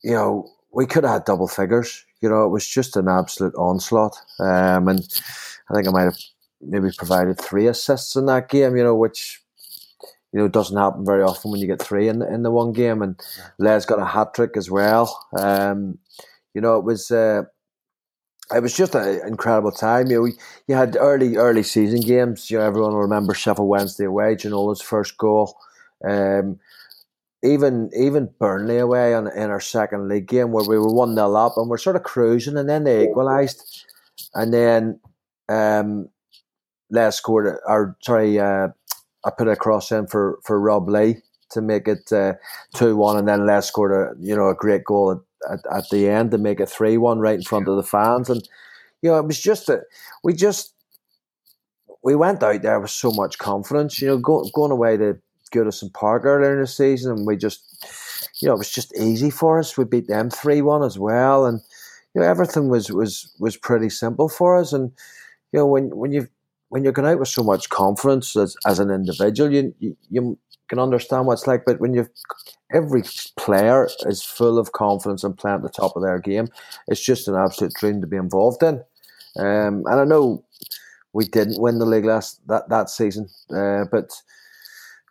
you 0.03 0.13
know, 0.13 0.47
we 0.71 0.85
could 0.85 1.03
have 1.03 1.13
had 1.13 1.25
double 1.25 1.47
figures. 1.47 2.05
You 2.21 2.29
know, 2.29 2.45
it 2.45 2.49
was 2.49 2.67
just 2.67 2.95
an 2.95 3.07
absolute 3.07 3.55
onslaught. 3.55 4.15
Um, 4.39 4.87
and 4.87 4.99
I 5.69 5.73
think 5.73 5.87
I 5.87 5.91
might 5.91 6.03
have 6.03 6.17
maybe 6.61 6.89
provided 6.97 7.39
three 7.39 7.67
assists 7.67 8.15
in 8.15 8.25
that 8.27 8.49
game. 8.49 8.75
You 8.75 8.83
know, 8.83 8.95
which 8.95 9.41
you 10.31 10.39
know, 10.39 10.47
doesn't 10.47 10.77
happen 10.77 11.05
very 11.05 11.23
often 11.23 11.51
when 11.51 11.59
you 11.59 11.67
get 11.67 11.81
three 11.81 12.07
in 12.07 12.19
the, 12.19 12.31
in 12.31 12.43
the 12.43 12.51
one 12.51 12.71
game. 12.71 13.01
And 13.01 13.19
Les 13.57 13.85
got 13.85 13.99
a 13.99 14.05
hat 14.05 14.33
trick 14.33 14.55
as 14.57 14.69
well. 14.69 15.25
Um, 15.37 15.97
you 16.53 16.61
know, 16.61 16.77
it 16.77 16.83
was 16.83 17.11
uh, 17.11 17.43
it 18.53 18.61
was 18.61 18.75
just 18.75 18.95
an 18.95 19.21
incredible 19.27 19.71
time. 19.71 20.07
You 20.07 20.21
know, 20.21 20.31
you 20.67 20.75
had 20.75 20.97
early 20.99 21.37
early 21.37 21.63
season 21.63 22.01
games. 22.01 22.49
You 22.49 22.59
know, 22.59 22.65
everyone 22.65 22.93
will 22.93 23.01
remember 23.01 23.33
Sheffield 23.33 23.67
Wednesday 23.67 24.05
away, 24.05 24.35
Ginola's 24.35 24.81
first 24.81 25.17
goal. 25.17 25.57
Um, 26.07 26.59
even 27.43 27.89
even 27.97 28.29
Burnley 28.39 28.77
away 28.77 29.13
on, 29.13 29.27
in 29.27 29.49
our 29.49 29.61
second 29.61 30.09
league 30.09 30.27
game 30.27 30.51
where 30.51 30.67
we 30.67 30.77
were 30.77 30.93
one 30.93 31.15
0 31.15 31.33
up 31.35 31.53
and 31.57 31.69
we're 31.69 31.77
sort 31.77 31.95
of 31.95 32.03
cruising, 32.03 32.57
and 32.57 32.69
then 32.69 32.83
they 32.83 33.03
equalised, 33.03 33.85
and 34.35 34.53
then 34.53 34.99
um, 35.47 36.09
Les 36.89 37.19
quarter, 37.19 37.61
Or 37.67 37.95
sorry, 38.01 38.39
uh, 38.39 38.69
I 39.25 39.31
put 39.37 39.47
a 39.47 39.55
cross 39.55 39.91
in 39.91 40.07
for, 40.07 40.39
for 40.43 40.59
Rob 40.59 40.87
Lee 40.89 41.17
to 41.51 41.61
make 41.61 41.87
it 41.87 42.11
uh, 42.11 42.33
two 42.75 42.95
one, 42.95 43.17
and 43.17 43.27
then 43.27 43.61
scored 43.61 43.91
a 43.91 44.13
you 44.19 44.35
know 44.35 44.49
a 44.49 44.55
great 44.55 44.83
goal 44.83 45.11
at, 45.11 45.53
at, 45.53 45.77
at 45.77 45.89
the 45.89 46.07
end 46.07 46.31
to 46.31 46.37
make 46.37 46.59
it 46.59 46.69
three 46.69 46.97
one 46.97 47.19
right 47.19 47.35
in 47.35 47.43
front 47.43 47.67
of 47.67 47.75
the 47.75 47.83
fans, 47.83 48.29
and 48.29 48.47
you 49.01 49.09
know 49.09 49.17
it 49.17 49.25
was 49.25 49.39
just 49.39 49.69
a 49.69 49.81
we 50.23 50.33
just 50.33 50.73
we 52.03 52.15
went 52.15 52.43
out 52.43 52.61
there 52.61 52.79
with 52.79 52.91
so 52.91 53.11
much 53.11 53.37
confidence, 53.37 54.01
you 54.01 54.07
know, 54.07 54.17
go, 54.17 54.49
going 54.53 54.71
away 54.71 54.95
to 54.97 55.17
Goodison 55.53 55.93
Park 55.93 56.23
earlier 56.23 56.53
in 56.53 56.61
the 56.61 56.67
season, 56.67 57.11
and 57.11 57.27
we 57.27 57.35
just 57.35 57.63
you 58.41 58.47
know 58.47 58.53
it 58.53 58.59
was 58.59 58.71
just 58.71 58.95
easy 58.97 59.29
for 59.29 59.59
us. 59.59 59.77
We 59.77 59.85
beat 59.85 60.07
them 60.07 60.29
three 60.29 60.61
one 60.61 60.83
as 60.83 60.97
well, 60.99 61.45
and 61.45 61.61
you 62.13 62.21
know 62.21 62.27
everything 62.27 62.69
was 62.69 62.91
was 62.91 63.33
was 63.39 63.57
pretty 63.57 63.89
simple 63.89 64.29
for 64.29 64.57
us, 64.57 64.71
and 64.71 64.91
you 65.51 65.59
know 65.59 65.65
when 65.65 65.95
when 65.95 66.11
you've 66.11 66.29
when 66.69 66.83
you're 66.83 66.93
going 66.93 67.07
out 67.07 67.19
with 67.19 67.27
so 67.27 67.43
much 67.43 67.69
confidence 67.69 68.35
as, 68.35 68.55
as 68.65 68.79
an 68.79 68.89
individual, 68.89 69.51
you, 69.51 69.73
you, 70.09 70.37
can 70.69 70.79
understand 70.79 71.25
what 71.25 71.33
it's 71.33 71.47
like. 71.47 71.65
But 71.65 71.79
when 71.79 71.93
you've 71.93 72.09
every 72.71 73.01
player 73.37 73.89
is 74.05 74.23
full 74.23 74.59
of 74.59 74.71
confidence 74.71 75.23
and 75.23 75.37
playing 75.37 75.57
at 75.57 75.63
the 75.63 75.69
top 75.69 75.95
of 75.95 76.03
their 76.03 76.19
game, 76.19 76.47
it's 76.87 77.03
just 77.03 77.27
an 77.27 77.35
absolute 77.35 77.73
dream 77.73 78.01
to 78.01 78.07
be 78.07 78.17
involved 78.17 78.61
in. 78.61 78.75
Um, 79.35 79.83
and 79.87 79.99
I 79.99 80.05
know 80.05 80.43
we 81.11 81.25
didn't 81.25 81.59
win 81.59 81.79
the 81.79 81.85
league 81.85 82.05
last 82.05 82.39
that 82.47 82.69
that 82.69 82.89
season, 82.89 83.29
uh, 83.51 83.85
but 83.91 84.11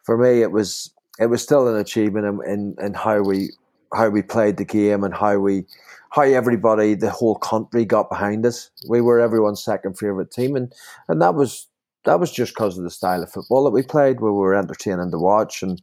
for 0.04 0.16
me, 0.16 0.42
it 0.42 0.52
was 0.52 0.94
it 1.18 1.26
was 1.26 1.42
still 1.42 1.66
an 1.66 1.76
achievement 1.76 2.24
in, 2.24 2.52
in, 2.52 2.76
in 2.80 2.94
how 2.94 3.20
we 3.20 3.50
how 3.94 4.08
we 4.08 4.22
played 4.22 4.56
the 4.56 4.64
game 4.64 5.04
and 5.04 5.14
how 5.14 5.38
we 5.38 5.64
how 6.10 6.22
everybody, 6.22 6.94
the 6.94 7.10
whole 7.10 7.36
country 7.36 7.84
got 7.84 8.08
behind 8.08 8.46
us. 8.46 8.70
We 8.88 9.00
were 9.00 9.20
everyone's 9.20 9.62
second 9.62 9.98
favourite 9.98 10.30
team, 10.30 10.56
and, 10.56 10.72
and 11.08 11.20
that 11.20 11.34
was 11.34 11.66
that 12.04 12.20
was 12.20 12.32
just 12.32 12.54
because 12.54 12.78
of 12.78 12.84
the 12.84 12.90
style 12.90 13.22
of 13.22 13.30
football 13.30 13.64
that 13.64 13.70
we 13.70 13.82
played. 13.82 14.20
Where 14.20 14.32
we 14.32 14.38
were 14.38 14.54
entertaining 14.54 15.10
to 15.10 15.18
watch, 15.18 15.62
and 15.62 15.80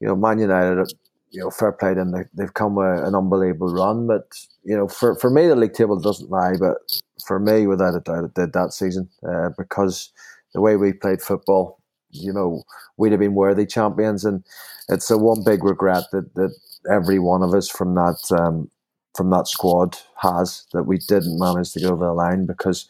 you 0.00 0.08
know, 0.08 0.16
Man 0.16 0.38
United, 0.38 0.92
you 1.30 1.40
know, 1.40 1.50
fair 1.50 1.72
play 1.72 1.94
them. 1.94 2.12
They, 2.12 2.24
they've 2.34 2.54
come 2.54 2.74
with 2.74 3.04
an 3.04 3.14
unbelievable 3.14 3.72
run, 3.72 4.06
but 4.06 4.24
you 4.64 4.76
know, 4.76 4.88
for, 4.88 5.14
for 5.16 5.30
me, 5.30 5.46
the 5.46 5.56
league 5.56 5.74
table 5.74 5.98
doesn't 5.98 6.30
lie, 6.30 6.54
but 6.58 6.78
for 7.26 7.38
me, 7.38 7.66
without 7.66 7.94
a 7.94 8.00
doubt, 8.00 8.24
it 8.24 8.34
did 8.34 8.52
that 8.52 8.72
season 8.72 9.08
uh, 9.26 9.50
because 9.56 10.10
the 10.54 10.60
way 10.60 10.76
we 10.76 10.92
played 10.92 11.22
football, 11.22 11.80
you 12.10 12.32
know, 12.32 12.62
we'd 12.96 13.12
have 13.12 13.20
been 13.20 13.34
worthy 13.34 13.66
champions, 13.66 14.24
and 14.24 14.44
it's 14.88 15.10
a 15.10 15.16
one 15.16 15.44
big 15.44 15.62
regret 15.62 16.04
that 16.12 16.34
that 16.34 16.52
every 16.90 17.18
one 17.18 17.42
of 17.42 17.54
us 17.54 17.68
from 17.68 17.94
that 17.94 18.18
um, 18.38 18.70
from 19.16 19.30
that 19.30 19.48
squad 19.48 19.96
has 20.16 20.64
that 20.72 20.84
we 20.84 20.98
didn't 21.08 21.38
manage 21.38 21.72
to 21.72 21.80
get 21.80 21.90
over 21.90 22.06
the 22.06 22.12
line 22.12 22.46
because 22.46 22.86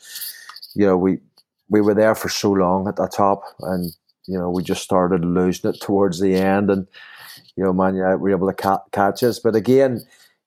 you 0.74 0.86
know 0.86 0.96
we 0.96 1.18
we 1.68 1.80
were 1.80 1.94
there 1.94 2.14
for 2.14 2.28
so 2.28 2.50
long 2.52 2.88
at 2.88 2.96
the 2.96 3.08
top 3.08 3.42
and 3.60 3.92
you 4.26 4.38
know 4.38 4.50
we 4.50 4.62
just 4.62 4.82
started 4.82 5.24
losing 5.24 5.70
it 5.70 5.80
towards 5.80 6.20
the 6.20 6.34
end 6.34 6.70
and 6.70 6.86
you 7.56 7.64
know 7.64 7.72
man 7.72 7.96
yeah 7.96 8.14
we 8.14 8.30
were 8.30 8.36
able 8.36 8.48
to 8.48 8.54
ca- 8.54 8.84
catch 8.92 9.22
us. 9.22 9.38
But 9.38 9.56
again 9.56 10.02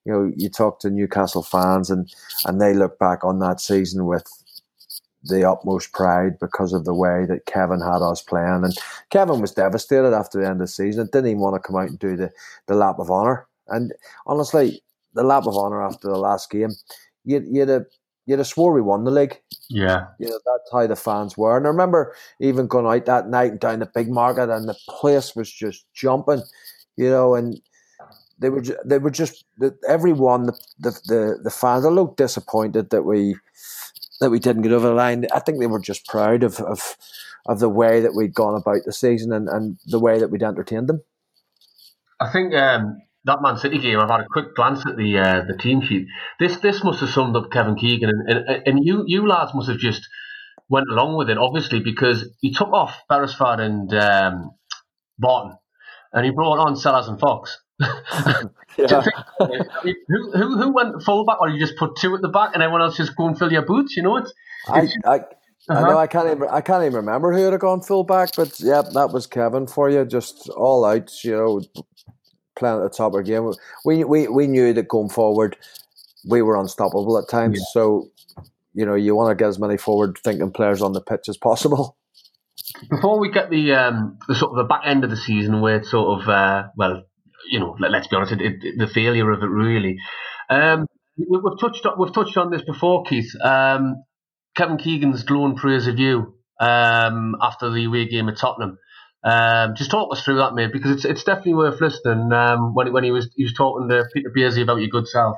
you 0.06 0.13
know 0.13 0.32
you 0.36 0.49
talk 0.49 0.79
to 0.82 0.89
Newcastle 0.89 1.43
fans 1.43 1.89
and 1.89 2.13
and 2.45 2.62
they 2.62 2.73
look 2.73 2.99
back 2.99 3.23
on 3.23 3.39
that 3.39 3.62
season 3.62 4.06
with 4.06 4.27
the 5.26 5.50
utmost 5.50 5.94
pride 5.94 6.38
because 6.40 6.74
of 6.74 6.86
the 6.86 6.94
way 6.94 7.26
that 7.26 7.46
Kevin 7.46 7.80
had 7.80 8.02
us 8.02 8.22
playing 8.22 8.64
and 8.64 8.78
Kevin 9.10 9.40
was 9.42 9.52
devastated 9.52 10.14
after 10.14 10.40
the 10.40 10.46
end 10.46 10.56
of 10.56 10.60
the 10.60 10.68
season 10.68 11.10
didn't 11.12 11.28
even 11.28 11.40
want 11.40 11.56
to 11.56 11.66
come 11.66 11.78
out 11.78 11.90
and 11.90 12.00
do 12.00 12.16
the 12.16 12.30
the 12.68 12.76
lap 12.76 13.00
of 13.00 13.10
honor 13.10 13.48
and 13.68 13.94
honestly 14.26 14.82
the 15.14 15.24
lap 15.24 15.46
of 15.46 15.56
honour 15.56 15.84
after 15.84 16.08
the 16.08 16.18
last 16.18 16.50
game, 16.50 16.72
you'd, 17.24 17.46
you'd 17.48 17.70
have 17.70 17.86
you'd 18.26 18.40
have 18.40 18.48
swore 18.48 18.74
we 18.74 18.82
won 18.82 19.04
the 19.04 19.12
league. 19.12 19.40
Yeah. 19.70 20.08
You 20.20 20.28
know, 20.28 20.40
that's 20.46 20.72
how 20.72 20.88
the 20.88 20.96
fans 20.96 21.38
were. 21.38 21.58
And 21.58 21.66
I 21.66 21.70
remember 21.70 22.16
even 22.40 22.68
going 22.68 22.86
out 22.86 23.06
that 23.06 23.28
night 23.28 23.52
and 23.52 23.60
down 23.60 23.80
the 23.80 23.90
Bigg 23.94 24.10
Market 24.10 24.50
and 24.50 24.68
the 24.68 24.78
place 24.88 25.36
was 25.36 25.52
just 25.52 25.86
jumping, 25.94 26.42
you 26.96 27.10
know, 27.10 27.36
and 27.36 27.60
they 28.40 28.50
were 28.50 28.64
they 28.86 28.98
were 28.98 29.12
just 29.12 29.46
everyone 29.88 30.48
the 30.48 30.54
the 30.80 30.92
the, 31.08 31.40
the 31.44 31.50
fans 31.50 31.86
a 31.86 31.90
little 31.90 32.14
disappointed 32.14 32.90
that 32.90 33.04
we 33.04 33.36
that 34.24 34.32
we 34.32 34.40
didn't 34.40 34.64
get 34.64 34.72
over 34.72 34.88
the 34.88 34.94
line. 34.94 35.28
I 35.34 35.40
think 35.40 35.60
they 35.60 35.68
were 35.68 35.80
just 35.80 36.08
proud 36.08 36.44
of 36.44 36.60
of, 36.60 36.98
of 37.46 37.60
the 37.60 37.70
way 37.70 38.02
that 38.02 38.16
we'd 38.16 38.34
gone 38.34 38.56
about 38.56 38.82
the 38.86 38.94
season 38.94 39.32
and, 39.32 39.48
and 39.48 39.78
the 39.86 40.00
way 40.00 40.20
that 40.20 40.30
we'd 40.30 40.44
entertained 40.44 40.88
them. 40.90 41.02
I 42.20 42.32
think 42.32 42.54
um, 42.54 43.02
that 43.26 43.42
Man 43.42 43.58
City 43.58 43.80
game, 43.80 44.00
I've 44.00 44.10
had 44.10 44.22
a 44.22 44.28
quick 44.32 44.56
glance 44.56 44.86
at 44.86 44.98
the 44.98 45.18
uh, 45.18 45.44
the 45.48 45.58
team 45.58 45.82
sheet. 45.82 46.08
This 46.40 46.58
this 46.58 46.84
must 46.84 47.02
have 47.02 47.10
summed 47.10 47.36
up 47.36 47.52
Kevin 47.52 47.76
Keegan, 47.76 48.10
and, 48.10 48.38
and, 48.38 48.68
and 48.68 48.80
you 48.82 49.04
you 49.08 49.28
lads 49.28 49.54
must 49.54 49.70
have 49.70 49.78
just 49.78 50.02
went 50.70 50.88
along 50.90 51.18
with 51.18 51.30
it, 51.30 51.38
obviously, 51.38 51.80
because 51.80 52.30
he 52.40 52.54
took 52.54 52.70
off 52.70 53.04
Beresford 53.10 53.60
and 53.60 53.94
um, 53.94 54.52
Barton, 55.20 55.58
and 56.12 56.26
he 56.26 56.32
brought 56.32 56.60
on 56.60 56.76
Sellars 56.76 57.08
and 57.08 57.20
Fox. 57.20 57.60
Who, 57.80 58.88
who 60.08 60.58
who 60.58 60.74
went 60.74 61.04
fullback, 61.04 61.42
or 61.42 61.50
you 61.50 61.60
just 61.60 61.78
put 61.78 61.96
two 61.98 62.16
at 62.16 62.22
the 62.22 62.30
back, 62.30 62.52
and 62.54 62.64
everyone 62.64 62.82
else 62.82 62.98
just 62.98 63.16
go 63.16 63.28
and 63.28 63.38
fill 63.38 63.52
your 63.52 63.66
boots? 63.66 63.96
You 63.98 64.04
know 64.04 64.18
it. 64.18 64.32
I, 64.68 64.88
I, 65.06 65.16
uh-huh. 65.18 65.74
I 65.74 65.82
know 65.90 65.98
I 65.98 66.08
can't 66.08 66.30
even 66.30 66.48
I 66.50 66.62
can't 66.62 66.84
even 66.84 66.96
remember 66.96 67.34
who 67.34 67.50
had 67.50 67.60
gone 67.60 67.82
fullback, 67.82 68.36
but 68.36 68.60
yeah, 68.60 68.84
that 68.94 69.12
was 69.12 69.28
Kevin 69.28 69.68
for 69.68 69.90
you, 69.90 70.06
just 70.06 70.50
all 70.50 70.86
out. 70.86 71.12
You 71.24 71.32
know, 71.32 71.62
playing 72.56 72.78
at 72.78 72.84
the 72.84 72.90
top 72.90 73.12
of 73.12 73.15
our 73.15 73.24
game. 73.24 73.52
We, 73.86 74.04
we, 74.04 74.28
we 74.28 74.48
knew 74.48 74.74
that 74.74 74.88
going 74.88 75.10
forward, 75.10 75.58
we 76.28 76.42
were 76.42 76.60
unstoppable 76.60 77.17
at 77.17 77.30
times. 77.30 77.60
Yeah. 77.60 77.65
So, 77.74 78.10
you 78.74 78.86
know, 78.86 78.96
you 78.96 79.15
want 79.15 79.38
to 79.38 79.42
get 79.42 79.50
as 79.50 79.60
many 79.60 79.78
forward 79.78 80.17
thinking 80.24 80.52
players 80.52 80.82
on 80.82 80.94
the 80.94 81.02
pitch 81.02 81.30
as 81.30 81.38
possible. 81.38 81.98
Before 82.90 83.19
we 83.19 83.32
get 83.32 83.50
the 83.50 83.74
um, 83.74 84.17
the 84.28 84.36
sort 84.36 84.52
of 84.52 84.58
the 84.58 84.63
back 84.63 84.82
end 84.86 85.04
of 85.04 85.10
the 85.10 85.17
season, 85.17 85.62
where 85.62 85.78
it's 85.78 85.92
sort 85.92 86.21
of 86.21 86.30
uh, 86.30 86.67
well, 86.76 87.04
you 87.50 87.60
know, 87.60 87.75
let, 87.79 87.94
us 87.94 88.08
be 88.08 88.15
honest, 88.15 88.33
it, 88.33 88.41
it, 88.41 88.77
the 88.77 88.87
failure 88.87 89.31
of 89.31 89.44
it 89.44 89.48
really. 89.48 89.98
Um, 90.50 90.87
we, 91.17 91.39
have 91.44 91.60
touched 91.60 91.85
on, 91.85 92.00
we've 92.00 92.13
touched 92.13 92.37
on 92.37 92.52
this 92.52 92.63
before, 92.63 93.04
Keith. 93.04 93.31
Um, 93.41 94.04
Kevin 94.56 94.77
Keegan's 94.77 95.23
glowing 95.23 95.56
praise 95.56 95.87
of 95.87 96.00
you 96.00 96.35
um, 96.60 97.35
after 97.41 97.71
the 97.71 97.85
away 97.85 98.08
game 98.08 98.29
at 98.29 98.37
Tottenham. 98.37 98.77
Um, 99.23 99.75
just 99.75 99.89
talk 99.89 100.12
us 100.12 100.23
through 100.23 100.37
that, 100.37 100.54
mate, 100.54 100.73
because 100.73 100.91
it's 100.91 101.06
it's 101.06 101.23
definitely 101.23 101.54
worth 101.54 101.79
listening. 101.79 102.31
Um, 102.33 102.73
when 102.73 102.91
when 102.91 103.06
he 103.06 103.12
was 103.12 103.29
he 103.35 103.44
was 103.44 103.54
talking 103.54 103.87
to 103.87 104.06
Peter 104.13 104.29
Beardsley 104.33 104.63
about 104.63 104.79
your 104.79 104.89
good 104.89 105.08
self. 105.08 105.37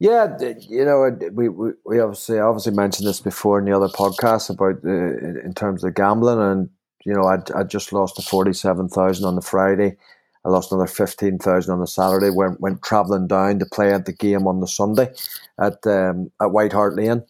Yeah, 0.00 0.36
you 0.68 0.84
know, 0.84 1.16
we, 1.32 1.48
we, 1.48 2.00
obviously 2.00 2.40
obviously 2.40 2.72
mentioned 2.72 3.06
this 3.06 3.20
before 3.20 3.60
in 3.60 3.66
the 3.66 3.76
other 3.76 3.86
podcast 3.86 4.50
about 4.50 4.82
the 4.82 5.42
in 5.44 5.54
terms 5.54 5.84
of 5.84 5.94
gambling, 5.94 6.40
and 6.40 6.70
you 7.06 7.14
know, 7.14 7.22
I'd, 7.22 7.52
I'd 7.52 7.70
just 7.70 7.92
lost 7.92 8.16
the 8.16 8.22
forty 8.22 8.52
seven 8.52 8.88
thousand 8.88 9.26
on 9.26 9.36
the 9.36 9.42
Friday. 9.42 9.96
I 10.44 10.48
lost 10.48 10.72
another 10.72 10.88
fifteen 10.88 11.38
thousand 11.38 11.74
on 11.74 11.80
the 11.80 11.86
Saturday. 11.86 12.30
Went 12.30 12.60
went 12.60 12.82
travelling 12.82 13.28
down 13.28 13.58
to 13.60 13.66
play 13.66 13.92
at 13.92 14.06
the 14.06 14.12
game 14.12 14.46
on 14.46 14.60
the 14.60 14.66
Sunday 14.66 15.12
at 15.58 15.86
um, 15.86 16.30
at 16.40 16.50
White 16.50 16.72
Hart 16.72 16.96
Lane, 16.96 17.22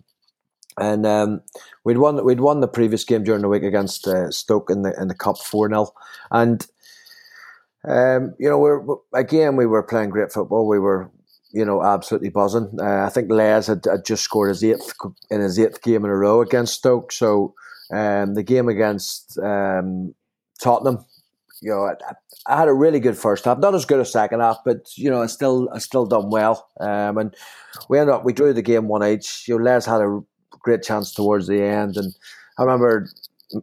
and 0.78 1.06
um, 1.06 1.42
we'd 1.84 1.98
won 1.98 2.24
we'd 2.24 2.40
won 2.40 2.60
the 2.60 2.68
previous 2.68 3.04
game 3.04 3.24
during 3.24 3.42
the 3.42 3.48
week 3.48 3.62
against 3.62 4.06
uh, 4.06 4.30
Stoke 4.30 4.70
in 4.70 4.82
the 4.82 4.98
in 5.00 5.08
the 5.08 5.14
cup 5.14 5.38
four 5.38 5.68
0 5.68 5.92
and 6.30 6.66
um, 7.86 8.34
you 8.38 8.48
know 8.48 8.58
we're 8.58 8.82
again 9.12 9.56
we 9.56 9.66
were 9.66 9.82
playing 9.82 10.10
great 10.10 10.32
football. 10.32 10.66
We 10.66 10.78
were 10.78 11.10
you 11.52 11.64
know 11.64 11.82
absolutely 11.82 12.30
buzzing. 12.30 12.78
Uh, 12.80 13.04
I 13.04 13.10
think 13.10 13.30
Les 13.30 13.66
had, 13.66 13.84
had, 13.84 14.04
just 14.04 14.24
scored 14.24 14.48
his 14.48 14.64
eighth 14.64 14.94
in 15.30 15.40
his 15.40 15.58
eighth 15.58 15.82
game 15.82 16.04
in 16.04 16.10
a 16.10 16.16
row 16.16 16.40
against 16.40 16.74
Stoke. 16.74 17.12
So 17.12 17.54
um, 17.92 18.34
the 18.34 18.42
game 18.42 18.68
against 18.68 19.38
um, 19.38 20.14
Tottenham, 20.60 21.04
you 21.60 21.70
know, 21.70 21.84
I, 21.84 22.14
I, 22.46 22.58
had 22.58 22.68
a 22.68 22.72
really 22.72 23.00
good 23.00 23.16
first 23.16 23.44
half. 23.44 23.58
Not 23.58 23.74
as 23.74 23.84
good 23.84 24.00
as 24.00 24.12
second 24.12 24.40
half, 24.40 24.58
but 24.64 24.96
you 24.96 25.10
know, 25.10 25.22
I 25.22 25.26
still 25.26 25.68
I 25.72 25.78
still 25.78 26.06
done 26.06 26.30
well. 26.30 26.68
Um, 26.80 27.18
and 27.18 27.36
we 27.88 27.98
ended 27.98 28.14
up 28.14 28.24
we 28.24 28.32
drew 28.32 28.52
the 28.52 28.62
game 28.62 28.88
one 28.88 29.04
each. 29.04 29.46
You 29.48 29.58
know, 29.58 29.64
Les 29.64 29.86
had 29.86 30.00
a 30.00 30.20
great 30.50 30.82
chance 30.82 31.12
towards 31.12 31.46
the 31.46 31.62
end. 31.62 31.96
And 31.96 32.14
I 32.58 32.62
remember 32.62 33.08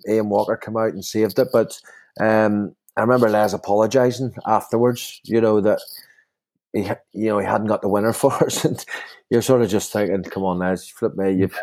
Ian 0.08 0.30
Walker 0.30 0.58
come 0.58 0.78
out 0.78 0.94
and 0.94 1.04
saved 1.04 1.40
it, 1.40 1.50
but 1.52 1.80
um, 2.20 2.76
I 2.98 3.02
remember 3.02 3.30
Les 3.30 3.54
apologising 3.54 4.34
afterwards. 4.46 5.20
You 5.24 5.42
know 5.42 5.62
that 5.62 5.80
he, 6.74 6.90
you 7.14 7.30
know, 7.30 7.40
he 7.40 7.46
hadn't 7.46 7.68
got 7.68 7.82
the 7.82 7.90
winner 7.90 8.14
for 8.14 8.34
us, 8.44 8.66
and 8.66 8.84
you're 9.30 9.42
sort 9.42 9.62
of 9.62 9.70
just 9.70 9.92
thinking, 9.92 10.24
"Come 10.24 10.44
on, 10.44 10.60
Les, 10.60 10.90
flip 10.90 11.16
me, 11.16 11.32
you've 11.34 11.58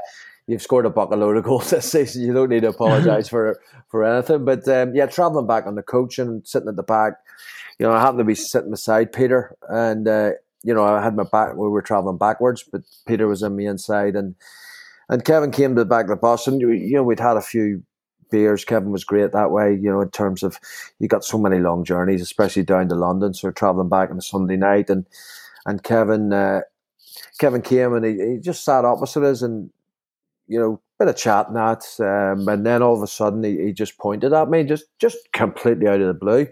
you've 0.46 0.62
scored 0.62 0.86
a 0.86 0.90
bucket 0.90 1.18
load 1.18 1.36
of 1.36 1.44
goals 1.44 1.70
this 1.70 1.90
season. 1.90 2.22
You 2.22 2.32
don't 2.32 2.50
need 2.50 2.62
to 2.62 2.68
apologise 2.68 3.28
for 3.28 3.60
for 3.88 4.04
anything." 4.04 4.44
But 4.44 4.66
um, 4.68 4.94
yeah, 4.94 5.06
travelling 5.06 5.46
back 5.46 5.66
on 5.66 5.74
the 5.74 5.82
coach 5.82 6.18
and 6.18 6.46
sitting 6.46 6.68
at 6.68 6.76
the 6.76 6.82
back, 6.82 7.14
you 7.78 7.86
know, 7.86 7.92
I 7.92 8.00
happened 8.00 8.20
to 8.20 8.24
be 8.24 8.34
sitting 8.34 8.70
beside 8.70 9.12
Peter, 9.12 9.56
and 9.68 10.06
uh, 10.08 10.30
you 10.62 10.74
know, 10.74 10.84
I 10.84 11.02
had 11.02 11.16
my 11.16 11.24
back. 11.24 11.56
We 11.56 11.68
were 11.68 11.82
travelling 11.82 12.18
backwards, 12.18 12.64
but 12.70 12.82
Peter 13.06 13.28
was 13.28 13.42
on 13.42 13.56
the 13.56 13.66
inside, 13.66 14.16
and 14.16 14.34
and 15.08 15.24
Kevin 15.24 15.50
came 15.50 15.74
to 15.74 15.82
the 15.82 15.88
back 15.88 16.04
of 16.04 16.10
the 16.10 16.16
bus, 16.16 16.46
and 16.46 16.60
you 16.60 16.94
know 16.94 17.02
we'd 17.02 17.20
had 17.20 17.36
a 17.36 17.42
few 17.42 17.82
beers. 18.30 18.64
Kevin 18.64 18.90
was 18.90 19.04
great 19.04 19.32
that 19.32 19.50
way, 19.50 19.72
you 19.72 19.90
know, 19.90 20.00
in 20.00 20.10
terms 20.10 20.42
of 20.42 20.58
you 20.98 21.08
got 21.08 21.24
so 21.24 21.38
many 21.38 21.58
long 21.58 21.84
journeys, 21.84 22.22
especially 22.22 22.64
down 22.64 22.88
to 22.88 22.94
London. 22.94 23.34
So 23.34 23.50
traveling 23.50 23.88
back 23.88 24.10
on 24.10 24.18
a 24.18 24.22
Sunday 24.22 24.56
night, 24.56 24.90
and 24.90 25.06
and 25.64 25.82
Kevin 25.82 26.32
uh, 26.32 26.62
Kevin 27.38 27.62
came 27.62 27.94
and 27.94 28.04
he, 28.04 28.12
he 28.12 28.38
just 28.40 28.64
sat 28.64 28.84
opposite 28.84 29.22
us, 29.22 29.42
and 29.42 29.70
you 30.46 30.58
know, 30.58 30.80
bit 30.98 31.08
of 31.08 31.16
chat 31.16 31.48
and 31.48 31.56
that, 31.56 31.84
um, 32.00 32.48
and 32.48 32.64
then 32.64 32.82
all 32.82 32.94
of 32.94 33.02
a 33.02 33.06
sudden 33.06 33.44
he, 33.44 33.64
he 33.64 33.72
just 33.72 33.98
pointed 33.98 34.32
at 34.32 34.48
me, 34.48 34.64
just 34.64 34.84
just 34.98 35.16
completely 35.32 35.88
out 35.88 36.00
of 36.00 36.06
the 36.06 36.14
blue. 36.14 36.46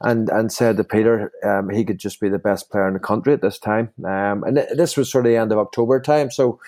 And, 0.00 0.28
and 0.30 0.52
said 0.52 0.76
to 0.76 0.84
Peter 0.84 1.30
um, 1.44 1.70
he 1.70 1.84
could 1.84 1.98
just 1.98 2.20
be 2.20 2.28
the 2.28 2.38
best 2.38 2.70
player 2.70 2.88
in 2.88 2.94
the 2.94 3.00
country 3.00 3.32
at 3.32 3.40
this 3.40 3.58
time. 3.58 3.90
Um, 4.04 4.42
and 4.42 4.56
th- 4.56 4.68
this 4.76 4.96
was 4.96 5.10
sort 5.10 5.24
of 5.24 5.30
the 5.30 5.38
end 5.38 5.52
of 5.52 5.58
October 5.58 6.00
time. 6.00 6.30
So 6.30 6.58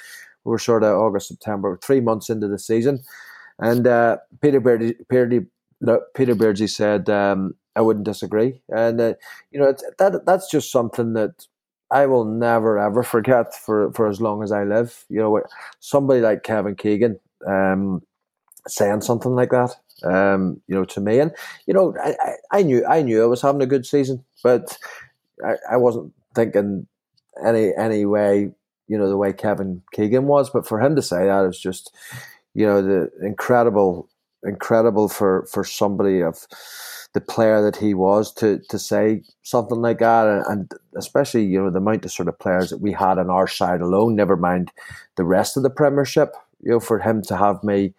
we 0.45 0.51
were 0.51 0.61
sort 0.61 0.85
of 0.85 0.97
August, 0.97 1.29
September, 1.29 1.79
three 1.83 2.01
months 2.01 2.31
into 2.31 2.49
the 2.49 2.59
season. 2.59 3.03
And 3.59 3.87
uh, 3.87 4.18
Peter 4.41 4.61
Beardsley, 4.61 4.95
Peter, 5.09 5.45
Peter 6.14 6.35
Beardsley 6.35 6.68
said, 6.68 7.11
um, 7.11 7.55
I 7.74 7.81
wouldn't 7.81 8.07
disagree. 8.07 8.62
And, 8.68 9.01
uh, 9.01 9.14
you 9.51 9.59
know, 9.61 9.74
that 9.99 10.24
that's 10.24 10.51
just 10.51 10.70
something 10.70 11.12
that 11.14 11.47
I 11.97 12.05
will 12.05 12.27
never, 12.27 12.79
ever 12.79 13.03
forget 13.03 13.55
for, 13.55 13.91
for 13.93 14.07
as 14.07 14.21
long 14.21 14.43
as 14.43 14.53
I 14.53 14.65
live. 14.65 15.07
You 15.09 15.21
know, 15.21 15.43
somebody 15.81 16.21
like 16.21 16.43
Kevin 16.43 16.75
Keegan 16.75 17.19
um, 17.47 18.03
saying 18.67 19.01
something 19.01 19.35
like 19.35 19.51
that. 19.51 19.75
Um, 20.05 20.61
you 20.67 20.75
know, 20.75 20.85
to 20.85 21.01
me, 21.01 21.21
and 21.21 21.33
you 21.67 21.73
know, 21.73 21.95
I, 21.99 22.35
I, 22.53 22.63
knew 22.63 22.85
I 22.85 23.01
knew 23.01 23.23
I 23.23 23.27
was 23.27 23.41
having 23.41 23.63
a 23.63 23.67
good 23.67 23.87
season, 23.87 24.23
but 24.43 24.77
I, 25.43 25.55
I 25.73 25.77
wasn't 25.79 26.13
thinking 26.35 26.87
any 27.43 27.73
any 27.79 28.05
way 28.05 28.51
you 28.89 28.99
know 28.99 29.09
the 29.09 29.17
way 29.17 29.33
Kevin 29.33 29.83
Keegan 29.95 30.27
was. 30.27 30.51
But 30.51 30.67
for 30.69 30.79
him 30.83 30.97
to 30.97 31.03
say 31.03 31.25
that 31.25 31.47
is 31.47 31.59
just 31.59 31.95
you 32.53 32.67
know 32.67 32.83
the 32.83 33.11
incredible, 33.23 34.11
incredible 34.45 35.09
for 35.09 35.47
for 35.51 35.65
somebody 35.65 36.21
of 36.21 36.47
the 37.17 37.21
player 37.23 37.62
that 37.62 37.77
he 37.77 37.95
was 37.95 38.31
to 38.31 38.59
to 38.69 38.79
say 38.79 39.23
something 39.43 39.81
like 39.81 40.01
that, 40.01 40.27
and, 40.27 40.45
and 40.49 40.73
especially 40.99 41.47
you 41.47 41.59
know 41.59 41.71
the 41.71 41.79
amount 41.79 42.05
of 42.05 42.12
sort 42.12 42.29
of 42.29 42.39
players 42.39 42.69
that 42.69 42.83
we 42.83 42.93
had 42.93 43.17
on 43.19 43.31
our 43.31 43.49
side 43.49 43.81
alone. 43.81 44.14
Never 44.14 44.37
mind 44.37 44.71
the 45.14 45.25
rest 45.25 45.57
of 45.57 45.62
the 45.62 45.71
Premiership. 45.71 46.35
You 46.61 46.73
know, 46.73 46.81
for 46.81 46.99
him 46.99 47.23
to 47.23 47.37
have 47.39 47.64
me, 47.64 47.95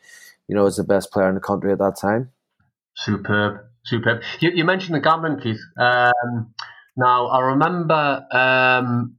you 0.47 0.53
know, 0.55 0.67
as 0.67 0.75
the 0.75 0.83
best 0.83 1.11
player 1.11 1.27
in 1.29 1.33
the 1.33 1.41
country 1.41 1.71
at 1.71 1.79
that 1.79 1.97
time. 1.99 2.29
Superb, 2.93 3.61
superb. 3.85 4.21
You, 4.39 4.51
you 4.51 4.63
mentioned 4.63 4.93
the 4.93 4.99
gambling, 4.99 5.39
Keith. 5.39 5.61
Um, 5.79 6.53
now 6.95 7.25
I 7.29 7.39
remember 7.39 8.23
um, 8.31 9.15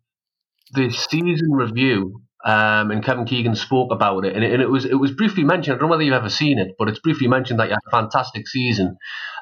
the 0.74 0.90
season 0.90 1.50
review, 1.50 2.22
um, 2.44 2.92
and 2.92 3.04
Kevin 3.04 3.24
Keegan 3.24 3.56
spoke 3.56 3.90
about 3.90 4.24
it, 4.24 4.36
and 4.36 4.44
it, 4.44 4.52
and 4.52 4.62
it, 4.62 4.70
was 4.70 4.84
it 4.84 4.94
was 4.94 5.10
briefly 5.10 5.42
mentioned. 5.42 5.74
I 5.74 5.78
don't 5.78 5.88
know 5.88 5.90
whether 5.90 6.04
you've 6.04 6.14
ever 6.14 6.30
seen 6.30 6.58
it, 6.58 6.76
but 6.78 6.88
it's 6.88 7.00
briefly 7.00 7.26
mentioned 7.26 7.58
that 7.58 7.68
you 7.68 7.72
had 7.72 7.80
a 7.86 7.90
fantastic 7.90 8.46
season, 8.46 8.96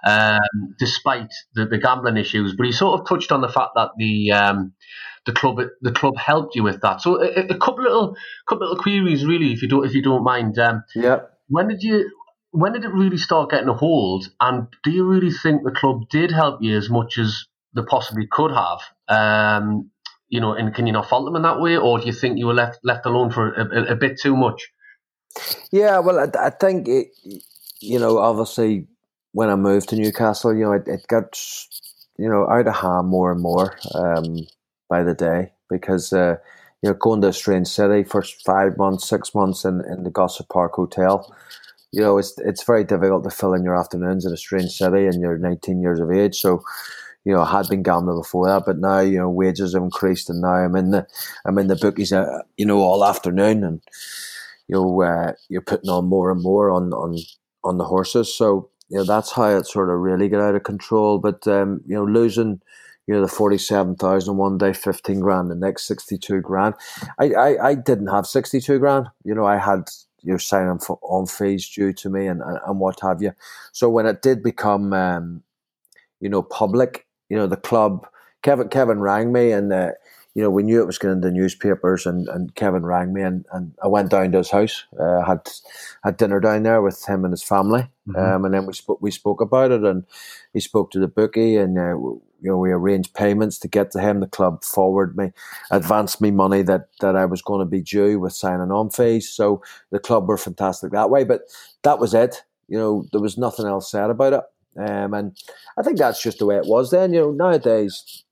um, 0.07 0.41
despite 0.79 1.31
the, 1.55 1.67
the, 1.67 1.77
gambling 1.77 2.17
issues. 2.17 2.55
But 2.57 2.67
he 2.67 2.73
sort 2.73 2.99
of 2.99 3.07
touched 3.07 3.33
on 3.33 3.43
the 3.43 3.49
fact 3.49 3.73
that 3.75 3.91
the 3.99 4.33
um, 4.33 4.73
the 5.27 5.33
club 5.33 5.61
the 5.83 5.93
club 5.93 6.17
helped 6.17 6.55
you 6.55 6.63
with 6.63 6.81
that. 6.81 7.03
So 7.03 7.23
a, 7.23 7.47
a 7.49 7.59
couple 7.59 7.83
little 7.83 8.17
couple 8.49 8.67
little 8.67 8.83
queries, 8.83 9.27
really, 9.27 9.53
if 9.53 9.61
you 9.61 9.69
don't 9.69 9.85
if 9.85 9.95
you 9.95 10.03
don't 10.03 10.25
mind. 10.25 10.59
Um, 10.59 10.83
yeah. 10.95 11.21
When 11.49 11.69
did 11.69 11.83
you? 11.83 12.11
When 12.53 12.73
did 12.73 12.85
it 12.85 12.93
really 12.95 13.19
start 13.19 13.51
getting 13.51 13.69
a 13.69 13.75
hold? 13.75 14.31
And 14.41 14.69
do 14.83 14.91
you 14.91 15.05
really 15.05 15.31
think 15.31 15.63
the 15.63 15.71
club 15.71 16.09
did 16.09 16.31
help 16.31 16.63
you 16.63 16.79
as 16.79 16.89
much 16.89 17.19
as 17.19 17.45
they 17.75 17.83
possibly 17.83 18.27
could 18.31 18.53
have? 18.53 18.79
Um, 19.09 19.91
you 20.29 20.41
know, 20.41 20.53
and 20.53 20.75
can 20.75 20.87
you 20.87 20.93
not 20.93 21.09
fault 21.09 21.25
them 21.25 21.37
in 21.37 21.43
that 21.43 21.61
way, 21.61 21.77
or 21.77 21.99
do 21.99 22.07
you 22.07 22.13
think 22.13 22.39
you 22.39 22.47
were 22.47 22.55
left 22.55 22.81
left 22.83 23.07
alone 23.07 23.31
for 23.31 23.53
a, 23.55 23.65
a, 23.65 23.93
a 23.93 23.97
bit 23.97 24.19
too 24.21 24.37
much? 24.37 24.73
Yeah, 25.71 25.99
well, 25.99 26.19
I, 26.19 26.47
I 26.47 26.51
think 26.51 26.89
it, 26.89 27.09
you 27.81 27.99
know, 27.99 28.19
obviously 28.19 28.87
when 29.33 29.51
I 29.51 29.55
moved 29.57 29.91
to 29.91 29.97
Newcastle, 29.97 30.55
you 30.55 30.65
know, 30.65 30.73
it, 30.73 30.89
it 30.89 31.07
got 31.09 31.39
you 32.19 32.29
know 32.29 32.49
out 32.49 32.67
of 32.67 32.75
hand 32.75 33.09
more 33.09 33.33
and 33.33 33.41
more 33.41 33.77
um, 33.95 34.39
by 34.89 35.03
the 35.03 35.15
day 35.15 35.53
because 35.69 36.13
uh, 36.13 36.37
you 36.83 36.89
know 36.89 36.95
going 36.95 37.21
to 37.21 37.29
a 37.29 37.33
strange 37.33 37.69
city 37.69 38.03
for 38.03 38.23
five 38.23 38.77
months, 38.77 39.09
six 39.09 39.35
months 39.35 39.65
in, 39.65 39.83
in 39.91 40.05
the 40.05 40.11
Gosforth 40.11 40.49
Park 40.49 40.73
Hotel. 40.75 41.35
You 41.93 42.01
know, 42.01 42.19
it's 42.19 42.35
it's 42.39 42.65
very 42.65 42.85
difficult 42.85 43.25
to 43.25 43.31
fill 43.31 43.55
in 43.55 43.65
your 43.65 43.79
afternoons 43.79 44.25
in 44.27 44.33
a 44.33 44.37
strange 44.37 44.73
city, 44.73 45.07
and 45.07 45.21
you're 45.21 45.39
19 45.39 45.81
years 45.81 46.01
of 46.01 46.11
age. 46.11 46.37
So, 46.37 46.63
you 47.27 47.33
know, 47.33 47.43
I 47.43 47.51
had 47.51 47.69
been 47.69 47.83
gambling 47.83 48.21
before 48.21 48.47
that, 48.47 48.63
but 48.65 48.79
now 48.79 49.01
you 49.01 49.19
know 49.19 49.29
wages 49.29 49.75
have 49.75 49.83
increased, 49.83 50.31
and 50.31 50.41
now 50.41 50.55
I'm 50.55 50.77
in 50.77 50.93
the 50.93 51.07
I'm 51.45 51.59
in 51.59 51.67
the 51.67 51.75
bookies, 51.75 52.13
uh, 52.13 52.43
you 52.57 52.65
know, 52.65 52.79
all 52.79 53.05
afternoon, 53.05 53.65
and 53.65 53.83
you 54.69 54.77
know 54.77 55.03
uh, 55.03 55.33
you're 55.49 55.61
putting 55.61 55.91
on 55.91 56.07
more 56.07 56.31
and 56.31 56.41
more 56.41 56.71
on 56.71 56.93
on 56.93 57.19
on 57.65 57.79
the 57.79 57.85
horses. 57.85 58.33
So 58.33 58.71
you 58.89 58.99
know 58.99 59.05
that's 59.05 59.33
how 59.33 59.49
it 59.49 59.67
sort 59.67 59.91
of 59.91 59.99
really 59.99 60.29
got 60.29 60.41
out 60.41 60.55
of 60.55 60.63
control. 60.63 61.19
But 61.19 61.49
um, 61.49 61.81
you 61.85 61.97
know, 61.97 62.05
losing 62.05 62.61
you 63.09 63.15
know 63.15 63.23
the 63.23 63.29
forty 63.29 63.59
seven 63.59 63.97
thousand 63.97 64.37
one 64.37 64.57
day, 64.57 64.73
fifteen 64.73 65.19
grand, 65.19 65.51
the 65.51 65.57
next 65.57 65.89
sixty 65.89 66.19
two 66.19 66.41
grand. 66.41 66.75
I, 67.19 67.33
I 67.33 67.69
I 67.71 67.75
didn't 67.75 68.07
have 68.07 68.29
sixty 68.29 68.61
two 68.61 68.79
grand. 68.79 69.09
You 69.25 69.35
know, 69.35 69.47
I 69.47 69.57
had 69.57 69.89
your 70.23 70.39
signing 70.39 70.79
for 70.79 70.99
on 71.03 71.27
fees 71.27 71.69
due 71.69 71.93
to 71.93 72.09
me 72.11 72.27
and, 72.27 72.41
and, 72.41 72.59
and 72.67 72.79
what 72.81 73.01
have 73.01 73.21
you. 73.21 73.33
So 73.73 73.89
when 73.89 74.07
it 74.07 74.23
did 74.23 74.43
become, 74.43 74.93
um, 74.93 75.43
you 76.21 76.29
know, 76.29 76.43
public, 76.43 77.06
you 77.29 77.37
know, 77.37 77.47
the 77.47 77.57
club. 77.57 78.07
Kevin 78.43 78.69
Kevin 78.69 79.01
rang 79.01 79.33
me, 79.33 79.51
and 79.51 79.73
uh, 79.73 79.91
you 80.37 80.43
know, 80.43 80.51
we 80.51 80.63
knew 80.63 80.83
it 80.83 80.87
was 80.87 80.99
going 80.99 81.19
to 81.19 81.27
the 81.27 81.33
newspapers, 81.33 82.05
and, 82.05 82.29
and 82.29 82.55
Kevin 82.55 82.85
rang 82.85 83.15
me, 83.15 83.23
and, 83.23 83.47
and 83.53 83.73
I 83.83 83.89
went 83.89 84.11
down 84.11 84.33
to 84.33 84.39
his 84.39 84.51
house. 84.51 84.85
Uh, 85.01 85.25
had 85.25 85.49
had 86.05 86.19
dinner 86.19 86.41
down 86.41 86.63
there 86.63 86.83
with 86.83 87.03
him 87.07 87.25
and 87.25 87.33
his 87.33 87.43
family, 87.43 87.89
mm-hmm. 88.07 88.17
um, 88.17 88.45
and 88.45 88.53
then 88.53 88.67
we 88.67 88.75
spoke 88.75 89.01
we 89.01 89.11
spoke 89.11 89.41
about 89.41 89.73
it, 89.73 89.83
and 89.83 90.05
he 90.53 90.61
spoke 90.61 90.91
to 90.91 91.01
the 91.01 91.09
bookie, 91.09 91.57
and 91.57 91.79
uh, 91.79 91.97
you 91.97 92.51
know, 92.51 92.59
we 92.59 92.71
arranged 92.71 93.15
payments 93.15 93.59
to 93.61 93.69
get 93.69 93.91
to 93.93 94.01
him. 94.01 94.21
The 94.21 94.27
club 94.27 94.63
forward 94.63 95.17
me, 95.17 95.33
advanced 95.71 96.21
me 96.21 96.31
money 96.31 96.61
that 96.63 96.89
that 97.01 97.17
I 97.17 97.25
was 97.25 97.41
going 97.41 97.61
to 97.61 97.71
be 97.71 97.81
due 97.81 98.21
with 98.21 98.35
signing 98.35 98.71
on 98.71 98.91
fees. 98.91 99.29
So 99.31 99.63
the 99.91 99.99
club 99.99 100.29
were 100.29 100.37
fantastic 100.37 100.93
that 100.93 101.09
way, 101.09 101.25
but 101.25 101.43
that 101.83 101.99
was 101.99 102.13
it. 102.13 102.43
You 102.69 102.79
know, 102.79 103.07
there 103.11 103.23
was 103.23 103.39
nothing 103.39 103.67
else 103.67 103.91
said 103.91 104.11
about 104.11 104.35
it. 104.35 104.43
Um, 104.79 105.15
and 105.15 105.37
I 105.79 105.83
think 105.83 105.99
that's 105.99 106.23
just 106.23 106.39
the 106.39 106.47
way 106.47 106.57
it 106.57 106.67
was 106.67 106.91
then. 106.91 107.13
You 107.13 107.21
know, 107.21 107.31
nowadays, 107.31 108.25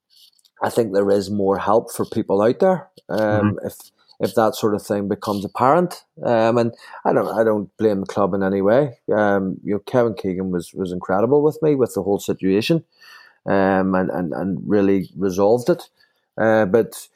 I 0.62 0.70
think 0.70 0.92
there 0.92 1.10
is 1.10 1.30
more 1.30 1.58
help 1.58 1.92
for 1.92 2.04
people 2.04 2.42
out 2.42 2.60
there. 2.60 2.88
Um, 3.08 3.18
mm-hmm. 3.56 3.66
If 3.66 3.74
if 4.20 4.34
that 4.36 4.54
sort 4.54 4.74
of 4.74 4.82
thing 4.82 5.08
becomes 5.08 5.44
apparent, 5.44 6.04
um, 6.22 6.56
and 6.58 6.72
I 7.04 7.12
don't 7.12 7.28
I 7.28 7.44
don't 7.44 7.76
blame 7.76 8.00
the 8.00 8.06
club 8.06 8.34
in 8.34 8.42
any 8.42 8.62
way. 8.62 8.98
Um, 9.12 9.58
you 9.64 9.74
know, 9.74 9.80
Kevin 9.80 10.14
Keegan 10.14 10.50
was 10.50 10.72
was 10.72 10.92
incredible 10.92 11.42
with 11.42 11.58
me 11.62 11.74
with 11.74 11.94
the 11.94 12.02
whole 12.02 12.18
situation, 12.18 12.84
um, 13.46 13.94
and 13.94 14.10
and 14.10 14.32
and 14.32 14.58
really 14.64 15.10
resolved 15.16 15.68
it. 15.68 15.88
Uh, 16.38 16.64
but 16.66 17.08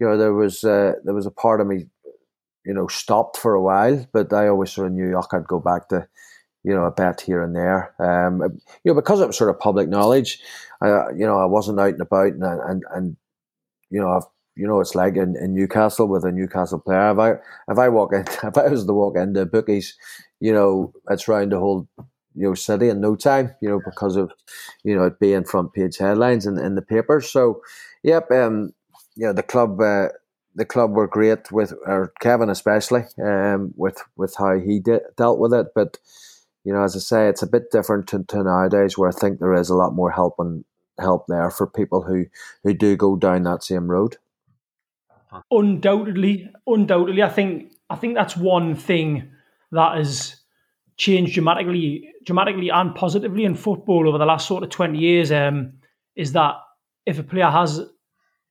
you 0.00 0.06
know, 0.06 0.16
there 0.16 0.34
was 0.34 0.64
uh, 0.64 0.94
there 1.04 1.14
was 1.14 1.26
a 1.26 1.30
part 1.30 1.60
of 1.60 1.66
me, 1.66 1.86
you 2.66 2.74
know, 2.74 2.88
stopped 2.88 3.36
for 3.36 3.54
a 3.54 3.62
while. 3.62 4.06
But 4.12 4.32
I 4.32 4.48
always 4.48 4.72
sort 4.72 4.88
of 4.88 4.94
knew 4.94 5.14
oh, 5.16 5.26
I'd 5.32 5.46
go 5.46 5.60
back 5.60 5.88
to 5.88 6.08
you 6.64 6.74
know, 6.74 6.84
a 6.84 6.90
bet 6.90 7.20
here 7.20 7.42
and 7.42 7.56
there. 7.56 7.94
Um, 7.98 8.60
you 8.84 8.92
know, 8.92 8.94
because 8.94 9.20
it 9.20 9.26
was 9.26 9.36
sort 9.36 9.50
of 9.50 9.58
public 9.58 9.88
knowledge, 9.88 10.40
I, 10.80 11.10
you 11.10 11.26
know, 11.26 11.38
I 11.38 11.46
wasn't 11.46 11.80
out 11.80 11.88
and 11.88 12.00
about 12.00 12.32
and, 12.32 12.42
and, 12.42 12.84
and 12.94 13.16
you 13.90 14.00
know, 14.00 14.10
I've, 14.10 14.24
you 14.54 14.66
know, 14.66 14.80
it's 14.80 14.94
like 14.94 15.16
in, 15.16 15.36
in 15.36 15.54
Newcastle 15.54 16.06
with 16.08 16.24
a 16.24 16.32
Newcastle 16.32 16.78
player. 16.78 17.10
If 17.10 17.18
I, 17.18 17.30
if 17.72 17.78
I 17.78 17.88
walk 17.88 18.12
in, 18.12 18.20
if 18.44 18.56
I 18.56 18.68
was 18.68 18.84
to 18.84 18.92
walk 18.92 19.16
into 19.16 19.46
bookies, 19.46 19.96
you 20.40 20.52
know, 20.52 20.92
it's 21.10 21.26
round 21.26 21.52
the 21.52 21.58
whole, 21.58 21.88
you 22.34 22.48
know, 22.48 22.54
city 22.54 22.88
in 22.88 23.00
no 23.00 23.16
time, 23.16 23.54
you 23.60 23.68
know, 23.68 23.80
because 23.84 24.16
of, 24.16 24.30
you 24.84 24.94
know, 24.94 25.04
it 25.04 25.18
being 25.18 25.44
front 25.44 25.72
page 25.72 25.98
headlines 25.98 26.46
in, 26.46 26.58
in 26.58 26.74
the 26.74 26.82
papers. 26.82 27.30
So, 27.30 27.62
yep, 28.02 28.30
um, 28.30 28.72
you 29.16 29.26
know, 29.26 29.32
the 29.32 29.42
club, 29.42 29.80
uh, 29.80 30.08
the 30.54 30.66
club 30.66 30.92
were 30.92 31.08
great 31.08 31.50
with, 31.50 31.72
or 31.86 32.12
Kevin 32.20 32.50
especially, 32.50 33.04
um, 33.24 33.72
with, 33.76 34.02
with 34.16 34.34
how 34.36 34.58
he 34.58 34.80
de- 34.80 35.00
dealt 35.16 35.38
with 35.38 35.54
it. 35.54 35.68
But, 35.74 35.98
you 36.64 36.72
know, 36.72 36.82
as 36.82 36.96
I 36.96 37.00
say, 37.00 37.28
it's 37.28 37.42
a 37.42 37.46
bit 37.46 37.70
different 37.70 38.06
to, 38.08 38.24
to 38.28 38.42
nowadays 38.42 38.96
where 38.96 39.08
I 39.08 39.12
think 39.12 39.38
there 39.38 39.54
is 39.54 39.68
a 39.68 39.74
lot 39.76 39.94
more 39.94 40.10
help 40.10 40.36
and 40.38 40.64
help 40.98 41.26
there 41.26 41.50
for 41.50 41.66
people 41.66 42.02
who, 42.02 42.26
who 42.62 42.74
do 42.74 42.96
go 42.96 43.16
down 43.16 43.42
that 43.44 43.64
same 43.64 43.90
road. 43.90 44.16
Undoubtedly, 45.50 46.50
undoubtedly, 46.66 47.22
I 47.22 47.30
think 47.30 47.72
I 47.88 47.96
think 47.96 48.14
that's 48.14 48.36
one 48.36 48.74
thing 48.74 49.30
that 49.70 49.96
has 49.96 50.36
changed 50.98 51.34
dramatically, 51.34 52.10
dramatically 52.24 52.68
and 52.68 52.94
positively 52.94 53.44
in 53.44 53.54
football 53.54 54.08
over 54.08 54.18
the 54.18 54.26
last 54.26 54.46
sort 54.46 54.62
of 54.62 54.68
twenty 54.68 54.98
years. 54.98 55.32
Um, 55.32 55.74
is 56.16 56.32
that 56.32 56.56
if 57.06 57.18
a 57.18 57.22
player 57.22 57.48
has 57.48 57.78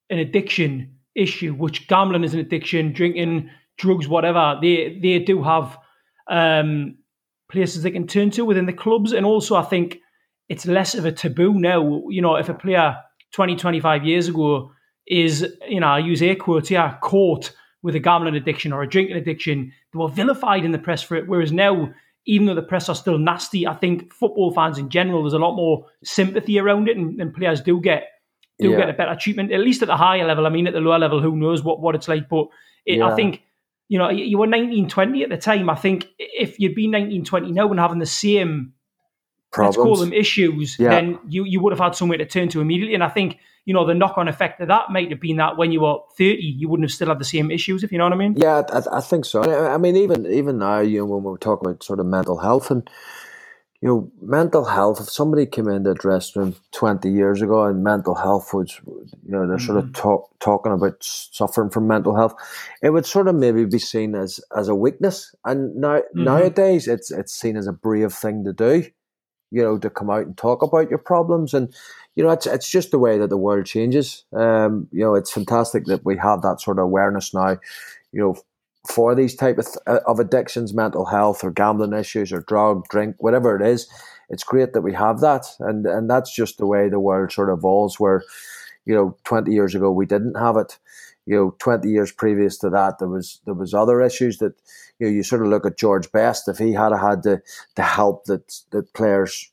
an 0.10 0.18
addiction 0.18 0.96
issue, 1.14 1.54
which 1.54 1.88
gambling 1.88 2.24
is 2.24 2.34
an 2.34 2.40
addiction, 2.40 2.94
drinking, 2.94 3.52
drugs, 3.78 4.08
whatever, 4.08 4.58
they 4.60 4.98
they 5.02 5.20
do 5.20 5.44
have 5.44 5.78
um, 6.28 6.98
places 7.52 7.84
they 7.84 7.92
can 7.92 8.08
turn 8.08 8.32
to 8.32 8.46
within 8.46 8.66
the 8.66 8.74
clubs. 8.74 9.12
And 9.12 9.26
also, 9.26 9.56
I 9.56 9.64
think 9.64 10.00
it's 10.50 10.66
less 10.66 10.96
of 10.96 11.06
a 11.06 11.12
taboo 11.12 11.54
now. 11.54 12.04
You 12.10 12.22
know, 12.22 12.36
if 12.36 12.50
a 12.50 12.54
player 12.54 12.98
20, 13.34 13.56
25 13.56 14.04
years 14.04 14.28
ago 14.28 14.72
is, 15.08 15.46
you 15.68 15.80
know, 15.80 15.88
I 15.88 16.00
use 16.00 16.22
air 16.22 16.36
quotes 16.36 16.70
here, 16.70 16.98
caught 17.02 17.52
with 17.84 17.96
a 17.96 18.00
gambling 18.00 18.36
addiction 18.36 18.74
or 18.74 18.84
a 18.84 18.90
drinking 18.90 19.18
addiction, 19.18 19.72
they 19.92 19.98
were 19.98 20.10
vilified 20.10 20.66
in 20.66 20.72
the 20.72 20.80
press 20.80 21.02
for 21.02 21.16
it. 21.16 21.28
Whereas 21.28 21.52
now, 21.52 21.94
even 22.26 22.46
though 22.46 22.56
the 22.56 22.62
press 22.62 22.90
are 22.90 22.96
still 22.96 23.18
nasty, 23.18 23.68
I 23.68 23.74
think 23.74 24.14
football 24.14 24.54
fans 24.54 24.78
in 24.78 24.90
general, 24.90 25.24
there's 25.24 25.34
a 25.34 25.40
lot 25.40 25.56
more 25.56 25.88
sympathy 26.04 26.60
around 26.60 26.88
it, 26.88 26.98
and, 26.98 27.20
and 27.20 27.34
players 27.34 27.62
do 27.62 27.82
get 27.82 28.08
do 28.60 28.70
yeah. 28.70 28.78
get 28.78 28.90
a 28.90 28.94
better 28.94 29.16
treatment, 29.20 29.52
at 29.52 29.60
least 29.60 29.82
at 29.82 29.88
the 29.88 29.98
higher 29.98 30.26
level. 30.26 30.46
I 30.46 30.50
mean, 30.50 30.68
at 30.68 30.74
the 30.74 30.80
lower 30.80 31.00
level, 31.00 31.20
who 31.20 31.36
knows 31.36 31.64
what, 31.64 31.82
what 31.82 31.96
it's 31.96 32.08
like? 32.08 32.30
But 32.30 32.48
it, 32.86 33.00
yeah. 33.00 33.08
I 33.08 33.16
think 33.16 33.42
you 33.92 33.98
know, 33.98 34.10
you 34.10 34.38
were 34.38 34.48
1920 34.48 35.24
at 35.24 35.30
the 35.30 35.38
time. 35.38 35.70
I 35.70 35.76
think 35.76 36.08
if 36.18 36.58
you'd 36.62 36.76
been 36.76 36.92
1920 36.92 37.52
now 37.52 37.70
and 37.70 37.78
having 37.78 38.00
the 38.00 38.06
same, 38.06 38.72
Problems. 39.52 39.76
let's 39.76 39.86
call 39.86 39.98
them 39.98 40.14
issues, 40.14 40.80
yeah. 40.80 40.92
then 40.92 41.20
you, 41.28 41.44
you 41.44 41.60
would 41.60 41.74
have 41.74 41.80
had 41.82 41.94
somewhere 41.94 42.18
to 42.18 42.26
turn 42.26 42.48
to 42.50 42.62
immediately. 42.62 42.94
And 42.94 43.04
I 43.04 43.10
think, 43.10 43.40
you 43.66 43.74
know, 43.74 43.86
the 43.86 43.94
knock 43.94 44.18
on 44.18 44.30
effect 44.30 44.62
of 44.62 44.70
that 44.70 44.92
might 44.92 45.10
have 45.10 45.20
been 45.20 45.36
that 45.38 45.58
when 45.58 45.74
you 45.74 45.82
were 45.82 45.98
30, 46.18 46.38
you 46.42 46.70
wouldn't 46.70 46.86
have 46.86 46.94
still 46.94 47.10
had 47.10 47.20
the 47.20 47.26
same 47.26 47.52
issues, 47.52 47.84
if 47.84 47.92
you 47.92 47.98
know 47.98 48.06
what 48.06 48.14
I 48.14 48.16
mean. 48.16 48.36
Yeah, 48.38 48.64
I, 48.72 49.00
I 49.00 49.02
think 49.02 49.26
so. 49.26 49.44
I 49.44 49.78
mean, 49.78 49.98
even 49.98 50.26
even 50.26 50.60
now, 50.60 50.80
you 50.80 51.00
know, 51.00 51.08
when 51.08 51.24
we're 51.24 51.36
talking 51.36 51.70
about 51.70 51.84
sort 51.84 52.00
of 52.00 52.06
mental 52.06 52.38
health 52.38 52.72
and, 52.72 52.90
you 53.82 53.88
know, 53.88 54.12
mental 54.22 54.64
health, 54.64 55.02
if 55.02 55.10
somebody 55.10 55.48
came 55.48 55.68
into 55.68 55.90
the 55.90 55.96
dressing 55.96 56.40
room 56.40 56.56
20 56.72 57.10
years 57.10 57.42
ago 57.42 57.66
and 57.66 57.84
mental 57.84 58.14
health 58.14 58.54
was, 58.54 58.80
you 58.86 59.12
know, 59.26 59.48
they're 59.48 59.58
mm-hmm. 59.58 59.66
sort 59.66 59.80
of 59.80 59.86
mm-hmm. 59.86 59.94
talk, 59.94 60.30
talking 60.40 60.72
about 60.72 60.98
suffering 61.02 61.72
from 61.72 61.88
mental 61.88 62.16
health, 62.16 62.36
it 62.84 62.92
would 62.92 63.08
sort 63.08 63.28
of 63.28 63.34
maybe 63.34 63.66
be 63.66 63.80
seen 63.80 64.14
as, 64.14 64.40
as 64.56 64.68
a 64.68 64.76
weakness. 64.76 65.34
And 65.46 65.76
now, 65.76 65.98
mm-hmm. 65.98 66.24
nowadays, 66.24 66.88
it's, 66.88 67.10
it's 67.10 67.34
seen 67.34 67.58
as 67.58 67.66
a 67.66 67.74
brave 67.74 68.14
thing 68.14 68.44
to 68.44 68.54
do, 68.54 68.86
you 69.50 69.64
know, 69.64 69.80
to 69.80 69.90
come 69.90 70.12
out 70.12 70.28
and 70.28 70.38
talk 70.38 70.62
about 70.62 70.92
your 70.92 71.00
problems. 71.00 71.56
And, 71.56 71.74
you 72.16 72.24
know, 72.24 72.30
it's, 72.30 72.46
it's 72.46 72.70
just 72.70 72.92
the 72.92 73.00
way 73.00 73.18
that 73.18 73.32
the 73.32 73.38
world 73.38 73.66
changes. 73.66 74.26
Um, 74.32 74.90
you 74.92 75.04
know, 75.04 75.16
it's 75.16 75.32
fantastic 75.32 75.86
that 75.86 76.06
we 76.06 76.18
have 76.18 76.44
that 76.44 76.62
sort 76.62 76.78
of 76.78 76.84
awareness 76.84 77.34
now, 77.34 77.58
you 78.12 78.22
know, 78.22 78.36
for 78.88 79.14
these 79.14 79.36
type 79.36 79.58
of, 79.58 79.68
uh, 79.88 80.00
of 80.08 80.20
addictions, 80.20 80.74
mental 80.74 81.06
health 81.06 81.44
or 81.44 81.52
gambling 81.52 81.94
issues 81.94 82.32
or 82.32 82.42
drug, 82.42 82.88
drink, 82.90 83.16
whatever 83.20 83.56
it 83.56 83.66
is, 83.66 83.88
it's 84.30 84.44
great 84.44 84.74
that 84.74 84.82
we 84.82 84.94
have 84.94 85.20
that. 85.20 85.46
And, 85.60 85.86
and 85.86 86.10
that's 86.10 86.34
just 86.34 86.58
the 86.58 86.66
way 86.66 86.90
the 86.90 87.00
world 87.00 87.32
sort 87.32 87.50
of 87.50 87.60
evolves 87.60 88.00
where, 88.00 88.24
you 88.86 88.96
know, 88.96 89.16
20 89.26 89.52
years 89.52 89.76
ago, 89.76 89.92
we 89.92 90.06
didn't 90.06 90.36
have 90.36 90.58
it. 90.58 90.80
You 91.28 91.36
know, 91.36 91.56
20 91.60 91.88
years 91.88 92.12
previous 92.12 92.58
to 92.60 92.70
that, 92.72 92.98
there 92.98 93.08
was, 93.08 93.42
there 93.46 93.54
was 93.54 93.74
other 93.74 94.02
issues 94.02 94.40
that, 94.40 94.54
you 94.98 95.08
know, 95.08 95.14
you 95.14 95.22
sort 95.22 95.44
of 95.44 95.50
look 95.50 95.66
at 95.66 95.78
George 95.78 96.12
Best, 96.12 96.48
if 96.48 96.58
he 96.58 96.74
had 96.74 96.92
had 96.94 97.24
the, 97.24 97.42
the 97.76 97.84
help 97.84 98.26
that, 98.26 98.62
that 98.72 98.92
players, 98.94 99.52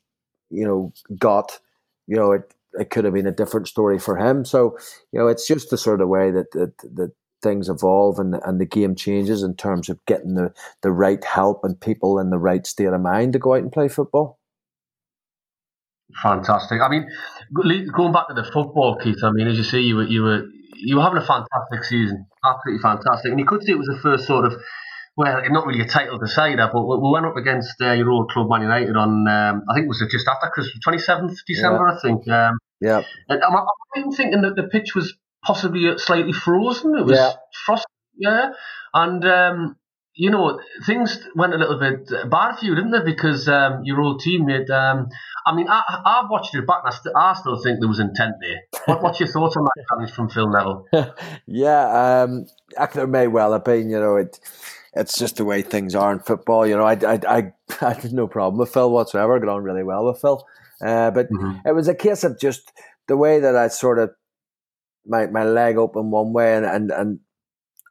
you 0.49 0.65
know, 0.65 0.91
got, 1.17 1.59
you 2.07 2.15
know, 2.15 2.31
it, 2.31 2.53
it 2.73 2.89
could 2.89 3.05
have 3.05 3.13
been 3.13 3.27
a 3.27 3.31
different 3.31 3.67
story 3.67 3.99
for 3.99 4.17
him. 4.17 4.45
So, 4.45 4.77
you 5.11 5.19
know, 5.19 5.27
it's 5.27 5.47
just 5.47 5.69
the 5.69 5.77
sort 5.77 6.01
of 6.01 6.09
way 6.09 6.31
that, 6.31 6.51
that, 6.51 6.77
that 6.95 7.11
things 7.41 7.69
evolve 7.69 8.19
and, 8.19 8.35
and 8.45 8.59
the 8.59 8.65
game 8.65 8.95
changes 8.95 9.43
in 9.43 9.55
terms 9.55 9.89
of 9.89 10.03
getting 10.05 10.35
the, 10.35 10.53
the 10.81 10.91
right 10.91 11.23
help 11.23 11.63
and 11.63 11.79
people 11.79 12.19
in 12.19 12.29
the 12.29 12.39
right 12.39 12.65
state 12.65 12.85
of 12.85 13.01
mind 13.01 13.33
to 13.33 13.39
go 13.39 13.53
out 13.53 13.61
and 13.61 13.71
play 13.71 13.87
football. 13.87 14.39
Fantastic. 16.21 16.81
I 16.81 16.89
mean, 16.89 17.07
going 17.53 18.11
back 18.11 18.27
to 18.29 18.33
the 18.33 18.43
football, 18.43 18.97
Keith. 19.01 19.23
I 19.23 19.31
mean, 19.31 19.47
as 19.47 19.57
you 19.57 19.63
see, 19.63 19.81
you 19.81 19.95
were 19.95 20.07
you 20.07 20.23
were 20.23 20.43
you 20.75 20.95
were 20.95 21.03
having 21.03 21.21
a 21.21 21.25
fantastic 21.25 21.83
season, 21.83 22.25
absolutely 22.43 22.81
fantastic. 22.81 23.31
And 23.31 23.39
you 23.39 23.45
could 23.45 23.63
see 23.63 23.73
it 23.73 23.77
was 23.77 23.87
the 23.87 23.99
first 24.01 24.25
sort 24.25 24.45
of 24.45 24.53
well, 25.15 25.41
not 25.49 25.67
really 25.67 25.81
a 25.81 25.87
title 25.87 26.17
to 26.17 26.27
say 26.27 26.55
that, 26.55 26.71
but 26.71 26.81
we 26.81 27.11
went 27.11 27.25
up 27.25 27.35
against 27.35 27.79
uh, 27.81 27.91
your 27.91 28.09
old 28.09 28.31
club, 28.31 28.47
Man 28.49 28.61
United, 28.61 28.95
on 28.95 29.27
um, 29.27 29.63
I 29.69 29.73
think 29.75 29.85
it 29.85 29.89
was 29.89 30.03
just 30.09 30.27
after 30.27 30.49
Christmas, 30.49 30.79
twenty 30.81 30.99
seventh 30.99 31.37
December, 31.45 31.87
yeah. 31.87 31.95
I 31.95 31.99
think. 32.01 32.27
Um, 32.27 32.57
yeah. 32.81 33.01
And 33.27 33.43
I'm, 33.43 33.55
I'm 33.95 34.11
thinking 34.11 34.41
that 34.41 34.55
the 34.55 34.63
pitch 34.63 34.95
was 34.95 35.13
possibly 35.43 35.97
slightly 35.97 36.33
frozen. 36.33 36.95
It 36.97 37.05
was 37.05 37.17
yeah. 37.17 37.33
frost, 37.65 37.85
yeah, 38.17 38.51
and 38.93 39.25
um, 39.25 39.75
you 40.13 40.29
know 40.31 40.59
things 40.85 41.19
went 41.35 41.53
a 41.53 41.57
little 41.57 41.79
bit 41.79 42.09
bad 42.29 42.59
for 42.59 42.65
you, 42.65 42.75
didn't 42.75 42.91
they? 42.91 43.03
Because 43.03 43.47
um, 43.47 43.83
your 43.83 44.01
old 44.01 44.21
teammate. 44.21 44.69
Um, 44.69 45.09
I 45.45 45.55
mean, 45.55 45.67
I, 45.67 45.81
have 46.05 46.29
watched 46.29 46.53
it 46.53 46.67
back, 46.67 46.81
and 46.83 46.93
I, 46.93 46.95
st- 46.95 47.15
I, 47.15 47.33
still 47.33 47.61
think 47.61 47.79
there 47.79 47.89
was 47.89 47.99
intent 47.99 48.35
there. 48.41 48.61
What, 48.85 49.01
what's 49.01 49.19
your 49.19 49.29
thoughts 49.29 49.55
on 49.55 49.63
that 49.63 49.85
challenge 49.89 50.11
from 50.11 50.29
Phil 50.29 50.49
Neville? 50.49 50.87
yeah, 51.47 52.21
um, 52.23 52.45
there 52.93 53.07
may 53.07 53.27
well 53.27 53.53
have 53.53 53.63
been. 53.63 53.89
You 53.89 53.99
know, 53.99 54.17
it. 54.17 54.39
It's 54.95 55.17
just 55.19 55.37
the 55.37 55.45
way 55.45 55.61
things 55.61 55.93
are 55.93 56.11
in 56.11 56.19
football. 56.19 56.65
You 56.65 56.75
know, 56.75 56.83
I, 56.83 56.93
I, 56.93 57.19
I, 57.27 57.53
I 57.81 57.93
had 57.93 58.11
no 58.11 58.27
problem 58.27 58.59
with 58.59 58.73
Phil 58.73 58.91
whatsoever. 58.91 59.35
I 59.35 59.39
got 59.39 59.49
on 59.49 59.63
really 59.63 59.83
well 59.83 60.05
with 60.05 60.19
Phil. 60.19 60.43
Uh, 60.81 61.11
but 61.11 61.29
mm-hmm. 61.29 61.67
it 61.67 61.73
was 61.73 61.87
a 61.87 61.95
case 61.95 62.23
of 62.23 62.39
just 62.39 62.71
the 63.07 63.17
way 63.17 63.39
that 63.39 63.55
I 63.55 63.67
sort 63.67 63.99
of 63.99 64.11
my, 65.09 65.27
my 65.27 65.43
leg 65.43 65.77
open 65.77 66.11
one 66.11 66.31
way 66.31 66.55
and, 66.55 66.65
and, 66.65 66.91
and, 66.91 67.19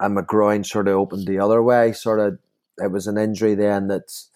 and 0.00 0.14
my 0.14 0.22
groin 0.22 0.64
sort 0.64 0.88
of 0.88 0.94
opened 0.94 1.26
the 1.26 1.40
other 1.40 1.62
way. 1.62 1.92
Sort 1.92 2.20
of, 2.20 2.38
it 2.78 2.92
was 2.92 3.06
an 3.06 3.18
injury 3.18 3.54
then 3.54 3.88
that's, 3.88 4.30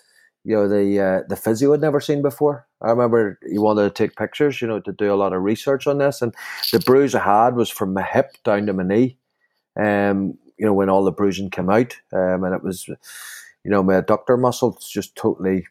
you 0.44 0.56
know, 0.56 0.68
the 0.68 1.00
uh, 1.00 1.20
the 1.28 1.36
physio 1.36 1.70
had 1.70 1.80
never 1.80 2.00
seen 2.00 2.20
before. 2.20 2.66
I 2.80 2.90
remember 2.90 3.38
he 3.48 3.58
wanted 3.58 3.82
to 3.84 3.90
take 3.90 4.16
pictures, 4.16 4.60
you 4.60 4.66
know, 4.66 4.80
to 4.80 4.92
do 4.92 5.12
a 5.12 5.14
lot 5.14 5.32
of 5.32 5.42
research 5.42 5.86
on 5.86 5.98
this. 5.98 6.20
And 6.20 6.34
the 6.72 6.80
bruise 6.80 7.14
I 7.14 7.22
had 7.22 7.54
was 7.54 7.70
from 7.70 7.94
my 7.94 8.02
hip 8.02 8.32
down 8.42 8.66
to 8.66 8.72
my 8.72 8.82
knee. 8.82 9.18
Um, 9.80 10.36
you 10.58 10.66
know, 10.66 10.74
when 10.74 10.88
all 10.88 11.04
the 11.04 11.12
bruising 11.12 11.50
came 11.50 11.70
out, 11.70 11.96
um, 12.12 12.42
and 12.42 12.54
it 12.54 12.64
was, 12.64 12.88
you 12.88 13.70
know, 13.70 13.84
my 13.84 14.00
adductor 14.00 14.36
muscle 14.38 14.76
just 14.80 15.14
totally, 15.14 15.66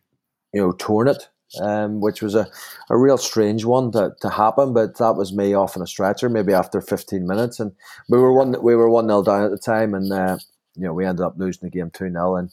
you 0.53 0.61
know, 0.61 0.71
torn 0.71 1.09
it 1.09 1.27
um, 1.59 1.99
which 1.99 2.21
was 2.21 2.35
a, 2.35 2.47
a 2.89 2.97
real 2.97 3.17
strange 3.17 3.65
one 3.65 3.91
to, 3.91 4.15
to 4.21 4.29
happen. 4.29 4.73
But 4.73 4.97
that 4.97 5.15
was 5.15 5.33
me 5.33 5.53
off 5.53 5.75
on 5.75 5.83
a 5.83 5.87
stretcher, 5.87 6.29
maybe 6.29 6.53
after 6.53 6.81
15 6.81 7.25
minutes, 7.27 7.59
and 7.59 7.71
we 8.09 8.17
were 8.17 8.33
one 8.33 8.55
we 8.63 8.75
were 8.75 8.89
one 8.89 9.07
0 9.07 9.23
down 9.23 9.43
at 9.43 9.51
the 9.51 9.57
time, 9.57 9.93
and 9.93 10.11
uh, 10.11 10.37
you 10.75 10.83
know 10.83 10.93
we 10.93 11.05
ended 11.05 11.25
up 11.25 11.35
losing 11.37 11.67
the 11.67 11.77
game 11.77 11.91
two 11.91 12.09
0 12.09 12.35
and 12.35 12.51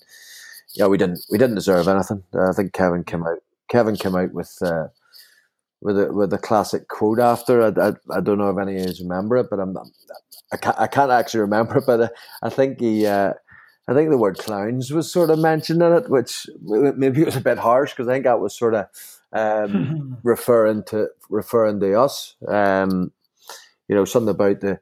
yeah, 0.75 0.87
we 0.87 0.99
didn't 0.99 1.21
we 1.31 1.39
didn't 1.39 1.57
deserve 1.57 1.89
anything. 1.89 2.23
Uh, 2.35 2.49
I 2.49 2.53
think 2.53 2.73
Kevin 2.73 3.05
came 3.05 3.25
out 3.25 3.39
Kevin 3.71 3.97
came 3.97 4.17
out 4.17 4.33
with. 4.33 4.57
Uh, 4.63 4.89
with 5.81 5.97
a 5.97 6.13
with 6.13 6.33
a 6.33 6.39
classic 6.39 6.89
quote 6.89 7.21
after 7.21 7.63
I, 7.63 7.91
I, 7.91 8.17
I 8.17 8.21
don't 8.21 8.39
know 8.39 8.51
if 8.51 8.59
any 8.59 8.81
of 8.83 8.99
you 8.99 9.05
remember 9.05 9.37
it, 9.37 9.47
but 9.49 9.61
I'm 9.61 9.77
I 10.53 10.57
can't, 10.57 10.81
I 10.81 10.87
can't 10.87 11.11
actually 11.11 11.41
remember 11.41 11.79
it, 11.79 11.87
but 11.87 12.03
I, 12.03 12.47
I 12.47 12.51
think 12.51 12.81
he 12.81 13.07
uh, 13.07 13.35
I 13.89 13.95
think 13.95 14.11
the 14.11 14.19
word 14.19 14.39
clowns 14.39 14.93
was 14.93 15.11
sort 15.11 15.31
of 15.31 15.39
mentioned 15.39 15.83
in 15.83 15.93
it, 15.93 16.11
which 16.11 16.47
maybe 16.63 17.23
it 17.23 17.27
was 17.27 17.37
a 17.37 17.41
bit 17.41 17.59
harsh 17.59 17.93
because 17.93 18.07
I 18.07 18.13
think 18.13 18.25
that 18.25 18.41
was 18.41 18.57
sort 18.57 18.75
of 18.75 18.87
um, 19.33 20.19
referring 20.23 20.85
to 20.89 21.09
referring 21.31 21.81
to 21.81 21.99
us. 21.99 22.37
Um, 22.47 23.13
you 23.89 23.97
know, 23.97 24.05
something 24.05 24.29
about 24.29 24.61
the 24.61 24.79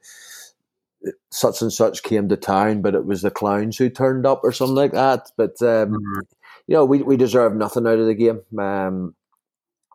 such 1.30 1.62
and 1.62 1.72
such 1.72 2.02
came 2.02 2.28
to 2.28 2.36
town, 2.36 2.82
but 2.82 2.96
it 2.96 3.06
was 3.06 3.22
the 3.22 3.30
clowns 3.30 3.76
who 3.76 3.88
turned 3.88 4.26
up 4.26 4.40
or 4.42 4.50
something 4.50 4.74
like 4.74 4.92
that. 4.92 5.30
But 5.36 5.62
um, 5.62 5.92
mm-hmm. 5.92 6.20
you 6.66 6.74
know, 6.74 6.84
we 6.84 7.02
we 7.02 7.16
deserve 7.16 7.54
nothing 7.54 7.86
out 7.86 8.00
of 8.00 8.06
the 8.06 8.14
game. 8.14 8.40
Um, 8.58 9.14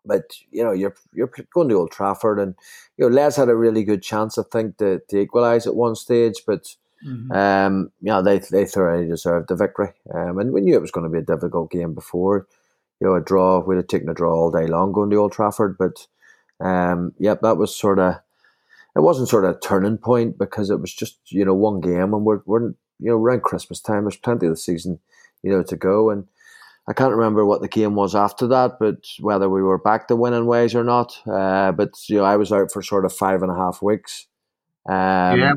but 0.06 0.24
you 0.52 0.64
know, 0.64 0.72
you're 0.72 0.96
you're 1.14 1.32
going 1.54 1.70
to 1.70 1.76
Old 1.76 1.92
Trafford, 1.92 2.40
and 2.40 2.56
you 2.98 3.10
know, 3.10 3.16
Les 3.16 3.36
had 3.36 3.50
a 3.50 3.56
really 3.56 3.84
good 3.84 4.02
chance, 4.02 4.38
I 4.38 4.44
think, 4.52 4.78
to, 4.78 5.02
to 5.10 5.20
equalise 5.20 5.68
at 5.68 5.76
one 5.76 5.96
stage, 5.96 6.44
but 6.48 6.76
Mm-hmm. 7.06 7.32
Um, 7.32 7.92
yeah, 8.02 8.22
they 8.22 8.40
they 8.40 8.66
thoroughly 8.66 9.08
deserved 9.08 9.50
the 9.50 9.56
victory, 9.56 9.90
um, 10.14 10.38
and 10.40 10.52
we 10.52 10.62
knew 10.62 10.76
it 10.76 10.82
was 10.82 10.92
going 10.92 11.06
to 11.06 11.10
be 11.10 11.20
a 11.20 11.36
difficult 11.36 11.72
game 11.72 11.94
before. 11.94 12.48
You 13.00 13.08
know, 13.08 13.16
a 13.16 13.22
draw 13.22 13.60
we'd 13.60 13.78
have 13.78 13.88
taken 13.88 14.10
a 14.10 14.14
draw 14.14 14.34
all 14.34 14.52
day 14.52 14.68
long 14.68 14.92
going 14.92 15.10
to 15.10 15.16
Old 15.16 15.32
Trafford, 15.32 15.78
but 15.78 16.08
um, 16.60 17.14
yep, 17.18 17.42
that 17.42 17.58
was 17.58 17.76
sort 17.76 18.00
of 18.00 18.16
it 18.96 19.00
wasn't 19.00 19.30
sort 19.30 19.46
of 19.46 19.56
a 19.56 19.60
turning 19.60 19.98
point 19.98 20.38
because 20.38 20.70
it 20.70 20.80
was 20.80 20.94
just 20.94 21.18
you 21.32 21.46
know 21.46 21.56
one 21.56 21.82
game, 21.82 22.14
and 22.14 22.26
we're 22.26 22.42
we're 22.46 22.70
you 22.70 23.10
know 23.10 23.16
around 23.16 23.44
Christmas 23.44 23.80
time. 23.80 24.04
There's 24.04 24.18
plenty 24.18 24.46
of 24.46 24.54
the 24.54 24.58
season 24.58 25.00
you 25.44 25.52
know 25.52 25.64
to 25.64 25.76
go, 25.76 26.10
and 26.10 26.28
I 26.88 26.94
can't 26.94 27.16
remember 27.16 27.46
what 27.46 27.62
the 27.62 27.68
game 27.68 27.96
was 27.96 28.16
after 28.16 28.48
that, 28.48 28.78
but 28.80 29.06
whether 29.20 29.50
we 29.50 29.62
were 29.62 29.78
back 29.78 30.08
to 30.08 30.16
winning 30.16 30.46
ways 30.46 30.76
or 30.76 30.84
not. 30.84 31.18
Uh, 31.28 31.72
but 31.72 31.92
you 32.08 32.18
know, 32.18 32.26
I 32.26 32.38
was 32.38 32.52
out 32.52 32.72
for 32.72 32.82
sort 32.82 33.06
of 33.06 33.14
five 33.14 33.42
and 33.42 33.52
a 33.52 33.56
half 33.56 33.82
weeks. 33.82 34.28
Um, 34.88 35.40
yeah, 35.40 35.54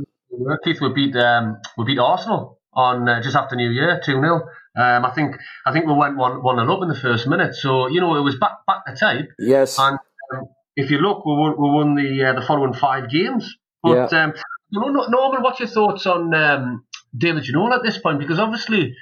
Keith, 0.64 0.80
we 0.80 0.92
beat 0.92 1.16
um, 1.16 1.58
we 1.76 1.84
beat 1.84 1.98
Arsenal 1.98 2.58
on 2.72 3.08
uh, 3.08 3.22
just 3.22 3.36
after 3.36 3.56
New 3.56 3.70
Year, 3.70 4.00
two 4.04 4.20
0 4.20 4.48
um, 4.76 5.04
I 5.04 5.10
think 5.10 5.36
I 5.64 5.72
think 5.72 5.86
we 5.86 5.92
went 5.92 6.16
one 6.16 6.42
one 6.42 6.58
and 6.58 6.68
up 6.68 6.82
in 6.82 6.88
the 6.88 6.98
first 6.98 7.26
minute. 7.26 7.54
So 7.54 7.86
you 7.86 8.00
know 8.00 8.16
it 8.16 8.22
was 8.22 8.36
back 8.36 8.66
back 8.66 8.84
to 8.86 8.96
type. 8.96 9.28
Yes. 9.38 9.78
And 9.78 9.98
um, 10.34 10.44
if 10.76 10.90
you 10.90 10.98
look, 10.98 11.24
we 11.24 11.32
won, 11.32 11.52
we 11.52 11.70
won 11.70 11.94
the 11.94 12.24
uh, 12.24 12.40
the 12.40 12.44
following 12.44 12.74
five 12.74 13.08
games. 13.08 13.56
But 13.82 14.12
yeah. 14.12 14.24
um, 14.24 14.34
you 14.70 14.80
know, 14.80 15.06
Norman, 15.06 15.42
what's 15.42 15.60
your 15.60 15.68
thoughts 15.68 16.06
on 16.06 16.34
um, 16.34 16.84
David 17.16 17.44
Ginola 17.44 17.76
at 17.76 17.82
this 17.84 17.98
point? 17.98 18.18
Because 18.18 18.40
obviously 18.40 18.96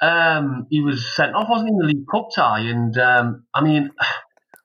um, 0.00 0.66
he 0.70 0.80
was 0.80 1.06
sent 1.14 1.34
off, 1.34 1.48
wasn't 1.50 1.68
he, 1.68 1.72
in 1.74 1.78
the 1.78 1.86
League 1.86 2.06
Cup 2.10 2.28
tie? 2.34 2.60
And 2.60 2.96
um, 2.96 3.44
I 3.54 3.62
mean, 3.62 3.90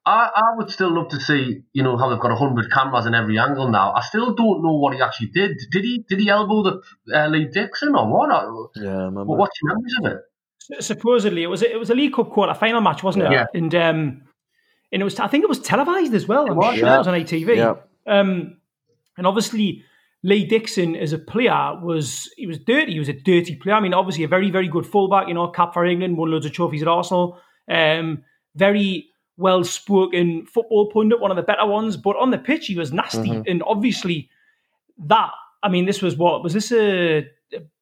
I, 0.06 0.30
I 0.36 0.58
would 0.58 0.70
still 0.70 0.93
love 0.93 1.10
to 1.10 1.20
see, 1.20 1.64
you 1.74 1.82
know, 1.82 1.97
how 1.97 2.10
they've 2.10 2.20
got 2.20 2.38
hundred 2.38 2.72
cameras 2.72 3.08
in 3.08 3.16
every 3.16 3.39
angle 3.39 3.70
now. 3.72 3.91
I 3.93 4.01
still 4.01 4.36
don't 4.36 4.62
know 4.62 4.74
what 4.74 4.93
he 4.93 5.01
actually 5.01 5.28
did. 5.28 5.58
Did 5.72 5.84
he 5.84 6.06
did 6.08 6.20
he 6.20 6.30
elbow 6.30 6.64
the 6.64 6.82
uh, 7.14 7.28
Lee 7.28 7.47
Dixon 7.51 7.95
or 7.95 8.08
what? 8.08 8.30
Yeah, 8.76 9.10
what's 9.10 9.60
your 9.62 9.74
memories 9.74 9.95
of 9.99 10.12
it? 10.12 10.84
Supposedly, 10.84 11.41
it 11.41 11.47
was 11.47 11.64
a, 11.64 11.72
it 11.72 11.80
was 11.80 11.89
a 11.89 11.95
League 11.95 12.14
Cup 12.14 12.30
quarter 12.30 12.53
final 12.53 12.82
match, 12.82 13.01
wasn't 13.01 13.26
it? 13.26 13.32
Yeah. 13.32 13.45
And 13.56 13.74
um, 13.74 14.22
and 14.91 15.01
it 15.01 15.03
was 15.03 15.20
I 15.20 15.28
think 15.28 15.43
it 15.43 15.49
was 15.49 15.60
televised 15.60 16.14
as 16.14 16.28
well. 16.28 16.51
I'm 16.51 16.76
sure 16.76 16.86
yeah. 16.86 16.95
it 16.95 16.97
was 16.99 17.08
on 17.08 17.16
ATV. 17.16 17.56
Yeah. 17.56 17.74
Um, 18.08 18.58
and 19.18 19.28
obviously. 19.28 19.84
Lee 20.24 20.43
Dixon 20.43 20.95
as 20.95 21.14
a 21.14 21.20
player 21.20 21.80
was 21.84 22.32
he 22.36 22.47
was 22.47 22.58
dirty. 22.58 22.93
He 22.93 22.97
was 22.97 23.10
a 23.10 23.14
dirty 23.14 23.56
player. 23.58 23.76
I 23.76 23.80
mean, 23.80 23.93
obviously 23.93 24.24
a 24.24 24.28
very 24.28 24.49
very 24.49 24.68
good 24.68 24.88
fullback. 24.88 25.28
You 25.28 25.36
know, 25.36 25.47
cap 25.49 25.72
for 25.72 25.86
England, 25.86 26.18
won 26.18 26.32
loads 26.32 26.47
of 26.47 26.51
trophies 26.51 26.82
at 26.82 26.88
Arsenal. 26.88 27.38
Um, 27.70 28.24
very 28.56 29.12
well 29.38 29.64
spoken 29.64 30.46
football 30.46 30.90
pundit, 30.92 31.20
one 31.20 31.32
of 31.32 31.38
the 31.38 31.44
better 31.44 31.66
ones. 31.66 31.98
But 31.98 32.16
on 32.18 32.32
the 32.32 32.38
pitch, 32.38 32.68
he 32.68 32.78
was 32.78 32.92
nasty. 32.92 33.30
Mm-hmm. 33.30 33.50
And 33.50 33.64
obviously, 33.64 34.30
that, 35.06 35.32
I 35.64 35.70
mean, 35.70 35.86
this 35.86 36.02
was 36.02 36.16
what? 36.16 36.44
Was 36.44 36.54
this 36.54 36.72
a, 36.72 37.28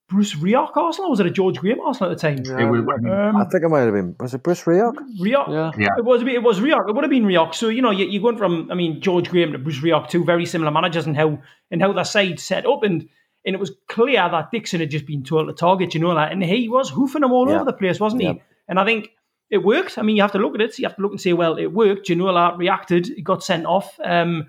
Bruce 0.09 0.35
Rioch 0.35 0.75
Arsenal? 0.75 1.07
Or 1.07 1.11
was 1.11 1.19
it 1.19 1.25
a 1.25 1.31
George 1.31 1.57
Graham 1.57 1.79
Arsenal 1.79 2.11
at 2.11 2.17
the 2.17 2.21
time? 2.21 2.43
Yeah, 2.45 2.67
um, 2.67 3.35
I 3.35 3.45
think 3.45 3.63
it 3.63 3.69
might 3.69 3.81
have 3.81 3.93
been. 3.93 4.15
Was 4.19 4.33
it 4.33 4.43
Bruce 4.43 4.63
Rioch? 4.63 4.95
Rioch. 5.19 5.49
Yeah. 5.49 5.71
yeah. 5.77 5.87
It 5.97 6.05
was. 6.05 6.21
It 6.21 6.43
was 6.43 6.59
Rioch. 6.59 6.87
It 6.87 6.93
would 6.93 7.03
have 7.03 7.11
been 7.11 7.25
Rioch. 7.25 7.55
So 7.55 7.69
you 7.69 7.81
know, 7.81 7.91
you, 7.91 8.19
are 8.19 8.21
going 8.21 8.37
from, 8.37 8.69
I 8.71 8.75
mean, 8.75 9.01
George 9.01 9.29
Graham 9.29 9.53
to 9.53 9.57
Bruce 9.57 9.79
Rioch, 9.79 10.09
two 10.09 10.23
very 10.23 10.45
similar 10.45 10.71
managers, 10.71 11.07
and 11.07 11.15
how 11.15 11.39
and 11.71 11.81
how 11.81 11.93
their 11.93 12.03
side 12.03 12.39
set 12.39 12.65
up, 12.65 12.83
and 12.83 13.09
and 13.45 13.55
it 13.55 13.59
was 13.59 13.71
clear 13.87 14.29
that 14.29 14.51
Dixon 14.51 14.79
had 14.79 14.91
just 14.91 15.05
been 15.05 15.23
told 15.23 15.47
to 15.47 15.53
target, 15.53 15.93
you 15.93 15.99
know 15.99 16.13
that, 16.15 16.31
and 16.31 16.43
he 16.43 16.69
was 16.69 16.89
hoofing 16.89 17.21
them 17.21 17.31
all 17.31 17.49
yeah. 17.49 17.55
over 17.55 17.65
the 17.65 17.73
place, 17.73 17.99
wasn't 17.99 18.21
he? 18.21 18.41
And 18.67 18.79
I 18.79 18.85
think 18.85 19.09
it 19.53 19.63
worked. 19.63 19.99
I 19.99 20.01
mean, 20.01 20.15
you 20.15 20.23
have 20.23 20.31
to 20.31 20.39
look 20.39 20.55
at 20.55 20.61
it. 20.61 20.79
You 20.79 20.87
have 20.87 20.95
to 20.95 21.01
look 21.03 21.11
and 21.11 21.21
say, 21.21 21.31
well, 21.31 21.57
it 21.59 21.67
worked. 21.67 22.07
Ginola 22.07 22.57
reacted. 22.57 23.05
He 23.05 23.21
got 23.21 23.43
sent 23.43 23.67
off. 23.67 23.99
Um, 24.03 24.47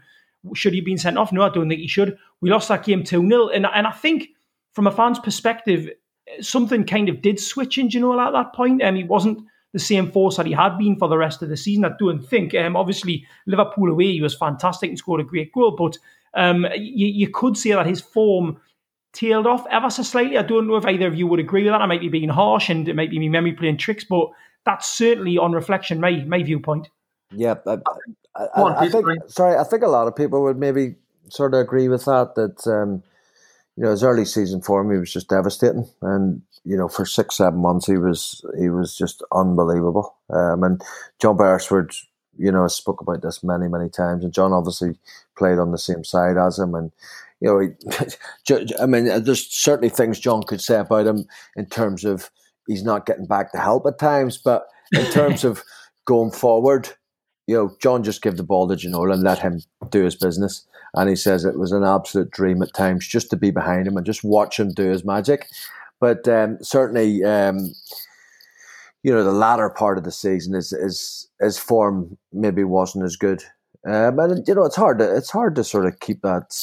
should 0.54 0.72
he 0.72 0.78
have 0.78 0.86
been 0.86 0.96
sent 0.96 1.18
off? 1.18 1.30
No, 1.30 1.42
I 1.42 1.50
don't 1.50 1.68
think 1.68 1.82
he 1.82 1.86
should. 1.86 2.16
We 2.40 2.48
lost 2.48 2.68
that 2.68 2.86
game 2.86 3.04
2 3.04 3.28
0. 3.28 3.48
And, 3.48 3.66
and 3.66 3.86
I 3.86 3.90
think 3.90 4.30
from 4.72 4.86
a 4.86 4.90
fan's 4.90 5.18
perspective, 5.18 5.90
something 6.40 6.84
kind 6.84 7.10
of 7.10 7.20
did 7.20 7.38
switch 7.38 7.76
in 7.76 7.90
Ginola 7.90 8.28
at 8.28 8.32
that 8.32 8.54
point. 8.54 8.82
Um, 8.82 8.96
he 8.96 9.04
wasn't 9.04 9.44
the 9.74 9.78
same 9.78 10.10
force 10.10 10.38
that 10.38 10.46
he 10.46 10.52
had 10.52 10.78
been 10.78 10.96
for 10.96 11.08
the 11.08 11.18
rest 11.18 11.42
of 11.42 11.50
the 11.50 11.56
season. 11.58 11.84
I 11.84 11.90
don't 11.98 12.26
think. 12.26 12.54
Um, 12.54 12.74
obviously, 12.74 13.26
Liverpool 13.46 13.90
away, 13.90 14.12
he 14.12 14.22
was 14.22 14.34
fantastic 14.34 14.88
and 14.88 14.98
scored 14.98 15.20
a 15.20 15.24
great 15.24 15.52
goal. 15.52 15.76
But 15.76 15.98
um, 16.32 16.66
you, 16.76 17.08
you 17.08 17.28
could 17.28 17.58
say 17.58 17.72
that 17.72 17.84
his 17.84 18.00
form 18.00 18.58
tailed 19.12 19.46
off 19.46 19.66
ever 19.70 19.90
so 19.90 20.02
slightly. 20.02 20.38
I 20.38 20.42
don't 20.42 20.66
know 20.66 20.76
if 20.76 20.86
either 20.86 21.08
of 21.08 21.14
you 21.14 21.26
would 21.26 21.40
agree 21.40 21.64
with 21.64 21.74
that. 21.74 21.82
I 21.82 21.86
might 21.86 22.00
be 22.00 22.08
being 22.08 22.30
harsh 22.30 22.70
and 22.70 22.88
it 22.88 22.96
might 22.96 23.10
be 23.10 23.18
me 23.18 23.28
memory 23.28 23.52
playing 23.52 23.76
tricks, 23.76 24.04
but 24.04 24.30
that's 24.64 24.88
certainly 24.88 25.38
on 25.38 25.52
reflection 25.52 26.00
my 26.00 26.24
my 26.26 26.42
viewpoint. 26.42 26.88
Yeah, 27.30 27.56
I, 27.66 27.78
I, 28.36 28.44
I, 28.54 28.84
I 28.84 28.88
think. 28.88 29.06
Sorry, 29.28 29.56
I 29.56 29.64
think 29.64 29.82
a 29.82 29.88
lot 29.88 30.06
of 30.06 30.16
people 30.16 30.42
would 30.42 30.58
maybe 30.58 30.96
sort 31.28 31.54
of 31.54 31.60
agree 31.60 31.88
with 31.88 32.04
that. 32.04 32.34
That 32.34 32.66
um, 32.66 33.02
you 33.76 33.84
know 33.84 33.90
his 33.90 34.04
early 34.04 34.24
season 34.24 34.60
form 34.60 34.90
he 34.90 34.98
was 34.98 35.12
just 35.12 35.28
devastating, 35.28 35.88
and 36.02 36.42
you 36.64 36.76
know 36.76 36.88
for 36.88 37.04
six 37.04 37.36
seven 37.36 37.60
months 37.60 37.86
he 37.86 37.96
was 37.96 38.44
he 38.58 38.68
was 38.68 38.96
just 38.96 39.22
unbelievable. 39.32 40.14
Um, 40.30 40.62
and 40.62 40.82
John 41.20 41.36
Beresford, 41.36 41.94
you 42.38 42.52
know, 42.52 42.66
spoke 42.68 43.00
about 43.00 43.22
this 43.22 43.42
many 43.42 43.68
many 43.68 43.88
times, 43.88 44.24
and 44.24 44.32
John 44.32 44.52
obviously 44.52 44.98
played 45.36 45.58
on 45.58 45.72
the 45.72 45.78
same 45.78 46.04
side 46.04 46.36
as 46.36 46.58
him, 46.58 46.74
and 46.74 46.92
you 47.40 47.48
know, 47.48 47.58
he, 47.58 48.74
I 48.80 48.86
mean, 48.86 49.06
there's 49.22 49.46
certainly 49.46 49.90
things 49.90 50.20
John 50.20 50.42
could 50.44 50.60
say 50.60 50.78
about 50.78 51.06
him 51.06 51.26
in 51.56 51.66
terms 51.66 52.04
of 52.04 52.30
he's 52.66 52.84
not 52.84 53.06
getting 53.06 53.26
back 53.26 53.52
to 53.52 53.58
help 53.58 53.86
at 53.86 53.98
times. 53.98 54.38
But 54.38 54.66
in 54.92 55.06
terms 55.06 55.44
of 55.44 55.62
going 56.06 56.30
forward, 56.30 56.90
you 57.46 57.56
know, 57.56 57.76
John 57.80 58.02
just 58.02 58.22
gave 58.22 58.36
the 58.36 58.42
ball 58.42 58.68
to 58.68 58.74
Ginola 58.74 59.14
and 59.14 59.22
let 59.22 59.38
him 59.38 59.60
do 59.90 60.04
his 60.04 60.16
business. 60.16 60.66
And 60.94 61.08
he 61.08 61.16
says 61.16 61.44
it 61.44 61.58
was 61.58 61.72
an 61.72 61.84
absolute 61.84 62.30
dream 62.30 62.62
at 62.62 62.72
times 62.72 63.06
just 63.06 63.30
to 63.30 63.36
be 63.36 63.50
behind 63.50 63.86
him 63.86 63.96
and 63.96 64.06
just 64.06 64.24
watch 64.24 64.58
him 64.58 64.72
do 64.72 64.88
his 64.88 65.04
magic. 65.04 65.48
But 66.00 66.26
um, 66.28 66.58
certainly, 66.62 67.24
um, 67.24 67.72
you 69.02 69.12
know, 69.12 69.24
the 69.24 69.32
latter 69.32 69.68
part 69.70 69.98
of 69.98 70.04
the 70.04 70.12
season 70.12 70.54
is 70.54 70.72
is 70.72 71.28
his 71.40 71.58
form 71.58 72.16
maybe 72.32 72.64
wasn't 72.64 73.04
as 73.04 73.16
good. 73.16 73.42
Um, 73.86 74.18
and 74.18 74.46
you 74.48 74.54
know, 74.54 74.64
it's 74.64 74.76
hard 74.76 74.98
to 74.98 75.16
it's 75.16 75.30
hard 75.30 75.54
to 75.56 75.64
sort 75.64 75.86
of 75.86 76.00
keep 76.00 76.22
that 76.22 76.54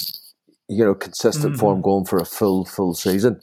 you 0.67 0.83
know 0.83 0.95
consistent 0.95 1.53
mm-hmm. 1.53 1.59
form 1.59 1.81
going 1.81 2.05
for 2.05 2.17
a 2.17 2.25
full 2.25 2.65
full 2.65 2.93
season. 2.93 3.39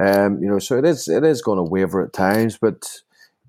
Um, 0.00 0.40
you 0.42 0.48
know, 0.48 0.58
so 0.58 0.78
it 0.78 0.84
is 0.84 1.08
it 1.08 1.24
is 1.24 1.42
going 1.42 1.58
to 1.58 1.62
waver 1.70 2.04
at 2.04 2.12
times, 2.12 2.58
but 2.60 2.86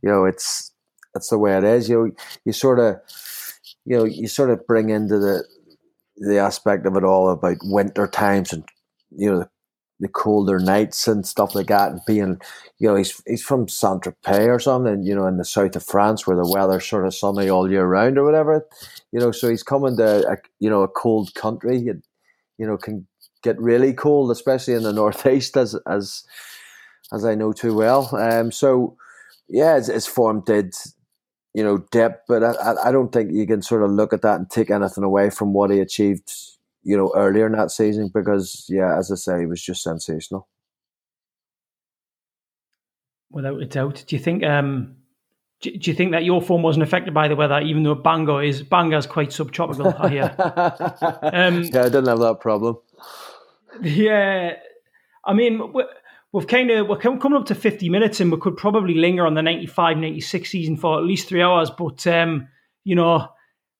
you 0.02 0.10
know, 0.10 0.26
it's 0.26 0.72
it's 1.16 1.30
the 1.30 1.38
way 1.38 1.58
it 1.58 1.64
is. 1.64 1.90
You 1.90 1.96
know, 2.06 2.12
you 2.46 2.54
sort 2.54 2.80
of 2.80 2.96
you 3.86 3.98
know 3.98 4.04
you 4.06 4.28
sort 4.28 4.50
of 4.50 4.66
bring 4.68 4.90
into 4.90 5.20
the 5.20 5.44
the 6.18 6.40
aspect 6.40 6.86
of 6.86 6.96
it 6.96 7.04
all 7.04 7.30
about 7.30 7.58
winter 7.64 8.08
times 8.08 8.52
and 8.54 8.64
you 9.12 9.32
know 9.32 9.40
the, 9.40 9.50
the 10.02 10.08
colder 10.08 10.60
nights 10.60 11.08
and 11.08 11.26
stuff 11.28 11.56
like 11.56 11.68
that, 11.68 11.92
and 11.92 12.02
being 12.08 12.40
you 12.80 12.88
know 12.88 12.96
he's 12.96 13.22
he's 13.28 13.44
from 13.44 13.68
Saint 13.68 14.04
Tropez 14.04 14.48
or 14.48 14.60
something, 14.60 15.04
you 15.04 15.16
know, 15.16 15.28
in 15.28 15.38
the 15.38 15.46
south 15.46 15.76
of 15.76 15.84
France 15.86 16.26
where 16.26 16.38
the 16.38 16.50
weather's 16.50 16.88
sort 16.88 17.06
of 17.06 17.14
sunny 17.16 17.50
all 17.50 17.70
year 17.70 17.86
round 17.86 18.18
or 18.18 18.26
whatever. 18.26 18.66
You 19.12 19.20
know, 19.20 19.32
so 19.32 19.50
he's 19.50 19.64
coming 19.64 19.98
to 19.98 20.28
a, 20.32 20.38
you 20.60 20.70
know 20.70 20.84
a 20.84 20.88
cold 20.88 21.36
country. 21.36 21.78
It, 21.88 21.98
you 22.58 22.68
know, 22.68 22.78
can 22.78 23.08
get 23.44 23.60
really 23.60 23.94
cold, 23.94 24.32
especially 24.32 24.74
in 24.74 24.84
the 24.84 24.94
northeast, 25.02 25.58
as 25.58 25.76
as 25.88 26.24
as 27.12 27.26
I 27.26 27.36
know 27.36 27.54
too 27.54 27.74
well. 27.74 28.16
Um, 28.16 28.52
so 28.52 28.96
yeah, 29.48 29.76
his, 29.76 29.88
his 29.88 30.08
form 30.08 30.44
did 30.46 30.74
you 31.54 31.64
know 31.64 31.80
dip, 31.92 32.22
but 32.28 32.44
I, 32.44 32.76
I 32.86 32.92
don't 32.92 33.12
think 33.12 33.32
you 33.34 33.48
can 33.48 33.62
sort 33.62 33.84
of 33.84 33.92
look 33.92 34.14
at 34.14 34.22
that 34.22 34.40
and 34.40 34.50
take 34.50 34.70
anything 34.70 35.04
away 35.04 35.30
from 35.30 35.54
what 35.54 35.72
he 35.72 35.80
achieved, 35.80 36.32
you 36.84 36.96
know, 36.96 37.12
earlier 37.16 37.48
in 37.48 37.54
that 37.54 37.72
season 37.72 38.10
because 38.14 38.66
yeah, 38.70 38.98
as 38.98 39.12
I 39.12 39.16
say, 39.16 39.40
he 39.42 39.46
was 39.46 39.62
just 39.62 39.84
sensational. 39.84 40.48
Without 43.32 43.62
a 43.62 43.66
doubt, 43.66 44.04
do 44.08 44.16
you 44.16 44.22
think? 44.22 44.44
Um, 44.44 44.96
do, 45.62 45.76
do 45.76 45.92
you 45.92 45.96
think 45.96 46.12
that 46.12 46.24
your 46.24 46.42
form 46.42 46.62
wasn't 46.62 46.84
affected 46.84 47.14
by 47.14 47.28
the 47.28 47.36
weather, 47.36 47.60
even 47.60 47.84
though 47.84 47.96
Bangor 47.96 48.44
is 48.44 48.64
Bangor's 48.64 49.06
quite 49.06 49.32
subtropical? 49.32 49.94
I 49.98 50.10
hear. 50.10 50.36
um, 50.38 51.64
yeah, 51.64 51.82
I 51.82 51.90
didn't 51.90 52.08
have 52.08 52.20
that 52.20 52.40
problem. 52.40 52.78
Yeah, 53.82 54.54
I 55.26 55.34
mean, 55.34 55.74
we've 56.32 56.48
kind 56.48 56.72
of 56.72 56.88
we're 56.88 56.98
coming 56.98 57.36
up 57.36 57.46
to 57.48 57.56
50 57.56 57.90
minutes 57.90 58.20
and 58.20 58.32
we 58.32 58.40
could 58.40 58.58
probably 58.58 58.96
linger 58.96 59.26
on 59.26 59.34
the 59.34 59.42
95 59.42 59.98
96 59.98 60.50
season 60.50 60.78
for 60.78 60.98
at 60.98 61.04
least 61.04 61.28
three 61.28 61.42
hours 61.42 61.72
but 61.72 62.06
um, 62.06 62.48
you 62.84 62.96
know 62.96 63.28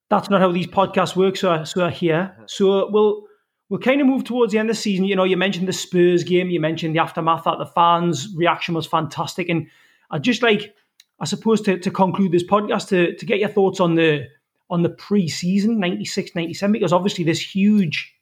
that's 0.08 0.28
not 0.28 0.40
how 0.40 0.50
these 0.50 0.66
podcasts 0.66 1.14
work 1.14 1.36
so, 1.36 1.62
so 1.62 1.88
here 1.88 2.36
so 2.46 2.90
we'll 2.90 3.24
we'll 3.70 3.80
kind 3.80 4.02
of 4.02 4.06
move 4.06 4.24
towards 4.24 4.52
the 4.52 4.58
end 4.58 4.68
of 4.68 4.76
the 4.76 4.82
season. 4.82 5.06
You 5.06 5.16
know, 5.16 5.24
you 5.24 5.38
mentioned 5.38 5.66
the 5.66 5.72
Spurs 5.72 6.24
game, 6.24 6.50
you 6.50 6.60
mentioned 6.60 6.94
the 6.94 6.98
aftermath 6.98 7.44
that 7.44 7.58
the 7.58 7.66
fans' 7.66 8.28
reaction 8.36 8.74
was 8.74 8.86
fantastic. 8.86 9.48
And 9.48 9.68
I 10.10 10.18
just 10.18 10.42
like, 10.42 10.74
I 11.20 11.24
suppose, 11.24 11.62
to, 11.62 11.78
to 11.78 11.90
conclude 11.90 12.32
this 12.32 12.44
podcast, 12.44 12.88
to, 12.88 13.16
to 13.16 13.24
get 13.24 13.38
your 13.38 13.48
thoughts 13.48 13.80
on 13.80 13.94
the 13.94 14.26
on 14.68 14.82
the 14.82 14.90
pre-season 14.90 15.80
96 15.80 16.36
97 16.36 16.70
because 16.70 16.92
obviously 16.92 17.24
this 17.24 17.40
huge 17.40 18.14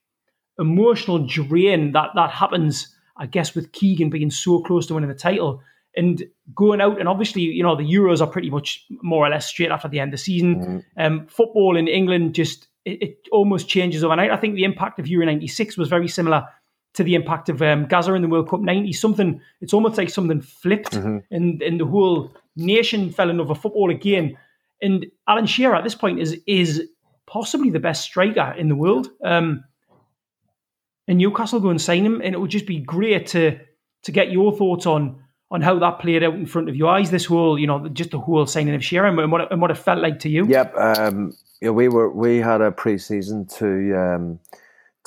emotional 0.59 1.19
drain 1.27 1.93
that 1.93 2.11
that 2.15 2.31
happens 2.31 2.95
i 3.17 3.27
guess 3.27 3.55
with 3.55 3.73
keegan 3.73 4.11
being 4.11 4.31
so 4.31 4.61
close 4.63 4.87
to 4.87 4.95
winning 4.95 5.09
the 5.09 5.15
title 5.15 5.61
and 5.97 6.23
going 6.55 6.81
out 6.81 6.99
and 6.99 7.09
obviously 7.09 7.43
you 7.43 7.63
know 7.63 7.77
the 7.77 7.83
euros 7.83 8.21
are 8.21 8.27
pretty 8.27 8.51
much 8.51 8.85
more 9.03 9.27
or 9.27 9.31
less 9.31 9.47
straight 9.47 9.71
after 9.71 9.89
the 9.89 10.01
end 10.01 10.09
of 10.09 10.19
the 10.19 10.23
season 10.23 10.57
mm-hmm. 10.57 11.03
um, 11.03 11.27
football 11.29 11.77
in 11.77 11.89
england 11.89 12.35
just 12.35 12.69
it, 12.85 13.03
it, 13.03 13.19
almost 13.33 13.69
changes 13.69 14.05
overnight 14.05 14.31
i 14.31 14.37
think 14.37 14.55
the 14.55 14.65
impact 14.65 14.99
of 14.99 15.07
euro 15.07 15.27
96 15.27 15.77
was 15.77 15.89
very 15.89 16.09
similar 16.09 16.47
to 16.95 17.05
the 17.05 17.15
impact 17.15 17.49
of 17.49 17.61
um, 17.63 17.87
Gazza 17.87 18.15
in 18.15 18.23
the 18.23 18.29
world 18.29 18.49
cup 18.49 18.61
90 18.61 18.93
something 18.93 19.41
it's 19.61 19.75
almost 19.75 19.99
like 19.99 20.11
something 20.11 20.41
flipped 20.41 20.93
mm-hmm. 20.93 21.19
and, 21.31 21.63
and 21.63 21.81
the 21.81 21.87
whole 21.87 22.33
nation 22.57 23.11
fell 23.11 23.31
in 23.31 23.39
love 23.39 23.51
with 23.51 23.59
football 23.59 23.91
again 23.91 24.37
and 24.81 25.07
Alan 25.27 25.47
Shearer 25.47 25.75
at 25.75 25.85
this 25.85 25.95
point 25.95 26.21
is 26.21 26.41
is 26.47 26.89
possibly 27.27 27.71
the 27.71 27.81
best 27.81 28.03
striker 28.03 28.55
in 28.57 28.69
the 28.69 28.75
world. 28.75 29.11
Um, 29.25 29.65
and 31.09 31.19
Newcastle 31.19 31.59
go 31.59 31.71
and 31.71 31.81
sign 31.81 32.05
him, 32.05 32.21
and 32.23 32.35
it 32.35 32.39
would 32.39 32.51
just 32.51 32.67
be 32.67 32.79
great 32.79 33.27
to 33.29 33.59
to 34.05 34.13
get 34.13 34.31
your 34.31 34.57
thoughts 34.57 34.87
on 34.87 35.23
on 35.51 35.63
how 35.63 35.79
that 35.79 35.99
played 35.99 36.23
out 36.23 36.35
in 36.35 36.47
front 36.47 36.69
of 36.69 36.77
your 36.77 36.91
eyes. 36.91 37.11
This 37.11 37.25
whole, 37.25 37.59
you 37.59 37.67
know, 37.67 37.89
just 37.89 38.11
the 38.11 38.21
whole 38.21 38.47
signing 38.47 38.75
of 38.75 38.85
Shearer 38.85 39.07
and 39.07 39.33
what 39.33 39.41
it, 39.41 39.49
and 39.51 39.61
what 39.61 39.71
it 39.71 39.79
felt 39.79 40.01
like 40.01 40.21
to 40.21 40.29
you. 40.29 40.47
Yep, 40.47 40.75
um, 40.77 41.33
yeah, 41.63 41.71
we 41.71 41.89
were 41.89 42.13
we 42.13 42.39
had 42.39 42.61
a 42.61 42.71
preseason 42.71 43.53
to 43.57 43.99
um, 43.99 44.39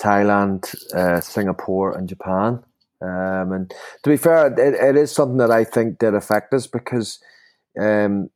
Thailand, 0.01 0.75
uh, 0.93 1.21
Singapore, 1.21 1.95
and 1.95 2.09
Japan. 2.09 2.63
Um, 3.03 3.51
and 3.51 3.73
to 4.03 4.09
be 4.09 4.17
fair, 4.17 4.47
it, 4.47 4.59
it 4.59 4.95
is 4.95 5.11
something 5.11 5.37
that 5.37 5.51
I 5.51 5.63
think 5.63 5.99
did 5.99 6.13
affect 6.13 6.53
us 6.53 6.67
because 6.67 7.19
um, 7.79 8.29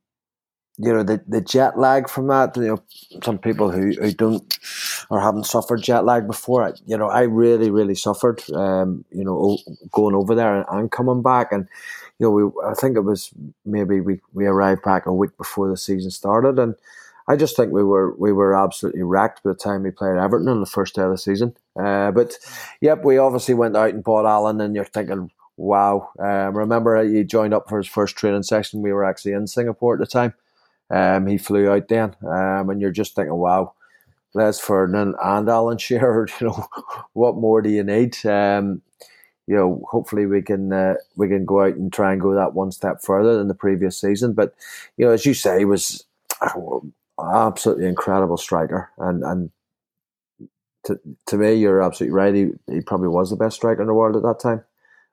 you 0.78 0.92
know 0.92 1.02
the, 1.02 1.22
the 1.26 1.40
jet 1.40 1.78
lag 1.78 2.08
from 2.08 2.28
that. 2.28 2.56
You 2.56 2.62
know, 2.62 2.82
some 3.22 3.38
people 3.38 3.70
who, 3.70 3.92
who 3.92 4.12
don't 4.12 4.58
or 5.10 5.20
haven't 5.20 5.46
suffered 5.46 5.82
jet 5.82 6.04
lag 6.04 6.26
before. 6.26 6.74
You 6.86 6.98
know, 6.98 7.08
I 7.08 7.22
really 7.22 7.70
really 7.70 7.94
suffered. 7.94 8.42
Um, 8.50 9.04
you 9.10 9.24
know, 9.24 9.58
going 9.90 10.14
over 10.14 10.34
there 10.34 10.56
and, 10.56 10.66
and 10.68 10.90
coming 10.92 11.22
back, 11.22 11.52
and 11.52 11.68
you 12.18 12.26
know, 12.26 12.30
we 12.30 12.70
I 12.70 12.74
think 12.74 12.96
it 12.96 13.02
was 13.02 13.30
maybe 13.64 14.00
we 14.00 14.20
we 14.32 14.46
arrived 14.46 14.82
back 14.82 15.06
a 15.06 15.12
week 15.12 15.36
before 15.36 15.68
the 15.68 15.76
season 15.76 16.10
started, 16.10 16.58
and 16.58 16.74
I 17.28 17.36
just 17.36 17.56
think 17.56 17.72
we 17.72 17.82
were 17.82 18.14
we 18.16 18.32
were 18.32 18.54
absolutely 18.54 19.02
wrecked 19.02 19.42
by 19.42 19.50
the 19.50 19.56
time 19.56 19.82
we 19.82 19.90
played 19.90 20.16
Everton 20.16 20.48
on 20.48 20.60
the 20.60 20.66
first 20.66 20.94
day 20.94 21.02
of 21.02 21.10
the 21.10 21.18
season. 21.18 21.56
Uh, 21.78 22.10
but 22.10 22.34
yep, 22.80 23.04
we 23.04 23.18
obviously 23.18 23.54
went 23.54 23.76
out 23.76 23.94
and 23.94 24.04
bought 24.04 24.26
Alan, 24.26 24.60
and 24.60 24.74
you're 24.74 24.84
thinking. 24.84 25.30
Wow! 25.58 26.10
Um, 26.18 26.54
remember, 26.54 27.02
he 27.02 27.24
joined 27.24 27.54
up 27.54 27.66
for 27.66 27.78
his 27.78 27.86
first 27.86 28.14
training 28.14 28.42
session. 28.42 28.82
We 28.82 28.92
were 28.92 29.06
actually 29.06 29.32
in 29.32 29.46
Singapore 29.46 29.94
at 29.94 30.00
the 30.00 30.06
time, 30.06 30.34
um, 30.90 31.26
he 31.26 31.38
flew 31.38 31.70
out 31.70 31.88
then, 31.88 32.14
um, 32.22 32.70
and 32.70 32.80
you're 32.80 32.90
just 32.90 33.14
thinking, 33.14 33.34
wow, 33.34 33.72
Les 34.34 34.60
Ferdinand 34.60 35.14
and 35.22 35.48
Alan 35.48 35.78
Shearer, 35.78 36.28
you 36.40 36.46
know, 36.48 36.66
what 37.12 37.36
more 37.36 37.62
do 37.62 37.70
you 37.70 37.82
need? 37.82 38.24
Um, 38.26 38.82
you 39.46 39.54
know, 39.54 39.84
hopefully 39.88 40.26
we 40.26 40.42
can 40.42 40.72
uh, 40.72 40.94
we 41.16 41.28
can 41.28 41.44
go 41.44 41.62
out 41.62 41.76
and 41.76 41.92
try 41.92 42.12
and 42.12 42.20
go 42.20 42.34
that 42.34 42.54
one 42.54 42.72
step 42.72 43.00
further 43.02 43.36
than 43.38 43.48
the 43.48 43.54
previous 43.54 44.00
season. 44.00 44.32
But 44.32 44.54
you 44.96 45.06
know, 45.06 45.12
as 45.12 45.24
you 45.24 45.34
say, 45.34 45.60
he 45.60 45.64
was 45.64 46.04
absolutely 47.20 47.86
incredible 47.86 48.36
striker, 48.36 48.90
and 48.98 49.22
and 49.22 49.50
to 50.84 50.98
to 51.26 51.36
me, 51.36 51.54
you're 51.54 51.82
absolutely 51.82 52.14
right. 52.14 52.34
He 52.34 52.48
he 52.66 52.80
probably 52.80 53.08
was 53.08 53.30
the 53.30 53.36
best 53.36 53.56
striker 53.56 53.80
in 53.80 53.86
the 53.86 53.94
world 53.94 54.16
at 54.16 54.22
that 54.22 54.40
time, 54.40 54.64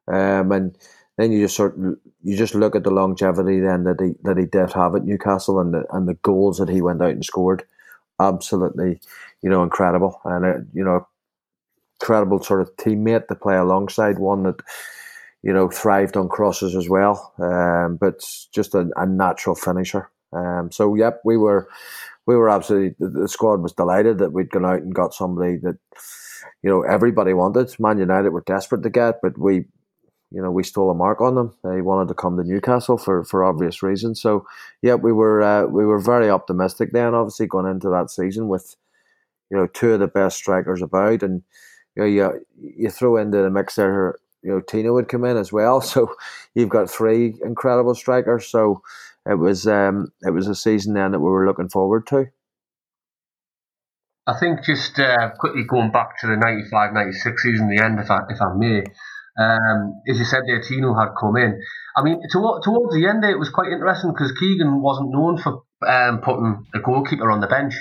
um, 0.08 0.52
and 0.52 0.78
then 1.18 1.32
you 1.32 1.42
just 1.42 1.56
sort 1.56 1.78
of, 1.78 1.98
you 2.24 2.36
just 2.36 2.56
look 2.56 2.76
at 2.76 2.84
the 2.84 2.92
longevity 2.92 3.60
then 3.60 3.84
that 3.84 4.02
he 4.02 4.14
that 4.24 4.38
he 4.38 4.46
did 4.46 4.72
have 4.74 4.96
at 4.96 5.06
Newcastle 5.06 5.60
and 5.60 5.74
the 5.74 5.86
and 5.92 6.08
the 6.08 6.16
goals 6.16 6.58
that 6.58 6.70
he 6.70 6.82
went 6.82 7.02
out 7.02 7.12
and 7.12 7.26
scored, 7.26 7.64
absolutely, 8.20 9.00
you 9.42 9.50
know, 9.50 9.64
incredible 9.64 10.20
and 10.26 10.46
uh, 10.46 10.58
you 10.74 10.84
know, 10.84 11.08
incredible 12.02 12.42
sort 12.42 12.62
of 12.62 12.76
teammate 12.78 13.28
to 13.28 13.36
play 13.36 13.56
alongside, 13.56 14.18
one 14.18 14.44
that 14.44 14.60
you 15.44 15.54
know 15.54 15.70
thrived 15.70 16.18
on 16.18 16.30
crosses 16.30 16.76
as 16.76 16.90
well, 16.90 17.34
um, 17.40 17.98
but 17.98 18.22
just 18.54 18.74
a, 18.74 18.90
a 18.96 19.06
natural 19.06 19.56
finisher. 19.56 20.10
Um, 20.32 20.72
so 20.72 20.96
yep, 20.96 21.22
we 21.24 21.38
were 21.38 21.68
we 22.26 22.36
were 22.36 22.50
absolutely 22.50 22.96
the 23.00 23.28
squad 23.28 23.62
was 23.62 23.74
delighted 23.74 24.18
that 24.18 24.34
we'd 24.34 24.50
gone 24.50 24.66
out 24.66 24.82
and 24.82 24.96
got 24.96 25.14
somebody 25.14 25.58
that 25.58 25.78
you 26.64 26.70
know 26.70 26.82
everybody 26.82 27.34
wanted. 27.34 27.72
Man 27.80 28.00
United 28.00 28.30
were 28.30 28.42
desperate 28.42 28.82
to 28.82 28.90
get, 28.90 29.22
but 29.22 29.38
we 29.38 29.66
you 30.34 30.42
know, 30.42 30.52
we 30.52 30.64
stole 30.64 30.90
a 30.90 30.96
mark 30.96 31.22
on 31.22 31.36
them. 31.36 31.56
They 31.64 31.82
wanted 31.82 32.08
to 32.08 32.16
come 32.16 32.38
to 32.38 32.44
Newcastle 32.44 32.98
for, 32.98 33.24
for 33.24 33.44
obvious 33.44 33.84
reasons. 33.84 34.20
So, 34.20 34.48
yeah, 34.82 34.96
we 34.96 35.14
were 35.14 35.44
uh, 35.44 35.68
we 35.68 35.86
were 35.86 36.00
very 36.00 36.30
optimistic 36.30 36.92
then. 36.92 37.14
Obviously, 37.14 37.46
going 37.46 37.68
into 37.68 37.90
that 37.90 38.10
season 38.10 38.48
with 38.48 38.76
you 39.52 39.58
know 39.58 39.68
two 39.68 39.94
of 39.94 40.00
the 40.00 40.08
best 40.08 40.38
strikers 40.38 40.82
about, 40.82 41.22
and 41.22 41.44
you 41.96 42.02
know 42.02 42.08
you 42.08 42.46
you 42.58 42.90
throw 42.90 43.18
into 43.18 43.38
the 43.44 43.52
mix 43.52 43.76
there. 43.76 44.16
You 44.42 44.52
know, 44.52 44.60
Tino 44.60 44.94
would 44.94 45.08
come 45.08 45.24
in 45.24 45.38
as 45.38 45.54
well. 45.54 45.80
So 45.86 46.14
you've 46.56 46.68
got 46.68 46.90
three 46.90 47.36
incredible 47.46 47.96
strikers. 47.96 48.48
So 48.48 48.82
it 49.30 49.36
was 49.36 49.68
um, 49.68 50.12
it 50.24 50.32
was 50.32 50.48
a 50.48 50.56
season 50.56 50.96
then 50.96 51.12
that 51.12 51.20
we 51.20 51.30
were 51.30 51.46
looking 51.46 51.70
forward 51.70 52.08
to. 52.08 52.26
I 54.26 54.40
think 54.40 54.64
just 54.64 54.98
uh, 55.00 55.32
quickly 55.38 55.64
going 55.64 55.92
back 55.92 56.20
to 56.22 56.28
the 56.28 56.36
95-96 56.36 57.40
season, 57.40 57.70
the 57.70 57.84
end, 57.84 58.00
if 58.00 58.10
I 58.10 58.22
if 58.30 58.42
I 58.42 58.54
may. 58.56 58.84
Um, 59.38 60.02
as 60.08 60.20
you 60.20 60.26
said 60.26 60.44
there, 60.46 60.62
Tino 60.62 60.94
had 60.94 61.10
come 61.20 61.38
in. 61.38 61.60
I 61.96 62.04
mean, 62.04 62.22
to, 62.22 62.60
towards 62.64 62.94
the 62.94 63.08
end, 63.08 63.24
it 63.24 63.40
was 63.40 63.50
quite 63.50 63.72
interesting 63.72 64.12
because 64.12 64.32
Keegan 64.34 64.82
wasn't 64.82 65.12
known 65.12 65.38
for 65.38 65.64
um, 65.88 66.22
putting 66.22 66.66
a 66.74 66.80
goalkeeper 66.80 67.30
on 67.32 67.42
the 67.42 67.48
bench. 67.48 67.74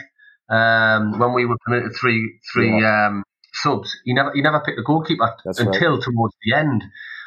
Um, 0.49 1.19
when 1.19 1.33
we 1.33 1.47
were 1.47 1.57
committed 1.65 1.93
three 1.99 2.39
three 2.53 2.81
yeah. 2.81 3.07
um, 3.07 3.25
subs, 3.55 3.97
he 4.05 4.13
never 4.13 4.33
he 4.35 4.43
never 4.43 4.61
picked 4.61 4.79
a 4.79 4.83
goalkeeper 4.83 5.35
That's 5.45 5.61
until 5.61 5.95
right. 5.95 6.03
towards 6.03 6.35
the 6.45 6.57
end, 6.57 6.85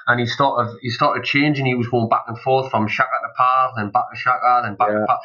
and 0.07 0.19
he 0.19 0.25
started 0.25 0.77
he 0.81 0.89
started 0.89 1.23
changing. 1.23 1.65
He 1.65 1.75
was 1.75 1.87
going 1.87 2.09
back 2.09 2.25
and 2.27 2.37
forth 2.39 2.69
from 2.69 2.87
Shaka 2.87 3.09
to 3.23 3.29
Pav, 3.37 3.71
then 3.77 3.89
back 3.89 4.05
to 4.13 4.19
Shaka, 4.19 4.61
then 4.63 4.75
back 4.75 4.89
yeah. 4.89 4.99
to 4.99 5.05
Pav. 5.07 5.17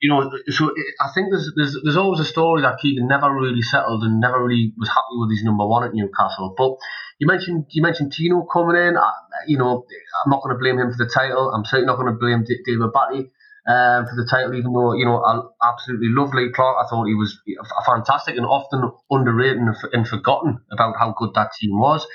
You 0.00 0.10
know, 0.10 0.30
so 0.48 0.68
it, 0.68 0.86
I 1.00 1.08
think 1.14 1.28
there's, 1.30 1.52
there's 1.56 1.76
there's 1.82 1.96
always 1.96 2.20
a 2.20 2.24
story 2.24 2.62
that 2.62 2.78
Keegan 2.82 3.08
never 3.08 3.32
really 3.32 3.62
settled 3.62 4.02
and 4.04 4.20
never 4.20 4.44
really 4.44 4.74
was 4.76 4.88
happy 4.88 5.16
with 5.16 5.30
his 5.30 5.42
number 5.42 5.66
one 5.66 5.84
at 5.84 5.94
Newcastle, 5.94 6.54
but 6.56 6.76
you 7.18 7.26
mentioned 7.26 7.64
you 7.70 7.82
mentioned 7.82 8.12
Tino 8.12 8.46
coming 8.52 8.76
in. 8.76 8.96
I, 8.98 9.12
you 9.46 9.56
know, 9.56 9.86
I'm 10.24 10.30
not 10.30 10.42
going 10.42 10.54
to 10.54 10.58
blame 10.58 10.78
him 10.78 10.92
for 10.92 11.02
the 11.02 11.10
title. 11.10 11.50
I'm 11.50 11.64
certainly 11.64 11.86
not 11.86 11.96
going 11.96 12.12
to 12.12 12.18
blame 12.18 12.44
David 12.44 12.92
Batty 12.92 13.30
um, 13.68 14.06
for 14.06 14.14
the 14.16 14.26
title, 14.30 14.54
even 14.54 14.72
though 14.72 14.94
you 14.94 15.04
know 15.04 15.22
I 15.22 15.40
absolutely 15.68 16.08
love 16.10 16.34
Lee 16.34 16.50
Clark. 16.54 16.76
I 16.84 16.88
thought 16.88 17.06
he 17.06 17.14
was 17.14 17.38
fantastic 17.86 18.36
and 18.36 18.46
often 18.46 18.90
underrated 19.10 19.58
and, 19.58 19.74
and 19.92 20.06
forgotten 20.06 20.58
about 20.72 20.96
how 20.98 21.14
good 21.18 21.30
that 21.34 21.50
team 21.60 21.78
was. 21.78 22.06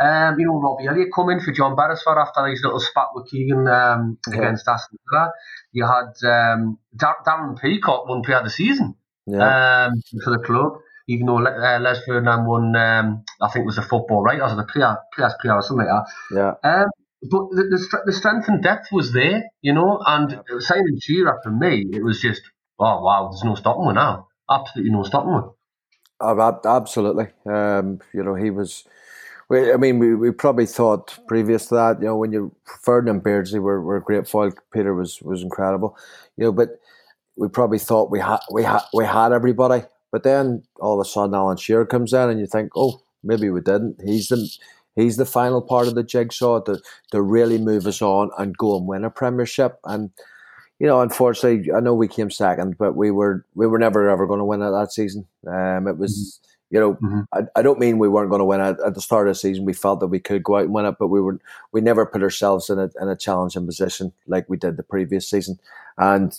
Um, 0.00 0.38
you 0.38 0.46
know, 0.46 0.60
Robbie 0.60 0.86
Elliott 0.88 1.08
coming 1.14 1.40
for 1.40 1.52
John 1.52 1.76
Beresford 1.76 2.18
after 2.18 2.46
his 2.46 2.62
little 2.62 2.80
spat 2.80 3.08
with 3.14 3.28
Keegan 3.30 3.68
um, 3.68 4.18
yeah. 4.28 4.38
against 4.38 4.66
Aston 4.68 4.98
Villa. 5.10 5.32
You 5.72 5.86
had 5.86 6.14
um, 6.28 6.78
Darren 6.96 7.60
Peacock 7.60 8.08
won 8.08 8.22
Player 8.22 8.38
of 8.38 8.44
the 8.44 8.50
Season 8.50 8.94
yeah. 9.26 9.86
um, 9.86 10.02
for 10.24 10.30
the 10.30 10.42
club 10.44 10.78
even 11.08 11.26
though 11.26 11.38
uh, 11.38 11.78
Les 11.80 12.04
Ferdinand 12.04 12.46
won, 12.46 12.74
um, 12.74 13.24
I 13.40 13.48
think 13.48 13.62
it 13.62 13.66
was 13.66 13.76
the 13.76 13.82
football 13.82 14.22
writers 14.22 14.52
or 14.52 14.56
the 14.56 14.64
player, 14.64 14.96
players 15.14 15.34
player 15.40 15.54
or 15.54 15.62
something 15.62 15.86
like 15.86 16.04
that. 16.30 16.56
Yeah. 16.64 16.82
Um, 16.82 16.88
but 17.22 17.48
the, 17.50 17.64
the, 17.64 18.02
the, 18.06 18.12
strength 18.12 18.48
and 18.48 18.62
depth 18.62 18.88
was 18.92 19.12
there, 19.12 19.44
you 19.62 19.72
know, 19.72 20.00
and 20.06 20.32
yeah. 20.32 20.58
signing 20.60 20.98
Shearer 21.00 21.40
for 21.42 21.50
me, 21.50 21.86
it 21.92 22.04
was 22.04 22.20
just, 22.20 22.42
oh 22.78 23.02
wow, 23.02 23.28
there's 23.30 23.44
no 23.44 23.54
stopping 23.54 23.86
with 23.86 23.96
now. 23.96 24.28
Absolutely 24.50 24.92
no 24.92 25.02
stopping 25.02 25.34
with. 25.34 25.44
Oh, 26.20 26.60
absolutely. 26.64 27.26
Um, 27.46 28.00
you 28.14 28.22
know, 28.22 28.34
he 28.34 28.50
was. 28.50 28.84
We, 29.48 29.72
I 29.72 29.76
mean, 29.76 30.00
we, 30.00 30.14
we 30.14 30.32
probably 30.32 30.66
thought 30.66 31.18
previous 31.28 31.66
to 31.66 31.76
that, 31.76 32.00
you 32.00 32.06
know, 32.06 32.16
when 32.16 32.32
you 32.32 32.54
Ferdinand 32.82 33.22
Beardsley 33.22 33.60
were, 33.60 33.80
were 33.80 34.00
great 34.00 34.26
foil, 34.26 34.52
Peter 34.72 34.92
was 34.92 35.22
was 35.22 35.42
incredible, 35.42 35.96
you 36.36 36.44
know, 36.44 36.52
but 36.52 36.80
we 37.36 37.48
probably 37.48 37.78
thought 37.78 38.10
we 38.10 38.18
had 38.18 38.40
we 38.52 38.64
had 38.64 38.80
we 38.92 39.04
had 39.04 39.32
everybody. 39.32 39.84
But 40.10 40.22
then 40.22 40.62
all 40.80 40.98
of 40.98 41.06
a 41.06 41.08
sudden, 41.08 41.34
Alan 41.34 41.56
Shearer 41.56 41.86
comes 41.86 42.12
in, 42.12 42.30
and 42.30 42.40
you 42.40 42.46
think, 42.46 42.72
oh, 42.76 43.02
maybe 43.22 43.50
we 43.50 43.60
didn't. 43.60 44.00
He's 44.04 44.28
the 44.28 44.50
he's 44.96 45.16
the 45.16 45.26
final 45.26 45.62
part 45.62 45.86
of 45.86 45.94
the 45.94 46.02
jigsaw 46.02 46.60
to 46.62 46.80
to 47.12 47.22
really 47.22 47.58
move 47.58 47.86
us 47.86 48.02
on 48.02 48.30
and 48.38 48.56
go 48.56 48.76
and 48.76 48.86
win 48.86 49.04
a 49.04 49.10
Premiership. 49.10 49.78
And 49.84 50.10
you 50.80 50.86
know, 50.86 51.00
unfortunately, 51.00 51.72
I 51.72 51.80
know 51.80 51.94
we 51.94 52.08
came 52.08 52.30
second, 52.30 52.76
but 52.78 52.96
we 52.96 53.10
were 53.10 53.44
we 53.54 53.66
were 53.66 53.78
never 53.78 54.08
ever 54.08 54.26
going 54.26 54.40
to 54.40 54.44
win 54.44 54.62
it 54.62 54.70
that 54.72 54.92
season. 54.92 55.26
Um, 55.46 55.86
it 55.86 55.98
was. 55.98 56.12
Mm-hmm. 56.12 56.42
You 56.68 56.80
know, 56.80 56.94
mm-hmm. 56.94 57.20
I, 57.32 57.42
I 57.54 57.62
don't 57.62 57.78
mean 57.78 57.98
we 57.98 58.08
weren't 58.08 58.28
going 58.28 58.40
to 58.40 58.44
win 58.44 58.60
it 58.60 58.76
at 58.84 58.96
the 58.96 59.00
start 59.00 59.28
of 59.28 59.36
the 59.36 59.38
season. 59.38 59.64
We 59.64 59.72
felt 59.72 60.00
that 60.00 60.08
we 60.08 60.18
could 60.18 60.42
go 60.42 60.56
out 60.56 60.64
and 60.64 60.74
win 60.74 60.84
it, 60.84 60.96
but 60.98 61.06
we 61.06 61.20
were 61.20 61.38
we 61.70 61.80
never 61.80 62.04
put 62.04 62.24
ourselves 62.24 62.68
in 62.68 62.80
a 62.80 62.90
in 63.00 63.08
a 63.08 63.14
challenging 63.14 63.64
position 63.66 64.12
like 64.26 64.50
we 64.50 64.56
did 64.56 64.76
the 64.76 64.82
previous 64.82 65.30
season. 65.30 65.60
And 65.96 66.36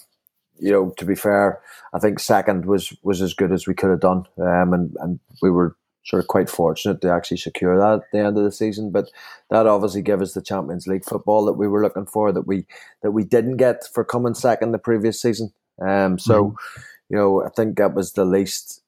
you 0.59 0.69
know, 0.69 0.89
to 0.97 1.05
be 1.05 1.15
fair, 1.15 1.61
I 1.93 1.99
think 1.99 2.19
second 2.19 2.65
was 2.65 2.93
was 3.03 3.21
as 3.21 3.33
good 3.33 3.53
as 3.53 3.67
we 3.67 3.73
could 3.73 3.89
have 3.89 4.01
done, 4.01 4.25
um, 4.37 4.73
and 4.73 4.97
and 4.99 5.19
we 5.41 5.49
were 5.49 5.77
sort 6.07 6.23
of 6.23 6.27
quite 6.27 6.49
fortunate 6.49 7.01
to 7.01 7.11
actually 7.11 7.37
secure 7.37 7.77
that 7.77 7.95
at 7.95 8.11
the 8.11 8.19
end 8.19 8.37
of 8.37 8.43
the 8.43 8.51
season. 8.51 8.91
But 8.91 9.09
that 9.49 9.67
obviously 9.67 10.01
gave 10.01 10.21
us 10.21 10.33
the 10.33 10.41
Champions 10.41 10.87
League 10.87 11.03
football 11.03 11.45
that 11.45 11.53
we 11.53 11.67
were 11.67 11.83
looking 11.83 12.05
for 12.05 12.31
that 12.31 12.47
we 12.47 12.65
that 13.03 13.11
we 13.11 13.23
didn't 13.23 13.57
get 13.57 13.83
for 13.93 14.05
coming 14.05 14.33
second 14.33 14.71
the 14.71 14.79
previous 14.79 15.21
season. 15.21 15.51
Um, 15.85 16.17
so, 16.17 16.45
mm-hmm. 16.45 16.81
you 17.09 17.17
know, 17.17 17.43
I 17.43 17.49
think 17.49 17.77
that 17.77 17.93
was 17.93 18.13
the 18.13 18.25
least 18.25 18.81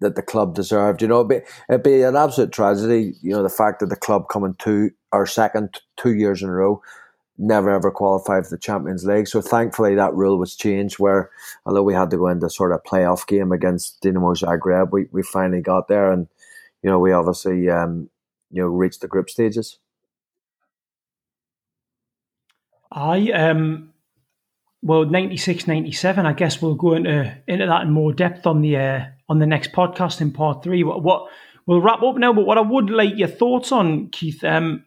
that 0.00 0.14
the 0.16 0.22
club 0.22 0.54
deserved. 0.54 1.00
You 1.00 1.08
know, 1.08 1.20
it'd 1.20 1.28
be, 1.28 1.40
it'd 1.70 1.82
be 1.82 2.02
an 2.02 2.14
absolute 2.14 2.52
tragedy. 2.52 3.14
You 3.22 3.30
know, 3.30 3.42
the 3.42 3.48
fact 3.48 3.80
that 3.80 3.86
the 3.86 3.96
club 3.96 4.28
coming 4.28 4.54
two 4.58 4.90
or 5.12 5.26
second 5.26 5.80
two 5.96 6.14
years 6.14 6.42
in 6.42 6.50
a 6.50 6.52
row 6.52 6.82
never 7.38 7.70
ever 7.70 7.90
qualified 7.90 8.44
for 8.44 8.50
the 8.50 8.60
Champions 8.60 9.04
League. 9.04 9.28
So 9.28 9.40
thankfully 9.40 9.94
that 9.94 10.14
rule 10.14 10.38
was 10.38 10.56
changed 10.56 10.98
where 10.98 11.30
although 11.64 11.82
we 11.82 11.94
had 11.94 12.10
to 12.10 12.16
go 12.16 12.28
into 12.28 12.48
sort 12.48 12.72
of 12.72 12.82
playoff 12.84 13.26
game 13.26 13.52
against 13.52 14.02
Dinamo 14.02 14.34
Zagreb, 14.36 14.90
we, 14.90 15.06
we 15.12 15.22
finally 15.22 15.60
got 15.60 15.88
there 15.88 16.10
and 16.10 16.28
you 16.86 16.92
know 16.92 17.00
we 17.00 17.10
obviously 17.10 17.68
um, 17.68 18.08
you 18.48 18.62
know 18.62 18.68
reached 18.68 19.00
the 19.00 19.08
group 19.08 19.28
stages. 19.28 19.80
I 22.92 23.32
um 23.32 23.92
well 24.82 25.04
96 25.04 25.66
97 25.66 26.24
I 26.24 26.32
guess 26.32 26.62
we'll 26.62 26.76
go 26.76 26.94
into 26.94 27.36
into 27.48 27.66
that 27.66 27.82
in 27.82 27.90
more 27.90 28.12
depth 28.12 28.46
on 28.46 28.60
the 28.60 28.76
uh, 28.76 29.04
on 29.28 29.40
the 29.40 29.46
next 29.46 29.72
podcast 29.72 30.20
in 30.20 30.30
part 30.30 30.62
3 30.62 30.84
what, 30.84 31.02
what 31.02 31.28
we'll 31.66 31.80
wrap 31.80 32.04
up 32.04 32.16
now 32.18 32.32
but 32.32 32.46
what 32.46 32.56
I 32.56 32.60
would 32.60 32.88
like 32.88 33.16
your 33.16 33.26
thoughts 33.26 33.72
on 33.72 34.08
Keith 34.10 34.44
um 34.44 34.84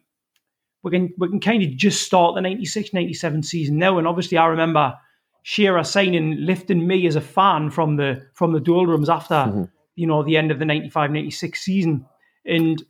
we 0.82 0.92
can 0.92 1.12
we 1.18 1.28
can 1.28 1.38
kind 1.38 1.62
of 1.62 1.76
just 1.76 2.02
start 2.02 2.34
the 2.34 2.40
96 2.40 2.94
97 2.94 3.42
season 3.42 3.76
now 3.76 3.98
and 3.98 4.08
obviously 4.08 4.38
I 4.38 4.46
remember 4.46 4.94
Shearer 5.42 5.84
signing 5.84 6.46
lifting 6.46 6.86
me 6.86 7.06
as 7.06 7.16
a 7.16 7.20
fan 7.20 7.70
from 7.70 7.96
the 7.96 8.26
from 8.32 8.52
the 8.52 8.60
doldrums 8.60 9.10
after 9.10 9.34
mm-hmm. 9.34 9.64
You 10.00 10.06
know 10.06 10.22
the 10.22 10.36
end 10.36 10.50
of 10.50 10.58
the 10.58 10.64
95 10.64 11.10
96 11.10 11.60
season 11.60 12.06
and 12.44 12.82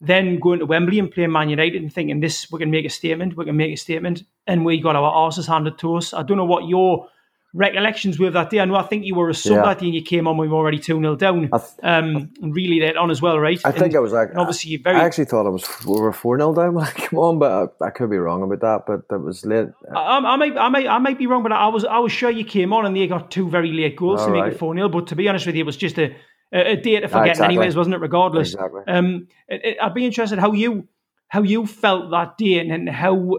then 0.00 0.38
going 0.38 0.60
to 0.60 0.66
Wembley 0.66 0.98
and 0.98 1.10
playing 1.10 1.32
Man 1.32 1.50
United 1.50 1.82
and 1.82 1.92
thinking 1.92 2.20
this 2.20 2.50
we 2.50 2.58
can 2.58 2.70
make 2.70 2.86
a 2.86 2.90
statement 2.90 3.36
we 3.36 3.44
can 3.44 3.56
make 3.56 3.72
a 3.72 3.76
statement 3.76 4.22
and 4.46 4.64
we 4.64 4.80
got 4.80 4.96
our 4.96 5.26
asses 5.26 5.46
handed 5.46 5.78
to 5.78 5.96
us 5.96 6.12
I 6.12 6.22
don't 6.22 6.36
know 6.36 6.44
what 6.44 6.68
your 6.68 7.08
recollections 7.52 8.18
with 8.18 8.32
that 8.34 8.50
day. 8.50 8.60
I 8.60 8.64
know 8.64 8.76
I 8.76 8.82
think 8.82 9.04
you 9.04 9.14
were 9.14 9.28
a 9.28 9.34
sub 9.34 9.56
yeah. 9.56 9.62
that 9.62 9.78
day 9.80 9.86
and 9.86 9.94
you 9.94 10.02
came 10.02 10.28
on 10.28 10.36
when 10.36 10.48
we 10.48 10.52
were 10.52 10.60
already 10.60 10.78
2 10.78 11.00
0 11.00 11.16
down. 11.16 11.40
Th- 11.40 11.52
um, 11.82 12.30
and 12.40 12.54
really 12.54 12.80
let 12.80 12.96
on 12.96 13.10
as 13.10 13.20
well, 13.20 13.38
right? 13.38 13.60
I 13.64 13.70
and, 13.70 13.78
think 13.78 13.94
I 13.94 13.98
was 13.98 14.12
like, 14.12 14.30
obviously 14.36 14.76
very. 14.76 14.96
I 14.96 15.04
actually 15.04 15.24
thought 15.24 15.46
I 15.46 15.50
was 15.50 15.66
we 15.84 16.00
were 16.00 16.12
4 16.12 16.38
0 16.38 16.54
down 16.54 16.74
when 16.74 16.84
I 16.84 16.92
came 16.92 17.18
on, 17.18 17.38
but 17.38 17.74
I, 17.80 17.86
I, 17.86 17.90
could 17.90 18.10
be 18.10 18.18
wrong 18.18 18.42
about 18.42 18.60
that. 18.60 18.86
But 18.86 19.08
that 19.08 19.18
was 19.18 19.44
late. 19.44 19.68
I, 19.94 20.18
I, 20.18 20.36
might, 20.36 20.56
I, 20.56 20.68
might, 20.68 20.86
I 20.86 20.98
might 20.98 21.18
be 21.18 21.26
wrong, 21.26 21.42
but 21.42 21.52
I 21.52 21.68
was, 21.68 21.84
I 21.84 21.98
was 21.98 22.12
sure 22.12 22.30
you 22.30 22.44
came 22.44 22.72
on 22.72 22.86
and 22.86 22.96
they 22.96 23.06
got 23.06 23.30
two 23.30 23.48
very 23.48 23.72
late 23.72 23.96
goals 23.96 24.20
All 24.20 24.26
to 24.28 24.32
right. 24.32 24.44
make 24.44 24.54
it 24.54 24.58
4 24.58 24.74
0. 24.74 24.88
But 24.88 25.08
to 25.08 25.16
be 25.16 25.28
honest 25.28 25.46
with 25.46 25.56
you, 25.56 25.62
it 25.62 25.66
was 25.66 25.76
just 25.76 25.98
a, 25.98 26.14
a, 26.52 26.72
a 26.72 26.76
day 26.76 27.00
to 27.00 27.08
forget, 27.08 27.30
exactly. 27.30 27.56
anyways, 27.56 27.76
wasn't 27.76 27.94
it? 27.94 28.00
Regardless. 28.00 28.54
Exactly. 28.54 28.82
Um, 28.86 29.28
it, 29.48 29.64
it, 29.64 29.76
I'd 29.82 29.94
be 29.94 30.04
interested 30.04 30.38
how 30.38 30.52
you 30.52 30.88
how 31.28 31.42
you 31.42 31.64
felt 31.66 32.10
that 32.10 32.36
day 32.38 32.58
and, 32.58 32.72
and 32.72 32.88
how 32.88 33.38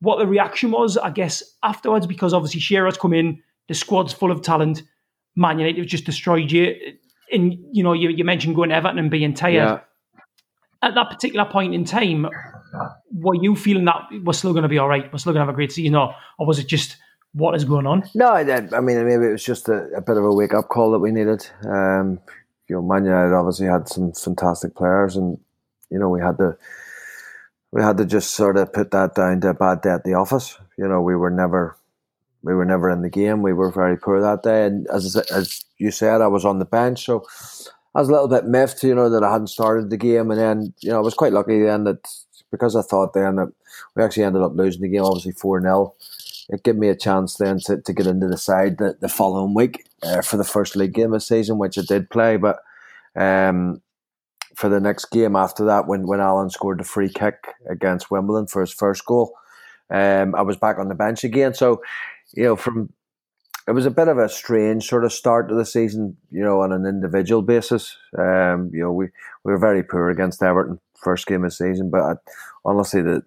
what 0.00 0.18
the 0.18 0.26
reaction 0.26 0.70
was, 0.70 0.96
I 0.96 1.10
guess, 1.10 1.42
afterwards, 1.62 2.06
because 2.06 2.32
obviously 2.32 2.60
Shearer's 2.60 2.96
come 2.96 3.12
in 3.12 3.42
the 3.68 3.74
squad's 3.74 4.12
full 4.12 4.30
of 4.30 4.42
talent. 4.42 4.82
Man 5.34 5.58
United 5.58 5.78
have 5.78 5.86
just 5.86 6.04
destroyed 6.04 6.50
you. 6.50 6.74
And 7.32 7.54
you 7.72 7.82
know, 7.82 7.92
you, 7.92 8.10
you 8.10 8.24
mentioned 8.24 8.54
going 8.54 8.70
to 8.70 8.76
Everton 8.76 8.98
and 8.98 9.10
being 9.10 9.34
tired. 9.34 9.54
Yeah. 9.54 9.80
At 10.82 10.94
that 10.94 11.10
particular 11.10 11.46
point 11.46 11.74
in 11.74 11.84
time, 11.84 12.26
were 13.12 13.34
you 13.34 13.56
feeling 13.56 13.86
that 13.86 14.02
we're 14.22 14.32
still 14.32 14.52
going 14.52 14.62
to 14.62 14.68
be 14.68 14.78
all 14.78 14.88
right? 14.88 15.10
We're 15.12 15.18
still 15.18 15.32
going 15.32 15.40
to 15.40 15.46
have 15.46 15.54
a 15.54 15.56
great 15.56 15.72
season, 15.72 15.96
or, 15.96 16.14
or 16.38 16.46
was 16.46 16.58
it 16.58 16.68
just 16.68 16.96
what 17.32 17.54
is 17.54 17.64
going 17.64 17.86
on? 17.86 18.04
No, 18.14 18.28
I, 18.28 18.40
I 18.40 18.80
mean, 18.80 19.04
maybe 19.04 19.26
it 19.26 19.32
was 19.32 19.44
just 19.44 19.68
a, 19.68 19.88
a, 19.96 20.00
bit 20.00 20.16
of 20.16 20.24
a 20.24 20.32
wake 20.32 20.54
up 20.54 20.68
call 20.68 20.92
that 20.92 21.00
we 21.00 21.10
needed. 21.12 21.48
Um, 21.66 22.20
you 22.68 22.76
know, 22.76 22.82
Man 22.82 23.04
United 23.04 23.34
obviously 23.34 23.66
had 23.66 23.88
some 23.88 24.12
fantastic 24.12 24.74
players, 24.74 25.16
and 25.16 25.38
you 25.90 25.98
know, 25.98 26.08
we 26.08 26.20
had 26.20 26.38
to 26.38 26.56
we 27.72 27.82
had 27.82 27.98
to 27.98 28.04
just 28.04 28.34
sort 28.34 28.56
of 28.56 28.72
put 28.72 28.90
that 28.90 29.14
down 29.14 29.40
to 29.42 29.48
a 29.48 29.54
bad 29.54 29.82
day 29.82 29.90
at 29.90 30.04
the 30.04 30.14
office. 30.14 30.58
You 30.78 30.88
know, 30.88 31.00
we 31.00 31.16
were 31.16 31.30
never 31.30 31.76
we 32.42 32.54
were 32.54 32.64
never 32.64 32.90
in 32.90 33.02
the 33.02 33.10
game. 33.10 33.42
We 33.42 33.52
were 33.52 33.70
very 33.70 33.96
poor 33.96 34.20
that 34.20 34.42
day, 34.42 34.66
and 34.66 34.86
as 34.92 35.16
as 35.30 35.64
you 35.78 35.90
said, 35.90 36.20
I 36.20 36.28
was 36.28 36.44
on 36.44 36.58
the 36.58 36.64
bench, 36.64 37.04
so 37.04 37.26
I 37.96 38.00
was 38.00 38.10
a 38.10 38.12
little 38.12 38.28
bit 38.28 38.44
miffed, 38.44 38.82
you 38.82 38.94
know, 38.94 39.08
that 39.08 39.24
I 39.24 39.32
hadn't 39.32 39.46
started 39.46 39.88
the 39.88 39.96
game. 39.96 40.30
And 40.30 40.38
then, 40.38 40.74
you 40.82 40.90
know, 40.90 40.98
I 40.98 41.00
was 41.00 41.14
quite 41.14 41.32
lucky 41.32 41.62
then 41.62 41.84
that 41.84 42.06
because 42.50 42.76
I 42.76 42.82
thought 42.82 43.14
then 43.14 43.36
that 43.36 43.50
we 43.94 44.04
actually 44.04 44.24
ended 44.24 44.42
up 44.42 44.52
losing 44.54 44.82
the 44.82 44.88
game, 44.88 45.02
obviously 45.02 45.32
four 45.32 45.62
0 45.62 45.94
It 46.50 46.62
gave 46.62 46.76
me 46.76 46.90
a 46.90 46.94
chance 46.94 47.36
then 47.36 47.58
to, 47.60 47.80
to 47.80 47.92
get 47.94 48.06
into 48.06 48.28
the 48.28 48.36
side 48.36 48.76
the, 48.76 48.98
the 49.00 49.08
following 49.08 49.54
week 49.54 49.86
uh, 50.02 50.22
for 50.22 50.36
the 50.36 50.44
first 50.44 50.76
league 50.76 50.94
game 50.94 51.06
of 51.06 51.12
the 51.12 51.20
season, 51.20 51.58
which 51.58 51.78
I 51.78 51.82
did 51.82 52.10
play, 52.10 52.36
but. 52.36 52.58
Um, 53.14 53.80
for 54.54 54.70
the 54.70 54.80
next 54.80 55.10
game 55.10 55.36
after 55.36 55.66
that, 55.66 55.86
when, 55.86 56.06
when 56.06 56.20
Alan 56.20 56.48
scored 56.48 56.80
the 56.80 56.84
free 56.84 57.10
kick 57.10 57.46
against 57.68 58.10
Wimbledon 58.10 58.46
for 58.46 58.62
his 58.62 58.72
first 58.72 59.04
goal, 59.04 59.34
um, 59.90 60.34
I 60.34 60.40
was 60.40 60.56
back 60.56 60.78
on 60.78 60.88
the 60.88 60.94
bench 60.94 61.24
again. 61.24 61.52
So 61.52 61.82
you 62.34 62.44
know, 62.44 62.56
from 62.56 62.92
it 63.68 63.72
was 63.72 63.86
a 63.86 63.90
bit 63.90 64.08
of 64.08 64.18
a 64.18 64.28
strange 64.28 64.86
sort 64.86 65.04
of 65.04 65.12
start 65.12 65.48
to 65.48 65.54
the 65.54 65.64
season, 65.64 66.16
you 66.30 66.42
know, 66.42 66.60
on 66.60 66.72
an 66.72 66.86
individual 66.86 67.42
basis. 67.42 67.96
Um, 68.16 68.70
you 68.72 68.80
know, 68.80 68.92
we, 68.92 69.06
we 69.44 69.52
were 69.52 69.58
very 69.58 69.82
poor 69.82 70.08
against 70.08 70.42
Everton 70.42 70.78
first 70.94 71.26
game 71.26 71.44
of 71.44 71.50
the 71.50 71.56
season, 71.56 71.90
but 71.90 72.00
I, 72.00 72.14
honestly, 72.64 73.02
the 73.02 73.22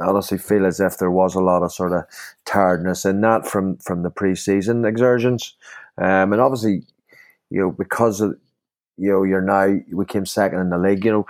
I 0.00 0.04
honestly 0.04 0.38
feel 0.38 0.66
as 0.66 0.80
if 0.80 0.98
there 0.98 1.10
was 1.10 1.34
a 1.34 1.40
lot 1.40 1.62
of 1.62 1.72
sort 1.72 1.92
of 1.92 2.04
tiredness 2.44 3.04
in 3.04 3.20
that 3.22 3.46
from 3.46 3.78
from 3.78 4.02
the 4.02 4.10
pre-season 4.10 4.84
exertions, 4.84 5.56
um, 6.00 6.32
and 6.32 6.40
obviously, 6.40 6.82
you 7.50 7.60
know, 7.60 7.70
because 7.70 8.20
of 8.20 8.36
you 8.96 9.10
know 9.10 9.22
you're 9.22 9.42
now 9.42 9.78
we 9.92 10.04
came 10.04 10.26
second 10.26 10.60
in 10.60 10.70
the 10.70 10.78
league. 10.78 11.04
You 11.04 11.12
know, 11.12 11.26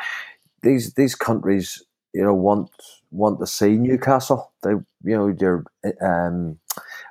these 0.63 0.95
these 0.95 1.15
countries, 1.15 1.83
you 2.13 2.23
know, 2.23 2.35
want 2.35 2.71
want 3.11 3.41
to 3.41 3.47
see 3.47 3.77
Newcastle. 3.77 4.53
They, 4.63 4.71
you 4.71 5.17
know, 5.17 5.33
they're 5.33 5.65
um, 6.03 6.59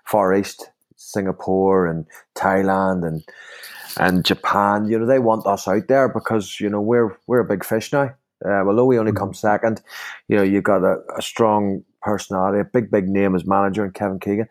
Far 0.06 0.36
East, 0.36 0.70
Singapore 0.96 1.88
and 1.88 2.06
Thailand 2.36 3.08
and 3.08 3.24
and 4.00 4.26
Japan, 4.26 4.88
you 4.88 5.00
know, 5.00 5.06
they 5.06 5.20
want 5.20 5.46
us 5.48 5.68
out 5.68 5.88
there 5.88 6.10
because 6.10 6.60
you 6.60 6.70
know 6.70 6.82
we're 6.82 7.18
we're 7.28 7.40
a 7.40 7.46
big 7.46 7.64
fish 7.64 7.92
now. 7.92 8.14
Uh, 8.46 8.64
although 8.68 8.86
we 8.86 9.00
only 9.00 9.12
come 9.12 9.30
mm-hmm. 9.30 9.36
second, 9.36 9.82
you 10.28 10.38
know, 10.38 10.44
you 10.44 10.62
got 10.62 10.84
a, 10.84 10.98
a 11.18 11.22
strong 11.22 11.84
personality, 12.02 12.60
a 12.60 12.64
big 12.64 12.92
big 12.92 13.08
name 13.08 13.36
as 13.36 13.46
manager, 13.46 13.84
and 13.84 13.94
Kevin 13.94 14.20
Keegan, 14.20 14.48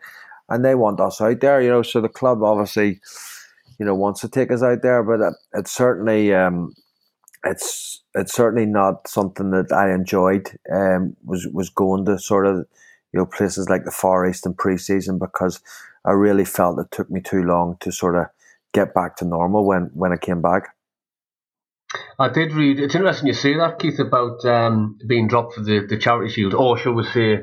and 0.49 0.63
they 0.63 0.75
want 0.75 0.99
us 0.99 1.21
out 1.21 1.39
there. 1.39 1.61
You 1.61 1.69
know, 1.69 1.81
so 1.81 2.01
the 2.01 2.09
club 2.09 2.43
obviously, 2.43 2.99
you 3.79 3.85
know, 3.85 3.95
wants 3.95 4.21
to 4.21 4.29
take 4.29 4.51
us 4.51 4.63
out 4.63 4.81
there, 4.81 5.03
but 5.03 5.19
it, 5.19 5.33
it's 5.53 5.71
certainly 5.71 6.33
um, 6.33 6.73
it's 7.43 8.01
it's 8.15 8.33
certainly 8.33 8.65
not 8.65 9.07
something 9.07 9.51
that 9.51 9.71
I 9.71 9.93
enjoyed. 9.93 10.49
Um, 10.73 11.15
was 11.25 11.47
was 11.51 11.69
going 11.69 12.05
to 12.05 12.17
sort 12.17 12.45
of 12.45 12.65
you 13.13 13.19
know, 13.19 13.25
places 13.25 13.69
like 13.69 13.85
the 13.85 13.91
Far 13.91 14.29
East 14.29 14.45
in 14.45 14.53
pre-season 14.53 15.17
because 15.17 15.61
I 16.05 16.11
really 16.11 16.45
felt 16.45 16.79
it 16.79 16.91
took 16.91 17.09
me 17.09 17.21
too 17.21 17.43
long 17.43 17.77
to 17.79 17.91
sort 17.91 18.15
of 18.15 18.25
get 18.73 18.93
back 18.93 19.15
to 19.17 19.25
normal 19.25 19.65
when, 19.65 19.89
when 19.93 20.11
I 20.11 20.17
came 20.17 20.41
back. 20.41 20.75
I 22.19 22.29
did 22.29 22.51
read. 22.51 22.79
It's 22.79 22.95
interesting 22.95 23.27
you 23.27 23.33
say 23.33 23.55
that, 23.55 23.79
Keith, 23.79 23.99
about 23.99 24.43
um, 24.45 24.97
being 25.07 25.27
dropped 25.27 25.53
for 25.53 25.61
the, 25.61 25.85
the 25.87 25.97
charity 25.97 26.31
shield, 26.33 26.53
or 26.53 26.77
shall 26.77 26.93
we 26.93 27.05
say, 27.05 27.39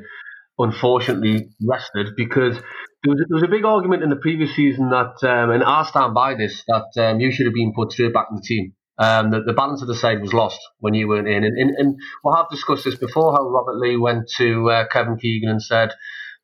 unfortunately 0.58 1.48
rested, 1.66 2.14
because 2.16 2.58
there 3.04 3.12
was, 3.12 3.20
a, 3.20 3.24
there 3.28 3.34
was 3.36 3.42
a 3.42 3.48
big 3.48 3.64
argument 3.64 4.02
in 4.02 4.08
the 4.08 4.16
previous 4.16 4.54
season 4.56 4.88
that, 4.90 5.22
um, 5.22 5.50
and 5.50 5.62
I 5.62 5.84
stand 5.84 6.14
by 6.14 6.34
this, 6.34 6.64
that 6.66 6.88
um, 6.96 7.20
you 7.20 7.30
should 7.30 7.46
have 7.46 7.54
been 7.54 7.72
put 7.74 7.92
straight 7.92 8.14
back 8.14 8.28
in 8.30 8.36
the 8.36 8.42
team. 8.42 8.72
Um, 8.96 9.30
the, 9.30 9.42
the, 9.42 9.52
balance 9.52 9.82
of 9.82 9.88
the 9.88 9.94
side 9.94 10.20
was 10.20 10.32
lost 10.32 10.60
when 10.78 10.94
you 10.94 11.08
weren't 11.08 11.28
in. 11.28 11.42
And, 11.42 11.58
and, 11.58 11.70
and 11.76 11.96
we'll 12.22 12.36
have 12.36 12.48
discussed 12.48 12.84
this 12.84 12.94
before 12.94 13.32
how 13.32 13.42
Robert 13.48 13.76
Lee 13.76 13.96
went 13.96 14.30
to 14.36 14.70
uh, 14.70 14.86
Kevin 14.86 15.18
Keegan 15.18 15.50
and 15.50 15.62
said, 15.62 15.90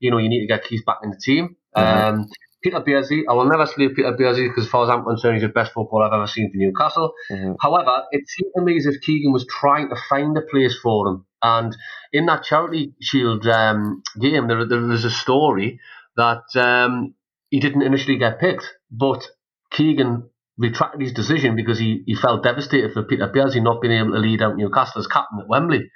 you 0.00 0.10
know, 0.10 0.18
you 0.18 0.28
need 0.28 0.40
to 0.40 0.48
get 0.48 0.64
Keith 0.64 0.84
back 0.84 0.98
in 1.02 1.10
the 1.10 1.16
team. 1.16 1.56
Mm-hmm. 1.76 2.20
Um, 2.20 2.26
Peter 2.62 2.80
Beardsley, 2.80 3.22
I 3.28 3.32
will 3.32 3.48
never 3.48 3.66
sleep 3.66 3.96
Peter 3.96 4.12
Beardsley 4.18 4.48
because, 4.48 4.66
as 4.66 4.70
far 4.70 4.84
as 4.84 4.90
I'm 4.90 5.04
concerned, 5.04 5.36
he's 5.36 5.42
the 5.42 5.48
best 5.48 5.72
footballer 5.72 6.06
I've 6.06 6.12
ever 6.12 6.26
seen 6.26 6.50
for 6.50 6.58
Newcastle. 6.58 7.12
Mm-hmm. 7.30 7.52
However, 7.60 8.04
it 8.10 8.28
seemed 8.28 8.52
to 8.56 8.62
me 8.62 8.76
as 8.76 8.86
if 8.86 9.00
Keegan 9.00 9.32
was 9.32 9.46
trying 9.46 9.88
to 9.88 9.96
find 10.10 10.36
a 10.36 10.42
place 10.42 10.76
for 10.82 11.08
him. 11.08 11.26
And 11.42 11.74
in 12.12 12.26
that 12.26 12.42
Charity 12.42 12.94
Shield 13.00 13.46
um, 13.46 14.02
game, 14.20 14.48
there, 14.48 14.66
there 14.66 14.80
was 14.80 15.04
a 15.04 15.10
story 15.10 15.80
that 16.20 16.60
um, 16.60 17.14
he 17.48 17.60
didn't 17.60 17.82
initially 17.82 18.18
get 18.18 18.38
picked, 18.38 18.66
but 18.90 19.26
Keegan 19.72 20.28
retracted 20.58 21.00
his 21.00 21.14
decision 21.14 21.56
because 21.56 21.78
he, 21.78 22.02
he 22.06 22.14
felt 22.14 22.42
devastated 22.42 22.92
for 22.92 23.02
Peter 23.02 23.26
Beardsley 23.26 23.62
not 23.62 23.80
being 23.80 23.98
able 23.98 24.12
to 24.12 24.18
lead 24.18 24.42
out 24.42 24.56
Newcastle 24.56 25.00
as 25.00 25.06
captain 25.06 25.40
at 25.40 25.48
Wembley. 25.48 25.90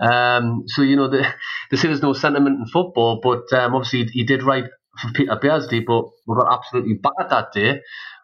Um, 0.00 0.64
so, 0.66 0.82
you 0.82 0.96
know, 0.96 1.08
the, 1.08 1.22
they 1.70 1.76
say 1.76 1.88
there's 1.88 2.02
no 2.02 2.12
sentiment 2.12 2.58
in 2.58 2.66
football, 2.66 3.20
but 3.22 3.56
um, 3.56 3.74
obviously 3.74 4.04
he, 4.04 4.20
he, 4.20 4.24
did 4.24 4.42
right 4.42 4.64
for 5.00 5.12
Peter 5.14 5.38
Beardsley, 5.40 5.80
but 5.80 6.04
we 6.26 6.34
got 6.34 6.52
absolutely 6.52 6.94
battered 6.94 7.30
that 7.30 7.52
day. 7.52 7.80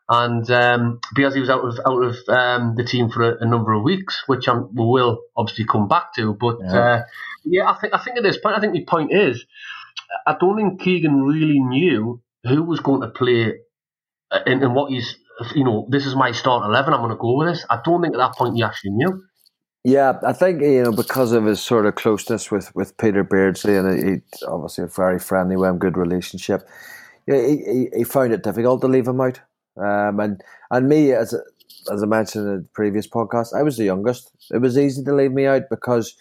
And 0.08 0.50
um, 0.50 1.00
Beardsley 1.14 1.40
was 1.40 1.50
out 1.50 1.64
of 1.64 1.78
out 1.86 2.02
of 2.02 2.16
um, 2.28 2.74
the 2.76 2.84
team 2.84 3.08
for 3.08 3.22
a, 3.22 3.36
a, 3.40 3.46
number 3.48 3.72
of 3.72 3.82
weeks, 3.82 4.22
which 4.26 4.48
I'm, 4.48 4.74
we 4.74 4.84
will 4.84 5.22
obviously 5.34 5.64
come 5.64 5.88
back 5.88 6.14
to. 6.16 6.36
But 6.38 6.58
yeah. 6.60 6.78
Uh, 6.78 7.02
yeah, 7.44 7.70
I 7.70 7.78
think 7.80 7.94
I 7.94 8.04
think 8.04 8.18
at 8.18 8.22
this 8.22 8.36
point, 8.36 8.56
I 8.56 8.60
think 8.60 8.74
the 8.74 8.84
point 8.84 9.14
is, 9.14 9.46
I 10.26 10.36
don't 10.40 10.56
think 10.56 10.80
Keegan 10.80 11.22
really 11.22 11.60
knew 11.60 12.20
who 12.44 12.62
was 12.62 12.80
going 12.80 13.00
to 13.02 13.08
play 13.08 13.54
and, 14.30 14.62
and 14.62 14.74
what 14.74 14.90
he's, 14.90 15.16
you 15.54 15.64
know, 15.64 15.86
this 15.90 16.06
is 16.06 16.14
my 16.14 16.32
start 16.32 16.64
eleven. 16.64 16.94
I'm 16.94 17.00
going 17.00 17.10
to 17.10 17.16
go 17.16 17.36
with 17.36 17.48
this. 17.48 17.64
I 17.70 17.80
don't 17.84 18.02
think 18.02 18.14
at 18.14 18.18
that 18.18 18.34
point 18.34 18.56
he 18.56 18.62
actually 18.62 18.92
knew. 18.92 19.22
Yeah, 19.86 20.18
I 20.26 20.32
think 20.32 20.62
you 20.62 20.82
know 20.82 20.92
because 20.92 21.32
of 21.32 21.44
his 21.44 21.60
sort 21.60 21.84
of 21.84 21.94
closeness 21.94 22.50
with, 22.50 22.74
with 22.74 22.96
Peter 22.96 23.22
Beardsley 23.22 23.76
and 23.76 23.92
he 23.92 24.44
obviously 24.48 24.84
a 24.84 24.86
very 24.86 25.18
friendly 25.18 25.56
him, 25.56 25.78
good 25.78 25.98
relationship. 25.98 26.66
Yeah, 27.26 27.46
he, 27.46 27.56
he, 27.58 27.88
he 27.98 28.04
found 28.04 28.32
it 28.32 28.42
difficult 28.42 28.80
to 28.80 28.88
leave 28.88 29.06
him 29.06 29.20
out. 29.20 29.40
Um, 29.76 30.20
and 30.20 30.42
and 30.70 30.88
me 30.88 31.12
as 31.12 31.34
as 31.92 32.02
I 32.02 32.06
mentioned 32.06 32.48
in 32.48 32.56
the 32.56 32.66
previous 32.72 33.06
podcast, 33.06 33.54
I 33.54 33.62
was 33.62 33.76
the 33.76 33.84
youngest. 33.84 34.30
It 34.50 34.58
was 34.58 34.78
easy 34.78 35.04
to 35.04 35.14
leave 35.14 35.32
me 35.32 35.44
out 35.46 35.64
because 35.68 36.14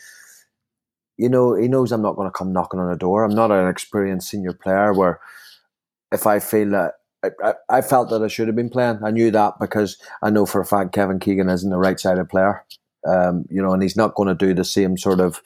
you 1.24 1.30
know 1.30 1.56
he 1.56 1.70
knows 1.70 1.94
I'm 1.94 2.02
not 2.02 2.18
going 2.18 2.28
to 2.28 2.38
come 2.38 2.52
knocking 2.52 2.82
on 2.82 2.92
the 2.92 2.98
door. 2.98 3.24
I'm 3.24 3.34
not 3.34 3.50
an 3.50 3.70
experienced 3.70 4.30
senior 4.30 4.52
player 4.52 4.94
where 4.94 5.22
if 6.12 6.28
I 6.28 6.40
feel 6.40 6.72
that 6.72 6.96
I, 7.42 7.54
I, 7.70 7.82
felt 7.82 8.10
that 8.10 8.22
I 8.22 8.28
should 8.28 8.48
have 8.48 8.58
been 8.58 8.70
playing. 8.70 9.00
I 9.02 9.12
knew 9.12 9.32
that 9.32 9.54
because 9.58 9.98
I 10.22 10.30
know 10.30 10.46
for 10.46 10.60
a 10.60 10.66
fact 10.66 10.94
Kevin 10.94 11.20
Keegan 11.20 11.50
isn't 11.50 11.70
the 11.70 11.78
right 11.78 11.98
sided 11.98 12.28
player. 12.28 12.66
Um, 13.08 13.46
you 13.50 13.62
know, 13.62 13.72
and 13.72 13.82
he's 13.82 13.96
not 13.96 14.16
going 14.16 14.28
to 14.28 14.36
do 14.36 14.54
the 14.54 14.66
same 14.66 14.98
sort 14.98 15.22
of 15.22 15.42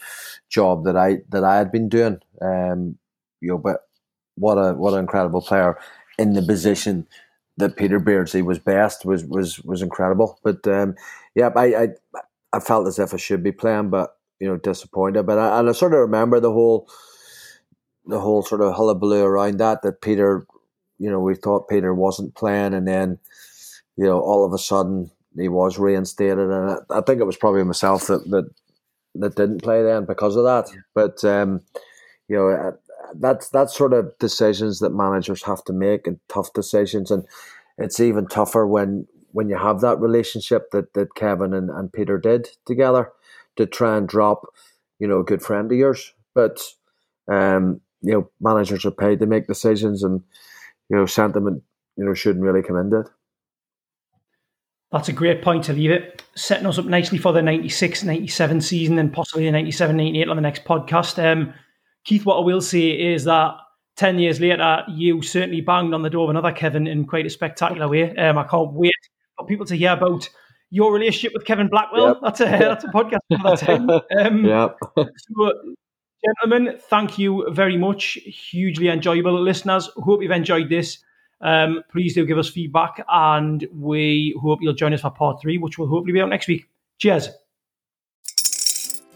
job 0.50 0.84
that 0.86 0.98
I 0.98 1.20
that 1.30 1.44
I 1.44 1.58
had 1.58 1.72
been 1.72 1.90
doing. 1.90 2.20
Um, 2.42 2.98
you 3.40 3.50
know, 3.50 3.60
but 3.60 3.82
what 4.34 4.56
a 4.56 4.74
what 4.74 4.94
an 4.94 5.02
incredible 5.02 5.42
player 5.42 5.78
in 6.18 6.34
the 6.34 6.42
position 6.42 7.06
that 7.58 7.78
Peter 7.78 8.00
Beardsley 8.00 8.42
was 8.42 8.58
best 8.58 9.06
was 9.06 9.26
was 9.26 9.60
was 9.60 9.84
incredible. 9.84 10.40
But 10.44 10.68
um, 10.68 10.96
yeah, 11.36 11.50
I, 11.56 11.66
I 11.76 11.88
I 12.54 12.60
felt 12.60 12.88
as 12.88 12.98
if 12.98 13.14
I 13.14 13.18
should 13.18 13.44
be 13.44 13.52
playing, 13.52 13.90
but 13.92 14.17
you 14.40 14.48
know, 14.48 14.58
disappointed. 14.58 15.26
But 15.26 15.40
I, 15.40 15.60
and 15.60 15.70
I 15.70 15.72
sort 15.72 15.94
of 15.94 16.00
remember 16.00 16.40
the 16.40 16.52
whole 16.52 16.90
the 18.06 18.20
whole 18.20 18.42
sort 18.42 18.62
of 18.62 18.74
hullabaloo 18.74 19.24
around 19.24 19.60
that 19.60 19.82
that 19.82 20.02
Peter, 20.02 20.46
you 20.98 21.10
know, 21.10 21.20
we 21.20 21.36
thought 21.36 21.70
Peter 21.70 21.94
wasn't 21.94 22.36
playing, 22.36 22.74
and 22.74 22.88
then 22.88 23.20
you 23.96 24.06
know, 24.06 24.20
all 24.20 24.46
of 24.46 24.54
a 24.54 24.58
sudden 24.58 25.12
he 25.36 25.48
was 25.48 25.78
reinstated, 25.78 26.40
and 26.40 26.72
I, 26.72 26.98
I 26.98 27.02
think 27.02 27.20
it 27.20 27.26
was 27.26 27.38
probably 27.38 27.64
myself 27.64 28.08
that 28.08 28.30
that 28.30 28.50
that 29.16 29.36
didn't 29.36 29.64
play 29.64 29.84
then 29.84 30.06
because 30.06 30.36
of 30.36 30.44
that. 30.44 30.70
But 30.94 31.24
um, 31.24 31.62
you 32.28 32.36
know, 32.36 32.78
that's 33.16 33.50
that's 33.50 33.76
sort 33.76 33.94
of 33.94 34.18
decisions 34.20 34.80
that 34.80 34.92
managers 34.92 35.44
have 35.44 35.64
to 35.66 35.74
make 35.74 36.08
and 36.08 36.20
tough 36.28 36.54
decisions 36.54 37.10
and 37.12 37.24
it's 37.78 38.00
even 38.00 38.28
tougher 38.28 38.66
when 38.66 39.08
when 39.32 39.50
you 39.50 39.58
have 39.58 39.82
that 39.82 40.00
relationship 40.00 40.72
that, 40.72 40.94
that 40.94 41.14
Kevin 41.16 41.54
and, 41.54 41.70
and 41.70 41.94
Peter 41.94 42.18
did 42.18 42.48
together 42.66 43.12
to 43.58 43.66
try 43.66 43.98
and 43.98 44.08
drop, 44.08 44.46
you 45.00 45.08
know, 45.08 45.20
a 45.20 45.24
good 45.24 45.42
friend 45.42 45.72
of 45.72 45.78
yours. 45.78 46.14
But 46.34 46.60
um, 47.28 47.82
you 48.02 48.14
know, 48.14 48.30
managers 48.40 48.86
are 48.86 48.92
paid 48.92 49.20
to 49.20 49.26
make 49.26 49.48
decisions 49.48 50.04
and 50.04 50.22
you 50.90 50.98
know, 50.98 51.06
sentiment, 51.06 51.64
you 51.98 52.06
know, 52.06 52.14
shouldn't 52.14 52.46
really 52.46 52.64
come 52.64 52.78
into 52.78 53.02
it. 53.02 53.10
That's 54.92 55.10
a 55.10 55.14
great 55.14 55.42
point 55.42 55.66
to 55.66 55.74
leave 55.74 55.92
it. 55.92 56.24
Setting 56.36 56.66
us 56.66 56.80
up 56.80 56.86
nicely 56.86 57.18
for 57.18 57.34
the 57.34 57.42
96 57.42 58.04
97 58.04 58.62
season 58.62 58.98
and 58.98 59.12
possibly 59.12 59.46
the 59.46 59.52
97 59.52 59.98
98 59.98 60.30
on 60.30 60.36
the 60.38 60.42
next 60.42 60.64
podcast. 60.64 61.22
Um, 61.22 61.54
Keith, 62.06 62.26
what 62.26 62.38
I 62.38 62.46
will 62.46 62.62
say 62.62 62.92
is 62.92 63.26
that 63.26 63.56
10 63.98 64.20
years 64.20 64.40
later, 64.40 64.84
you 64.88 65.22
certainly 65.22 65.60
banged 65.60 65.94
on 65.94 66.04
the 66.04 66.10
door 66.10 66.26
of 66.26 66.30
another 66.30 66.54
Kevin 66.54 66.88
in 66.88 67.06
quite 67.06 67.26
a 67.26 67.30
spectacular 67.30 67.90
way. 67.90 68.16
Um, 68.16 68.38
I 68.38 68.44
can't 68.44 68.72
wait 68.72 68.94
for 69.38 69.46
people 69.46 69.66
to 69.66 69.76
hear 69.76 69.92
about 69.92 70.30
your 70.70 70.94
relationship 70.94 71.34
with 71.34 71.46
Kevin 71.46 71.68
Blackwell. 71.68 72.08
Yep. 72.08 72.18
That's 72.22 72.42
a 72.42 72.46
that's 72.46 72.84
a 72.84 72.88
podcast 72.88 73.20
for 73.30 73.50
that 73.50 73.60
time. 73.60 73.90
Um, 74.18 74.46
yep. 74.46 74.78
so, 74.98 75.52
gentlemen, 76.26 76.78
thank 76.90 77.18
you 77.18 77.48
very 77.52 77.78
much. 77.78 78.18
Hugely 78.26 78.90
enjoyable, 78.90 79.40
listeners. 79.42 79.90
Hope 79.98 80.22
you've 80.22 80.32
enjoyed 80.32 80.70
this. 80.70 81.00
Um, 81.42 81.84
please 81.92 82.16
do 82.16 82.26
give 82.26 82.38
us 82.38 82.50
feedback, 82.50 83.04
and 83.08 83.68
we 83.74 84.38
hope 84.42 84.60
you'll 84.62 84.74
join 84.74 84.94
us 84.94 85.02
for 85.02 85.12
part 85.12 85.42
three, 85.42 85.58
which 85.58 85.78
will 85.78 85.88
hopefully 85.88 86.14
be 86.14 86.22
out 86.22 86.30
next 86.30 86.48
week. 86.48 86.68
Cheers. 87.00 87.30